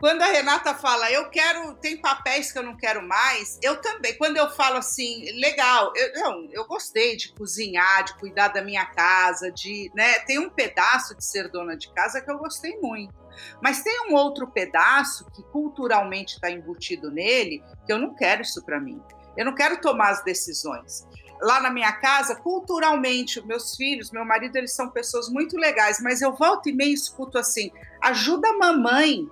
quando 0.00 0.22
a 0.22 0.26
Renata 0.26 0.74
fala, 0.74 1.10
eu 1.10 1.28
quero, 1.28 1.74
tem 1.74 2.00
papéis 2.00 2.52
que 2.52 2.58
eu 2.58 2.62
não 2.62 2.76
quero 2.76 3.06
mais, 3.06 3.58
eu 3.62 3.80
também. 3.80 4.16
Quando 4.16 4.36
eu 4.36 4.48
falo 4.50 4.76
assim, 4.76 5.24
legal, 5.40 5.92
eu, 5.96 6.12
não, 6.14 6.48
eu 6.52 6.66
gostei 6.66 7.16
de 7.16 7.32
cozinhar, 7.32 8.04
de 8.04 8.14
cuidar 8.14 8.48
da 8.48 8.62
minha 8.62 8.86
casa, 8.86 9.50
de, 9.50 9.90
né, 9.94 10.20
tem 10.20 10.38
um 10.38 10.50
pedaço 10.50 11.16
de 11.16 11.24
ser 11.24 11.48
dona 11.50 11.76
de 11.76 11.92
casa 11.92 12.20
que 12.20 12.30
eu 12.30 12.38
gostei 12.38 12.78
muito. 12.80 13.14
Mas 13.62 13.82
tem 13.82 14.08
um 14.08 14.14
outro 14.14 14.48
pedaço 14.48 15.24
que 15.32 15.42
culturalmente 15.44 16.34
está 16.34 16.50
embutido 16.50 17.10
nele 17.10 17.62
que 17.86 17.92
eu 17.92 17.98
não 17.98 18.14
quero 18.14 18.42
isso 18.42 18.64
para 18.64 18.80
mim. 18.80 19.00
Eu 19.36 19.44
não 19.44 19.54
quero 19.54 19.80
tomar 19.80 20.10
as 20.10 20.24
decisões. 20.24 21.06
Lá 21.40 21.60
na 21.60 21.70
minha 21.70 21.92
casa, 21.92 22.34
culturalmente, 22.34 23.44
meus 23.46 23.76
filhos, 23.76 24.10
meu 24.10 24.24
marido, 24.24 24.56
eles 24.56 24.74
são 24.74 24.90
pessoas 24.90 25.28
muito 25.28 25.56
legais, 25.56 26.00
mas 26.02 26.20
eu 26.20 26.34
volto 26.34 26.68
e 26.68 26.72
meio 26.72 26.92
escuto 26.92 27.38
assim: 27.38 27.70
ajuda 28.02 28.48
a 28.48 28.58
mamãe. 28.58 29.28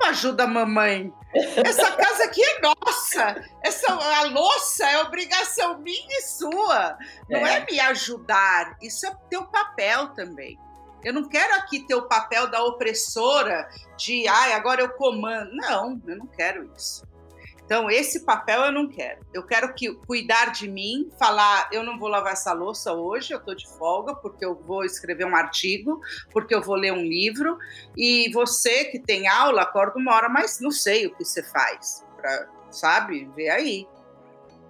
Como 0.00 0.10
ajuda 0.12 0.44
a 0.44 0.46
mamãe? 0.46 1.12
Essa 1.34 1.92
casa 1.92 2.24
aqui 2.24 2.42
é 2.42 2.60
nossa. 2.62 3.44
Essa 3.62 3.92
a 3.92 4.22
louça 4.24 4.88
é 4.88 5.02
obrigação 5.02 5.78
minha 5.78 6.18
e 6.18 6.22
sua. 6.22 6.96
Não 7.28 7.46
é, 7.46 7.58
é 7.58 7.66
me 7.66 7.78
ajudar. 7.78 8.78
Isso 8.80 9.06
é 9.06 9.14
teu 9.28 9.44
papel 9.44 10.08
também. 10.14 10.58
Eu 11.04 11.12
não 11.12 11.28
quero 11.28 11.54
aqui 11.56 11.86
ter 11.86 11.94
o 11.94 12.08
papel 12.08 12.50
da 12.50 12.64
opressora 12.64 13.68
de, 13.98 14.26
ai, 14.26 14.54
agora 14.54 14.80
eu 14.80 14.88
comando. 14.88 15.50
Não, 15.52 16.00
eu 16.06 16.16
não 16.16 16.26
quero 16.28 16.72
isso. 16.74 17.04
Então, 17.70 17.88
esse 17.88 18.24
papel 18.24 18.62
eu 18.62 18.72
não 18.72 18.88
quero. 18.88 19.20
Eu 19.32 19.46
quero 19.46 19.72
que 19.72 19.94
cuidar 19.94 20.46
de 20.46 20.68
mim, 20.68 21.08
falar, 21.16 21.68
eu 21.70 21.84
não 21.84 22.00
vou 22.00 22.08
lavar 22.08 22.32
essa 22.32 22.52
louça 22.52 22.92
hoje, 22.92 23.32
eu 23.32 23.38
estou 23.38 23.54
de 23.54 23.68
folga, 23.78 24.12
porque 24.12 24.44
eu 24.44 24.56
vou 24.56 24.84
escrever 24.84 25.24
um 25.24 25.36
artigo, 25.36 26.00
porque 26.32 26.52
eu 26.52 26.60
vou 26.60 26.74
ler 26.74 26.92
um 26.92 27.04
livro. 27.04 27.56
E 27.96 28.28
você 28.32 28.86
que 28.86 28.98
tem 28.98 29.28
aula, 29.28 29.62
acorda 29.62 30.00
uma 30.00 30.12
hora, 30.12 30.28
mas 30.28 30.58
não 30.58 30.72
sei 30.72 31.06
o 31.06 31.14
que 31.14 31.24
você 31.24 31.44
faz, 31.44 32.04
pra, 32.16 32.48
sabe? 32.72 33.30
Vê 33.36 33.48
aí. 33.48 33.86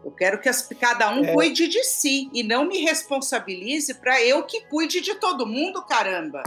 Eu 0.05 0.11
quero 0.11 0.39
que 0.39 0.51
as, 0.51 0.69
cada 0.79 1.11
um 1.11 1.25
é. 1.25 1.33
cuide 1.33 1.69
de 1.69 1.83
si 1.83 2.29
e 2.35 2.43
não 2.43 2.67
me 2.67 2.83
responsabilize 2.83 3.95
para 3.95 4.23
eu 4.23 4.43
que 4.43 4.67
cuide 4.67 5.01
de 5.01 5.15
todo 5.15 5.47
mundo, 5.47 5.83
caramba. 5.87 6.43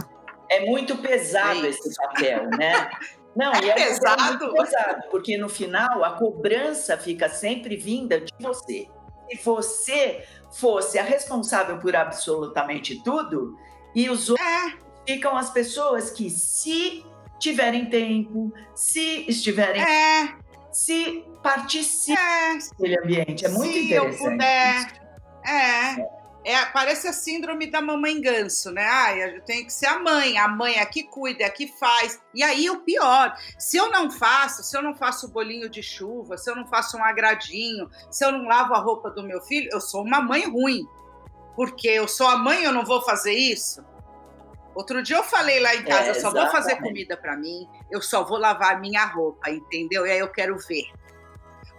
É 0.48 0.64
muito 0.64 0.96
pesado 0.98 1.66
é 1.66 1.70
esse 1.70 1.92
papel, 1.96 2.48
né? 2.50 2.92
Não, 3.36 3.52
é, 3.52 3.64
e 3.64 3.70
é 3.70 3.74
pesado. 3.74 4.52
pesado, 4.52 5.02
porque 5.10 5.36
no 5.36 5.48
final 5.48 6.04
a 6.04 6.12
cobrança 6.12 6.96
fica 6.96 7.28
sempre 7.28 7.76
vinda 7.76 8.20
de 8.20 8.32
você. 8.38 8.88
Se 9.28 9.42
você 9.42 10.24
fosse 10.52 10.98
a 10.98 11.02
responsável 11.02 11.78
por 11.78 11.96
absolutamente 11.96 13.02
tudo, 13.02 13.58
e 13.94 14.08
os 14.08 14.30
outros 14.30 14.46
é. 14.46 15.12
ficam 15.12 15.36
as 15.36 15.50
pessoas 15.50 16.10
que, 16.10 16.30
se 16.30 17.04
tiverem 17.38 17.86
tempo, 17.86 18.52
se 18.74 19.24
estiverem. 19.28 19.82
É. 19.82 20.34
Se 20.72 21.24
participam 21.42 22.18
é. 22.82 22.98
ambiente. 22.98 23.44
É 23.44 23.48
muito 23.48 23.72
se 23.72 23.84
interessante. 23.84 24.16
Se 24.16 24.24
eu 24.24 24.30
puder. 24.30 25.02
É. 25.46 26.00
é. 26.00 26.13
É, 26.44 26.62
parece 26.66 27.08
a 27.08 27.12
síndrome 27.12 27.66
da 27.66 27.80
mamãe 27.80 28.20
ganso, 28.20 28.70
né? 28.70 28.86
Ah, 28.86 29.16
eu 29.16 29.40
tenho 29.42 29.64
que 29.64 29.72
ser 29.72 29.86
a 29.86 29.98
mãe, 29.98 30.36
a 30.36 30.46
mãe 30.46 30.74
é 30.74 30.84
que 30.84 31.02
cuida, 31.02 31.42
é 31.42 31.48
que 31.48 31.66
faz. 31.78 32.20
E 32.34 32.42
aí 32.42 32.68
o 32.68 32.82
pior, 32.82 33.34
se 33.58 33.78
eu 33.78 33.90
não 33.90 34.10
faço, 34.10 34.62
se 34.62 34.76
eu 34.76 34.82
não 34.82 34.94
faço 34.94 35.28
bolinho 35.28 35.70
de 35.70 35.82
chuva, 35.82 36.36
se 36.36 36.50
eu 36.50 36.54
não 36.54 36.66
faço 36.66 36.98
um 36.98 37.04
agradinho, 37.04 37.88
se 38.10 38.22
eu 38.26 38.30
não 38.30 38.44
lavo 38.44 38.74
a 38.74 38.78
roupa 38.78 39.10
do 39.10 39.22
meu 39.22 39.40
filho, 39.40 39.70
eu 39.72 39.80
sou 39.80 40.02
uma 40.02 40.20
mãe 40.20 40.46
ruim. 40.46 40.86
Porque 41.56 41.88
eu 41.88 42.06
sou 42.06 42.26
a 42.26 42.36
mãe, 42.36 42.62
eu 42.62 42.72
não 42.72 42.84
vou 42.84 43.00
fazer 43.00 43.32
isso. 43.32 43.82
Outro 44.74 45.02
dia 45.02 45.16
eu 45.16 45.22
falei 45.22 45.60
lá 45.60 45.74
em 45.74 45.84
casa, 45.84 46.08
é, 46.08 46.10
eu 46.10 46.20
só 46.20 46.30
vou 46.30 46.48
fazer 46.48 46.76
comida 46.76 47.16
para 47.16 47.36
mim, 47.36 47.66
eu 47.90 48.02
só 48.02 48.24
vou 48.24 48.36
lavar 48.36 48.80
minha 48.80 49.06
roupa, 49.06 49.48
entendeu? 49.48 50.04
E 50.06 50.10
aí 50.10 50.18
eu 50.18 50.28
quero 50.28 50.58
ver. 50.58 50.84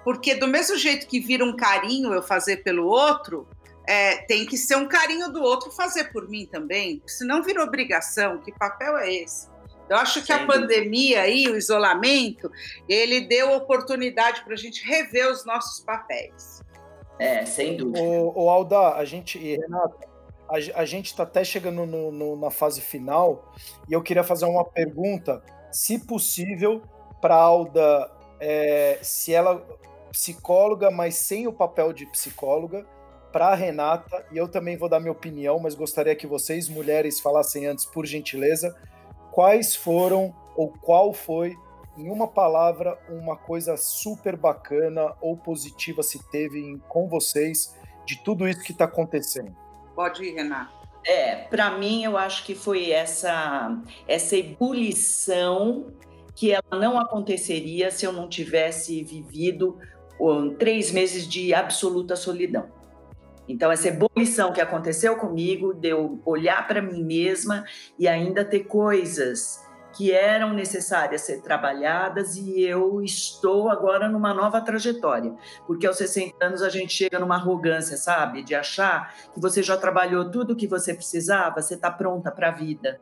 Porque 0.03 0.33
do 0.33 0.47
mesmo 0.47 0.77
jeito 0.77 1.05
que 1.05 1.19
vira 1.19 1.43
um 1.43 1.55
carinho 1.55 2.13
eu 2.13 2.23
fazer 2.23 2.57
pelo 2.57 2.85
outro, 2.87 3.47
é, 3.87 4.17
tem 4.17 4.45
que 4.45 4.57
ser 4.57 4.75
um 4.75 4.87
carinho 4.87 5.31
do 5.31 5.41
outro 5.41 5.71
fazer 5.71 6.11
por 6.11 6.27
mim 6.27 6.45
também, 6.45 7.01
senão 7.05 7.43
vira 7.43 7.63
obrigação. 7.63 8.39
Que 8.39 8.51
papel 8.51 8.97
é 8.97 9.13
esse? 9.13 9.47
Eu 9.87 9.97
acho 9.97 10.23
que 10.23 10.33
a 10.33 10.45
pandemia 10.45 11.21
aí, 11.21 11.47
o 11.47 11.55
isolamento, 11.55 12.51
ele 12.89 13.21
deu 13.21 13.53
oportunidade 13.53 14.43
para 14.43 14.53
a 14.53 14.57
gente 14.57 14.83
rever 14.83 15.31
os 15.31 15.45
nossos 15.45 15.83
papéis. 15.83 16.61
É, 17.19 17.45
sem 17.45 17.77
dúvida. 17.77 18.01
O, 18.01 18.45
o 18.45 18.49
Alda, 18.49 18.95
a 18.95 19.05
gente, 19.05 19.37
e 19.37 19.57
Renata, 19.57 20.07
a, 20.49 20.81
a 20.81 20.85
gente 20.85 21.07
está 21.07 21.23
até 21.23 21.43
chegando 21.43 21.85
no, 21.85 22.11
no, 22.11 22.35
na 22.35 22.49
fase 22.49 22.81
final 22.81 23.53
e 23.87 23.93
eu 23.93 24.01
queria 24.01 24.23
fazer 24.23 24.45
uma 24.45 24.65
pergunta, 24.65 25.41
se 25.71 25.99
possível, 25.99 26.81
para 27.21 27.35
a 27.35 27.41
Alda, 27.41 28.11
é, 28.39 28.99
se 29.01 29.33
ela 29.33 29.63
psicóloga, 30.11 30.89
mas 30.89 31.15
sem 31.15 31.47
o 31.47 31.53
papel 31.53 31.93
de 31.93 32.05
psicóloga, 32.07 32.85
para 33.35 33.47
a 33.47 33.53
Renata, 33.53 34.25
e 34.31 34.37
eu 34.37 34.47
também 34.47 34.77
vou 34.77 34.87
dar 34.87 34.97
minha 34.97 35.11
opinião, 35.11 35.59
mas 35.59 35.75
gostaria 35.75 36.15
que 36.15 36.25
vocês, 36.25 36.69
mulheres, 36.69 37.19
falassem 37.19 37.67
antes, 37.67 37.83
por 37.83 38.05
gentileza, 38.05 38.73
quais 39.29 39.75
foram 39.75 40.33
ou 40.55 40.69
qual 40.69 41.11
foi, 41.11 41.53
em 41.97 42.09
uma 42.09 42.29
palavra, 42.29 42.97
uma 43.09 43.35
coisa 43.35 43.75
super 43.75 44.37
bacana 44.37 45.13
ou 45.19 45.35
positiva 45.35 46.01
se 46.01 46.25
teve 46.31 46.61
em, 46.61 46.77
com 46.87 47.09
vocês 47.09 47.75
de 48.05 48.23
tudo 48.23 48.47
isso 48.47 48.63
que 48.63 48.71
está 48.71 48.85
acontecendo. 48.85 49.53
Pode 49.93 50.23
ir, 50.23 50.35
Renata. 50.35 50.71
É, 51.05 51.35
para 51.35 51.77
mim 51.77 52.05
eu 52.05 52.17
acho 52.17 52.45
que 52.45 52.55
foi 52.55 52.89
essa 52.89 53.77
essa 54.07 54.37
ebulição 54.37 55.87
que 56.33 56.53
ela 56.53 56.79
não 56.79 56.97
aconteceria 56.97 57.91
se 57.91 58.05
eu 58.05 58.13
não 58.13 58.29
tivesse 58.29 59.03
vivido 59.03 59.77
um, 60.17 60.55
três 60.55 60.89
meses 60.89 61.27
de 61.27 61.53
absoluta 61.53 62.15
solidão. 62.15 62.84
Então, 63.47 63.71
essa 63.71 63.89
ebulição 63.89 64.51
que 64.51 64.61
aconteceu 64.61 65.15
comigo, 65.17 65.73
de 65.73 65.89
eu 65.89 66.19
olhar 66.25 66.67
para 66.67 66.81
mim 66.81 67.03
mesma 67.03 67.63
e 67.97 68.07
ainda 68.07 68.43
ter 68.43 68.61
coisas 68.61 69.63
que 69.95 70.11
eram 70.11 70.53
necessárias 70.53 71.21
ser 71.21 71.41
trabalhadas 71.41 72.35
e 72.35 72.61
eu 72.61 73.01
estou 73.01 73.69
agora 73.69 74.09
numa 74.09 74.33
nova 74.33 74.59
trajetória. 74.59 75.33
Porque 75.65 75.87
aos 75.87 75.97
60 75.97 76.45
anos 76.45 76.61
a 76.61 76.69
gente 76.69 76.93
chega 76.93 77.17
numa 77.17 77.35
arrogância, 77.35 77.95
sabe? 77.95 78.43
De 78.43 78.53
achar 78.53 79.15
que 79.33 79.39
você 79.39 79.63
já 79.63 79.77
trabalhou 79.77 80.29
tudo 80.29 80.51
o 80.51 80.55
que 80.55 80.67
você 80.67 80.93
precisava, 80.93 81.61
você 81.61 81.75
está 81.75 81.89
pronta 81.89 82.29
para 82.29 82.49
a 82.49 82.51
vida, 82.51 82.99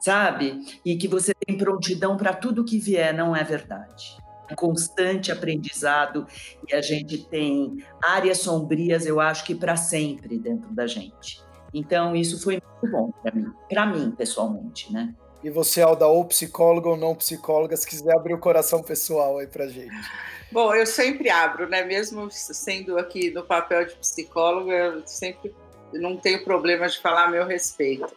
sabe? 0.00 0.60
E 0.84 0.96
que 0.96 1.06
você 1.06 1.34
tem 1.34 1.58
prontidão 1.58 2.16
para 2.16 2.32
tudo 2.32 2.64
que 2.64 2.78
vier, 2.78 3.12
não 3.12 3.36
é 3.36 3.44
verdade. 3.44 4.16
É 4.50 4.54
constante 4.54 5.30
aprendizado 5.30 6.26
e 6.68 6.74
a 6.74 6.82
gente 6.82 7.24
tem 7.28 7.84
áreas 8.02 8.38
sombrias, 8.38 9.06
eu 9.06 9.20
acho 9.20 9.44
que 9.44 9.54
para 9.54 9.76
sempre 9.76 10.38
dentro 10.38 10.72
da 10.74 10.86
gente. 10.86 11.40
Então, 11.72 12.16
isso 12.16 12.42
foi 12.42 12.60
muito 12.82 12.92
bom 12.92 13.12
para 13.22 13.34
mim, 13.34 13.52
para 13.68 13.86
mim 13.86 14.10
pessoalmente, 14.10 14.92
né? 14.92 15.14
E 15.42 15.48
você, 15.48 15.80
Alda, 15.80 16.06
ou 16.06 16.24
psicóloga 16.24 16.88
ou 16.90 16.96
não 16.96 17.14
psicóloga, 17.14 17.76
se 17.76 17.86
quiser 17.86 18.14
abrir 18.14 18.34
o 18.34 18.38
coração 18.38 18.82
pessoal 18.82 19.38
aí 19.38 19.46
pra 19.46 19.66
gente. 19.68 19.94
Bom, 20.52 20.74
eu 20.74 20.84
sempre 20.84 21.30
abro, 21.30 21.68
né? 21.68 21.82
Mesmo 21.84 22.28
sendo 22.30 22.98
aqui 22.98 23.30
no 23.30 23.44
papel 23.44 23.86
de 23.86 23.94
psicóloga, 23.94 24.72
eu 24.72 25.02
sempre 25.06 25.54
não 25.92 26.16
tenho 26.16 26.44
problema 26.44 26.88
de 26.88 26.98
falar 26.98 27.26
a 27.26 27.30
meu 27.30 27.46
respeito. 27.46 28.14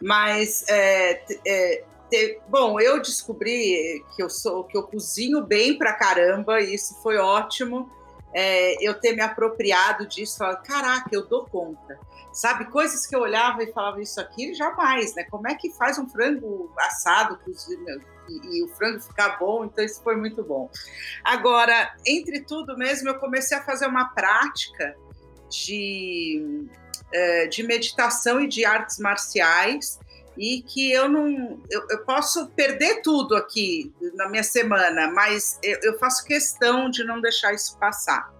Mas, 0.00 0.64
é, 0.68 1.22
é, 1.46 1.84
te, 2.10 2.40
bom, 2.48 2.80
eu 2.80 3.00
descobri 3.00 4.04
que 4.14 4.22
eu 4.22 4.30
sou 4.30 4.64
que 4.64 4.76
eu 4.76 4.82
cozinho 4.82 5.42
bem 5.42 5.76
pra 5.76 5.92
caramba, 5.94 6.60
e 6.60 6.74
isso 6.74 7.00
foi 7.02 7.16
ótimo. 7.16 7.90
É, 8.34 8.76
eu 8.86 8.92
ter 9.00 9.14
me 9.14 9.22
apropriado 9.22 10.06
disso, 10.06 10.36
falar, 10.36 10.56
caraca, 10.56 11.08
eu 11.12 11.26
dou 11.26 11.46
conta 11.46 11.98
sabe? 12.38 12.66
Coisas 12.66 13.04
que 13.04 13.16
eu 13.16 13.20
olhava 13.20 13.62
e 13.64 13.72
falava 13.72 14.00
isso 14.00 14.20
aqui, 14.20 14.54
jamais, 14.54 15.14
né? 15.14 15.24
Como 15.24 15.48
é 15.48 15.54
que 15.56 15.72
faz 15.72 15.98
um 15.98 16.08
frango 16.08 16.72
assado 16.78 17.38
e, 18.28 18.58
e, 18.58 18.62
o 18.62 18.68
frango 18.68 19.00
ficar 19.00 19.38
bom? 19.38 19.64
Então, 19.64 19.84
isso 19.84 20.00
foi 20.02 20.16
muito 20.16 20.44
bom. 20.44 20.70
Agora, 21.24 21.92
entre 22.06 22.40
tudo 22.42 22.76
mesmo, 22.76 23.08
eu 23.08 23.18
comecei 23.18 23.56
a 23.56 23.64
fazer 23.64 23.86
uma 23.86 24.10
prática 24.10 24.96
de, 25.50 26.68
é, 27.12 27.46
de 27.46 27.64
meditação 27.64 28.40
e 28.40 28.46
de 28.46 28.64
artes 28.64 28.98
marciais 28.98 29.98
e 30.38 30.62
que 30.62 30.92
eu 30.92 31.08
não 31.08 31.60
eu, 31.68 31.86
eu, 31.90 32.04
posso 32.04 32.46
perder 32.50 33.02
tudo 33.02 33.34
aqui 33.34 33.92
na 34.14 34.28
minha 34.28 34.44
semana, 34.44 35.10
mas 35.10 35.58
eu, 35.62 35.78
eu, 35.82 35.98
faço 35.98 36.24
questão 36.24 36.88
de 36.88 37.02
não 37.02 37.20
deixar 37.20 37.52
isso 37.52 37.76
passar. 37.76 38.32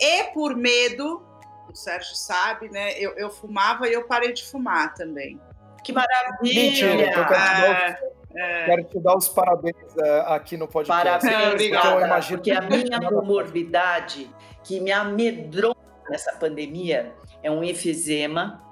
E 0.00 0.24
por 0.32 0.56
medo 0.56 1.22
o 1.70 1.76
Sérgio 1.76 2.14
sabe, 2.14 2.70
né? 2.70 2.98
Eu, 2.98 3.12
eu 3.18 3.28
fumava 3.28 3.86
e 3.86 3.92
eu 3.92 4.04
parei 4.06 4.32
de 4.32 4.42
fumar 4.42 4.94
também. 4.94 5.38
Que 5.84 5.92
maravilha! 5.92 6.62
Mentira, 6.62 6.94
então 6.94 7.26
quero, 7.26 7.38
te 7.38 7.60
dar, 7.60 8.00
é. 8.34 8.64
quero 8.64 8.84
te 8.84 9.00
dar 9.00 9.16
os 9.16 9.28
parabéns 9.28 9.76
uh, 9.96 10.28
aqui 10.28 10.56
no 10.56 10.66
podcast. 10.66 11.26
Parabéns, 11.26 11.52
obrigada, 11.52 12.06
imagino... 12.06 12.38
porque 12.38 12.50
a 12.50 12.62
minha 12.62 13.00
comorbidade 13.08 14.30
que 14.64 14.80
me 14.80 14.90
amedronta 14.90 15.78
nessa 16.08 16.32
pandemia 16.32 17.12
é 17.42 17.50
um 17.50 17.62
efizema 17.62 18.62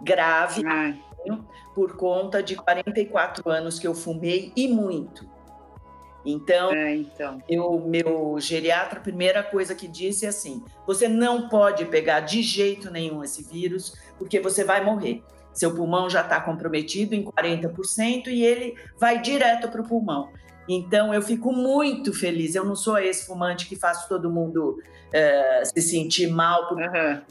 grave 0.00 0.62
Ai. 0.66 1.05
Por 1.74 1.96
conta 1.96 2.42
de 2.42 2.56
44 2.56 3.48
anos 3.50 3.78
que 3.78 3.86
eu 3.86 3.94
fumei 3.94 4.52
e 4.56 4.68
muito. 4.68 5.28
Então, 6.24 6.72
é, 6.72 6.96
então. 6.96 7.40
Eu, 7.48 7.80
meu 7.86 8.36
geriatra, 8.40 8.98
a 8.98 9.02
primeira 9.02 9.42
coisa 9.44 9.74
que 9.74 9.86
disse 9.86 10.26
é 10.26 10.28
assim: 10.28 10.62
você 10.84 11.06
não 11.06 11.48
pode 11.48 11.84
pegar 11.86 12.20
de 12.20 12.42
jeito 12.42 12.90
nenhum 12.90 13.22
esse 13.22 13.44
vírus, 13.44 13.94
porque 14.18 14.40
você 14.40 14.64
vai 14.64 14.84
morrer. 14.84 15.22
Seu 15.52 15.74
pulmão 15.74 16.10
já 16.10 16.20
está 16.20 16.40
comprometido 16.40 17.14
em 17.14 17.24
40% 17.24 18.26
e 18.26 18.44
ele 18.44 18.74
vai 18.98 19.22
direto 19.22 19.68
para 19.68 19.80
o 19.80 19.88
pulmão. 19.88 20.28
Então, 20.68 21.14
eu 21.14 21.22
fico 21.22 21.52
muito 21.52 22.12
feliz. 22.12 22.54
Eu 22.54 22.64
não 22.64 22.74
sou 22.74 22.98
esse 22.98 23.26
fumante 23.26 23.66
que 23.66 23.76
faz 23.76 24.06
todo 24.06 24.30
mundo 24.30 24.82
é, 25.12 25.62
se 25.64 25.80
sentir 25.80 26.26
mal 26.26 26.68
por 26.68 26.76
uhum. 26.76 27.22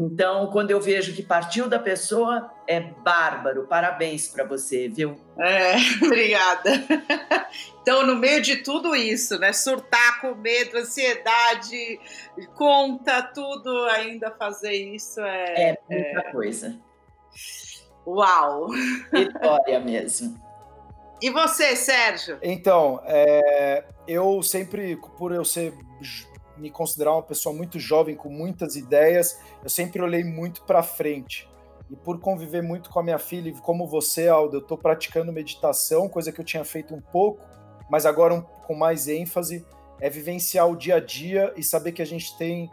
Então, 0.00 0.46
quando 0.52 0.70
eu 0.70 0.80
vejo 0.80 1.12
que 1.12 1.24
partiu 1.24 1.68
da 1.68 1.80
pessoa, 1.80 2.48
é 2.68 2.78
bárbaro. 2.78 3.66
Parabéns 3.66 4.28
para 4.28 4.44
você, 4.44 4.88
viu? 4.88 5.18
É, 5.36 5.74
obrigada. 6.06 6.70
Então, 7.82 8.06
no 8.06 8.14
meio 8.14 8.40
de 8.40 8.58
tudo 8.58 8.94
isso, 8.94 9.36
né? 9.40 9.52
Surtar 9.52 10.20
com 10.20 10.36
medo, 10.36 10.78
ansiedade, 10.78 11.98
conta, 12.54 13.22
tudo, 13.22 13.86
ainda 13.86 14.30
fazer 14.30 14.72
isso 14.72 15.20
é. 15.20 15.70
É 15.70 15.78
muita 15.90 16.20
é... 16.20 16.30
coisa. 16.30 16.78
Uau! 18.06 18.68
Vitória 19.12 19.80
mesmo. 19.80 20.40
E 21.20 21.28
você, 21.30 21.74
Sérgio? 21.74 22.38
Então, 22.40 23.02
é, 23.04 23.84
eu 24.06 24.44
sempre, 24.44 24.96
por 25.18 25.32
eu 25.32 25.44
ser 25.44 25.74
me 26.58 26.70
considerar 26.70 27.12
uma 27.12 27.22
pessoa 27.22 27.54
muito 27.54 27.78
jovem, 27.78 28.14
com 28.14 28.28
muitas 28.28 28.76
ideias, 28.76 29.40
eu 29.62 29.70
sempre 29.70 30.02
olhei 30.02 30.24
muito 30.24 30.62
para 30.62 30.82
frente. 30.82 31.48
E 31.90 31.96
por 31.96 32.20
conviver 32.20 32.62
muito 32.62 32.90
com 32.90 33.00
a 33.00 33.02
minha 33.02 33.18
filha, 33.18 33.48
e 33.48 33.52
como 33.60 33.86
você, 33.86 34.28
Aldo, 34.28 34.58
eu 34.58 34.60
estou 34.60 34.76
praticando 34.76 35.32
meditação, 35.32 36.08
coisa 36.08 36.30
que 36.30 36.40
eu 36.40 36.44
tinha 36.44 36.64
feito 36.64 36.94
um 36.94 37.00
pouco, 37.00 37.40
mas 37.88 38.04
agora 38.04 38.34
um, 38.34 38.42
com 38.42 38.74
mais 38.74 39.08
ênfase, 39.08 39.64
é 40.00 40.10
vivenciar 40.10 40.68
o 40.68 40.76
dia 40.76 40.96
a 40.96 41.00
dia 41.00 41.52
e 41.56 41.62
saber 41.62 41.92
que 41.92 42.02
a 42.02 42.06
gente 42.06 42.36
tem 42.36 42.70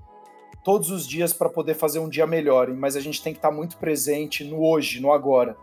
todos 0.63 0.89
os 0.89 1.07
dias 1.07 1.31
para 1.31 1.47
poder 1.47 1.75
fazer 1.75 1.99
um 1.99 2.09
dia 2.09 2.27
melhor, 2.27 2.69
mas 2.73 2.95
a 2.95 2.99
gente 2.99 3.21
tem 3.23 3.31
que 3.31 3.37
estar 3.37 3.49
tá 3.49 3.55
muito 3.55 3.77
presente 3.77 4.43
no 4.43 4.63
hoje, 4.63 4.99
no 4.99 5.11
agora. 5.11 5.55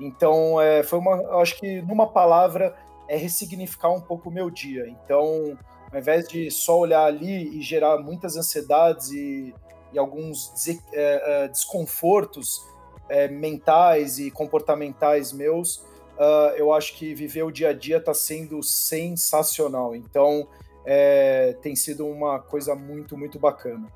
Então, 0.00 0.60
é, 0.60 0.82
foi 0.82 0.98
uma, 0.98 1.40
acho 1.40 1.58
que 1.58 1.82
numa 1.82 2.06
palavra 2.06 2.74
é 3.08 3.16
ressignificar 3.16 3.90
um 3.90 4.00
pouco 4.00 4.28
o 4.28 4.32
meu 4.32 4.50
dia. 4.50 4.88
Então, 4.88 5.58
ao 5.94 6.00
invés 6.00 6.26
de 6.26 6.50
só 6.50 6.76
olhar 6.76 7.04
ali 7.04 7.56
e 7.56 7.62
gerar 7.62 7.98
muitas 7.98 8.36
ansiedades 8.36 9.12
e, 9.12 9.54
e 9.92 9.98
alguns 9.98 10.52
des, 10.52 10.82
é, 10.92 11.44
é, 11.44 11.48
desconfortos 11.48 12.66
é, 13.08 13.28
mentais 13.28 14.18
e 14.18 14.28
comportamentais 14.28 15.32
meus, 15.32 15.76
uh, 16.18 16.50
eu 16.56 16.72
acho 16.72 16.96
que 16.96 17.14
viver 17.14 17.44
o 17.44 17.50
dia 17.52 17.68
a 17.68 17.72
dia 17.72 17.98
está 17.98 18.12
sendo 18.12 18.60
sensacional. 18.60 19.94
Então, 19.94 20.48
é, 20.84 21.56
tem 21.62 21.76
sido 21.76 22.04
uma 22.04 22.40
coisa 22.40 22.74
muito, 22.74 23.16
muito 23.16 23.38
bacana. 23.38 23.86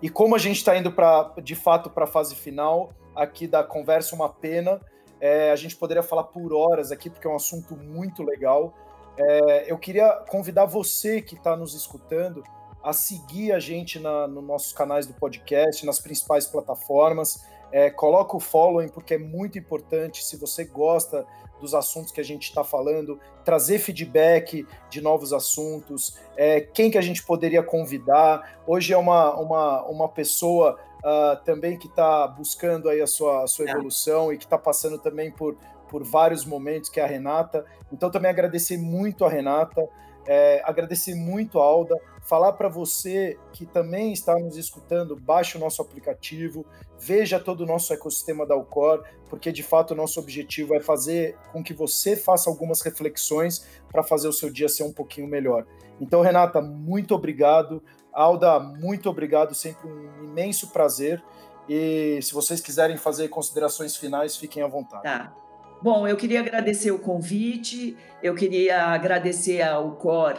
E 0.00 0.08
como 0.08 0.36
a 0.36 0.38
gente 0.38 0.58
está 0.58 0.76
indo 0.76 0.92
para, 0.92 1.32
de 1.42 1.56
fato, 1.56 1.90
para 1.90 2.04
a 2.04 2.06
fase 2.06 2.36
final 2.36 2.92
aqui 3.16 3.48
da 3.48 3.64
conversa, 3.64 4.14
uma 4.14 4.28
pena. 4.28 4.80
É, 5.20 5.50
a 5.50 5.56
gente 5.56 5.76
poderia 5.76 6.02
falar 6.02 6.24
por 6.24 6.52
horas 6.52 6.92
aqui, 6.92 7.10
porque 7.10 7.26
é 7.26 7.30
um 7.30 7.36
assunto 7.36 7.76
muito 7.76 8.22
legal. 8.22 8.74
É, 9.16 9.70
eu 9.70 9.78
queria 9.78 10.10
convidar 10.28 10.64
você 10.64 11.20
que 11.20 11.34
está 11.34 11.56
nos 11.56 11.74
escutando 11.74 12.42
a 12.82 12.92
seguir 12.92 13.52
a 13.52 13.60
gente 13.60 13.98
na, 13.98 14.26
nos 14.26 14.42
nossos 14.44 14.72
canais 14.72 15.06
do 15.06 15.14
podcast, 15.14 15.86
nas 15.86 16.00
principais 16.00 16.46
plataformas. 16.46 17.44
É, 17.70 17.90
coloca 17.90 18.36
o 18.36 18.40
following, 18.40 18.88
porque 18.88 19.14
é 19.14 19.18
muito 19.18 19.58
importante. 19.58 20.24
Se 20.24 20.36
você 20.36 20.64
gosta 20.64 21.26
dos 21.60 21.74
assuntos 21.74 22.10
que 22.10 22.20
a 22.20 22.24
gente 22.24 22.42
está 22.42 22.64
falando, 22.64 23.20
trazer 23.44 23.78
feedback 23.78 24.66
de 24.90 25.00
novos 25.00 25.32
assuntos, 25.32 26.18
é, 26.36 26.60
quem 26.60 26.90
que 26.90 26.98
a 26.98 27.02
gente 27.02 27.22
poderia 27.24 27.62
convidar. 27.62 28.60
Hoje 28.66 28.92
é 28.92 28.96
uma, 28.96 29.34
uma, 29.36 29.82
uma 29.84 30.08
pessoa 30.08 30.78
uh, 30.98 31.42
também 31.44 31.78
que 31.78 31.86
está 31.86 32.26
buscando 32.26 32.88
aí 32.88 33.00
a 33.00 33.06
sua, 33.06 33.44
a 33.44 33.46
sua 33.46 33.66
é. 33.66 33.70
evolução 33.70 34.32
e 34.32 34.36
que 34.36 34.44
está 34.44 34.58
passando 34.58 34.98
também 34.98 35.30
por 35.30 35.56
por 35.92 36.02
vários 36.02 36.46
momentos, 36.46 36.88
que 36.88 36.98
é 36.98 37.04
a 37.04 37.06
Renata. 37.06 37.66
Então, 37.92 38.10
também 38.10 38.30
agradecer 38.30 38.78
muito 38.78 39.26
a 39.26 39.28
Renata, 39.28 39.86
é, 40.26 40.62
agradecer 40.64 41.14
muito 41.14 41.60
a 41.60 41.64
Alda, 41.64 42.00
falar 42.22 42.54
para 42.54 42.66
você 42.66 43.38
que 43.52 43.66
também 43.66 44.10
está 44.10 44.38
nos 44.38 44.56
escutando, 44.56 45.14
baixe 45.14 45.58
o 45.58 45.60
nosso 45.60 45.82
aplicativo, 45.82 46.64
veja 46.98 47.38
todo 47.38 47.60
o 47.60 47.66
nosso 47.66 47.92
ecossistema 47.92 48.46
da 48.46 48.54
Alcor, 48.54 49.04
porque 49.28 49.52
de 49.52 49.62
fato 49.62 49.90
o 49.90 49.94
nosso 49.94 50.18
objetivo 50.18 50.74
é 50.74 50.80
fazer 50.80 51.36
com 51.52 51.62
que 51.62 51.74
você 51.74 52.16
faça 52.16 52.48
algumas 52.48 52.80
reflexões 52.80 53.66
para 53.90 54.02
fazer 54.02 54.28
o 54.28 54.32
seu 54.32 54.50
dia 54.50 54.68
ser 54.70 54.84
um 54.84 54.92
pouquinho 54.92 55.26
melhor. 55.26 55.66
Então, 56.00 56.22
Renata, 56.22 56.62
muito 56.62 57.14
obrigado. 57.14 57.82
Alda, 58.10 58.58
muito 58.58 59.10
obrigado, 59.10 59.54
sempre 59.54 59.90
um 59.90 60.24
imenso 60.24 60.68
prazer. 60.68 61.22
E 61.68 62.18
se 62.22 62.32
vocês 62.32 62.60
quiserem 62.62 62.96
fazer 62.96 63.28
considerações 63.28 63.94
finais, 63.94 64.36
fiquem 64.36 64.62
à 64.62 64.66
vontade. 64.66 65.02
Tá. 65.02 65.41
Bom, 65.82 66.06
eu 66.06 66.16
queria 66.16 66.38
agradecer 66.38 66.92
o 66.92 66.98
convite, 67.00 67.96
eu 68.22 68.36
queria 68.36 68.84
agradecer 68.84 69.60
ao 69.62 69.96
COR 69.96 70.34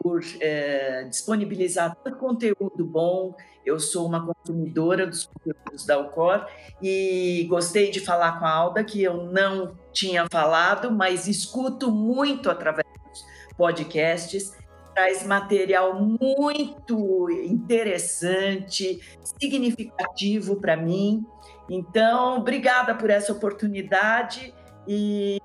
por 0.00 0.22
é, 0.40 1.02
disponibilizar 1.10 1.96
tanto 1.96 2.16
conteúdo 2.16 2.84
bom. 2.84 3.34
Eu 3.66 3.80
sou 3.80 4.06
uma 4.06 4.24
consumidora 4.24 5.04
dos 5.04 5.26
conteúdos 5.26 5.84
da 5.84 5.96
Alcor 5.96 6.46
e 6.80 7.44
gostei 7.48 7.90
de 7.90 7.98
falar 7.98 8.38
com 8.38 8.44
a 8.44 8.50
Alda, 8.50 8.84
que 8.84 9.02
eu 9.02 9.24
não 9.24 9.76
tinha 9.92 10.26
falado, 10.30 10.92
mas 10.92 11.26
escuto 11.26 11.90
muito 11.90 12.48
através 12.48 12.86
dos 13.08 13.24
podcasts. 13.56 14.56
Traz 14.94 15.26
material 15.26 16.00
muito 16.00 17.28
interessante, 17.42 19.00
significativo 19.40 20.54
para 20.60 20.76
mim. 20.76 21.26
Então, 21.68 22.36
obrigada 22.36 22.94
por 22.94 23.10
essa 23.10 23.32
oportunidade 23.32 24.54
e, 24.86 25.40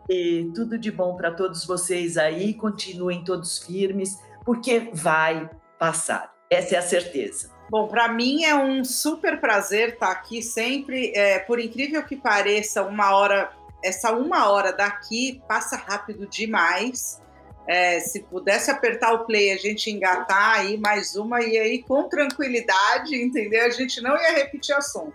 tudo 0.53 0.77
de 0.77 0.91
bom 0.91 1.15
para 1.15 1.31
todos 1.31 1.65
vocês 1.65 2.17
aí. 2.17 2.53
Continuem 2.53 3.23
todos 3.23 3.59
firmes, 3.59 4.19
porque 4.45 4.89
vai 4.93 5.49
passar. 5.77 6.33
Essa 6.49 6.75
é 6.75 6.77
a 6.79 6.81
certeza. 6.81 7.51
Bom, 7.69 7.87
para 7.87 8.07
mim 8.07 8.43
é 8.43 8.55
um 8.55 8.83
super 8.83 9.39
prazer 9.39 9.89
estar 9.89 10.11
aqui 10.11 10.41
sempre. 10.41 11.11
É, 11.15 11.39
por 11.39 11.59
incrível 11.59 12.03
que 12.03 12.15
pareça, 12.15 12.81
uma 12.81 13.15
hora, 13.15 13.51
essa 13.83 14.11
uma 14.11 14.49
hora 14.49 14.73
daqui 14.73 15.41
passa 15.47 15.77
rápido 15.77 16.27
demais. 16.27 17.21
É, 17.67 17.99
se 17.99 18.23
pudesse 18.23 18.71
apertar 18.71 19.13
o 19.13 19.25
play, 19.25 19.51
a 19.51 19.57
gente 19.57 19.91
engatar 19.91 20.55
aí 20.55 20.75
mais 20.77 21.15
uma 21.15 21.43
e 21.43 21.55
aí 21.55 21.83
com 21.83 22.09
tranquilidade, 22.09 23.15
entendeu? 23.15 23.63
A 23.63 23.69
gente 23.69 24.01
não 24.01 24.17
ia 24.17 24.31
repetir 24.31 24.75
assunto. 24.75 25.13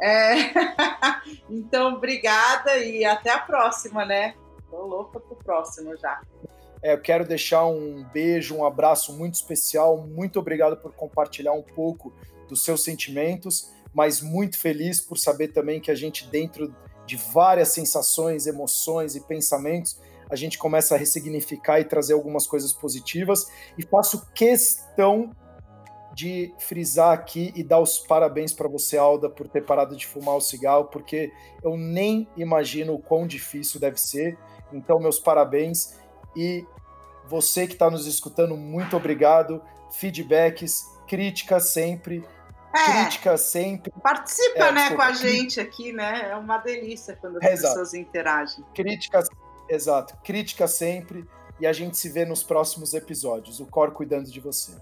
É... 0.00 0.34
então, 1.50 1.94
obrigada 1.94 2.76
e 2.78 3.04
até 3.04 3.30
a 3.30 3.38
próxima, 3.38 4.04
né? 4.04 4.34
Tô 4.70 4.84
louca 4.84 5.18
pro 5.20 5.36
próximo 5.36 5.96
já. 5.96 6.20
É, 6.82 6.92
eu 6.92 7.00
quero 7.00 7.26
deixar 7.26 7.66
um 7.66 8.04
beijo, 8.12 8.56
um 8.56 8.64
abraço 8.64 9.12
muito 9.12 9.34
especial. 9.34 9.96
Muito 9.98 10.38
obrigado 10.38 10.76
por 10.76 10.92
compartilhar 10.92 11.52
um 11.52 11.62
pouco 11.62 12.12
dos 12.48 12.64
seus 12.64 12.84
sentimentos, 12.84 13.70
mas 13.92 14.20
muito 14.20 14.58
feliz 14.58 15.00
por 15.00 15.18
saber 15.18 15.48
também 15.48 15.80
que 15.80 15.90
a 15.90 15.94
gente, 15.94 16.26
dentro 16.28 16.74
de 17.04 17.16
várias 17.16 17.68
sensações, 17.68 18.46
emoções 18.46 19.16
e 19.16 19.20
pensamentos, 19.20 19.98
a 20.30 20.36
gente 20.36 20.58
começa 20.58 20.94
a 20.94 20.98
ressignificar 20.98 21.80
e 21.80 21.84
trazer 21.84 22.12
algumas 22.12 22.46
coisas 22.46 22.72
positivas. 22.72 23.50
E 23.76 23.82
faço 23.82 24.26
questão 24.34 25.30
de 26.18 26.52
frisar 26.58 27.12
aqui 27.12 27.52
e 27.54 27.62
dar 27.62 27.78
os 27.78 28.00
parabéns 28.00 28.52
para 28.52 28.66
você, 28.66 28.98
Alda, 28.98 29.30
por 29.30 29.46
ter 29.46 29.64
parado 29.64 29.94
de 29.94 30.04
fumar 30.04 30.34
o 30.34 30.40
cigarro, 30.40 30.86
porque 30.86 31.32
eu 31.62 31.76
nem 31.76 32.28
imagino 32.36 32.94
o 32.94 32.98
quão 32.98 33.24
difícil 33.24 33.78
deve 33.78 34.00
ser. 34.00 34.36
Então, 34.72 34.98
meus 34.98 35.20
parabéns. 35.20 35.96
E 36.34 36.66
você 37.24 37.68
que 37.68 37.74
está 37.74 37.88
nos 37.88 38.04
escutando, 38.08 38.56
muito 38.56 38.96
obrigado. 38.96 39.62
Feedbacks, 39.92 40.82
críticas 41.06 41.68
sempre. 41.68 42.26
É, 42.74 43.02
crítica 43.02 43.36
sempre. 43.36 43.92
Participa, 44.02 44.64
é, 44.64 44.72
né, 44.72 44.80
desculpa, 44.80 45.04
com 45.04 45.08
a 45.08 45.12
gente 45.12 45.60
aqui, 45.60 45.92
né? 45.92 46.30
É 46.32 46.36
uma 46.36 46.58
delícia 46.58 47.14
quando 47.14 47.36
as 47.36 47.44
é, 47.44 47.50
pessoas 47.50 47.94
interagem. 47.94 48.64
Críticas, 48.74 49.28
exato. 49.68 50.16
Crítica 50.24 50.66
sempre. 50.66 51.24
E 51.60 51.66
a 51.66 51.72
gente 51.72 51.96
se 51.96 52.08
vê 52.08 52.24
nos 52.24 52.42
próximos 52.42 52.94
episódios. 52.94 53.60
O 53.60 53.66
Cor 53.66 53.90
cuidando 53.90 54.30
de 54.30 54.40
você. 54.40 54.72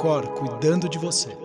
Cor 0.00 0.26
cuidando 0.28 0.88
de 0.88 0.98
você. 0.98 1.36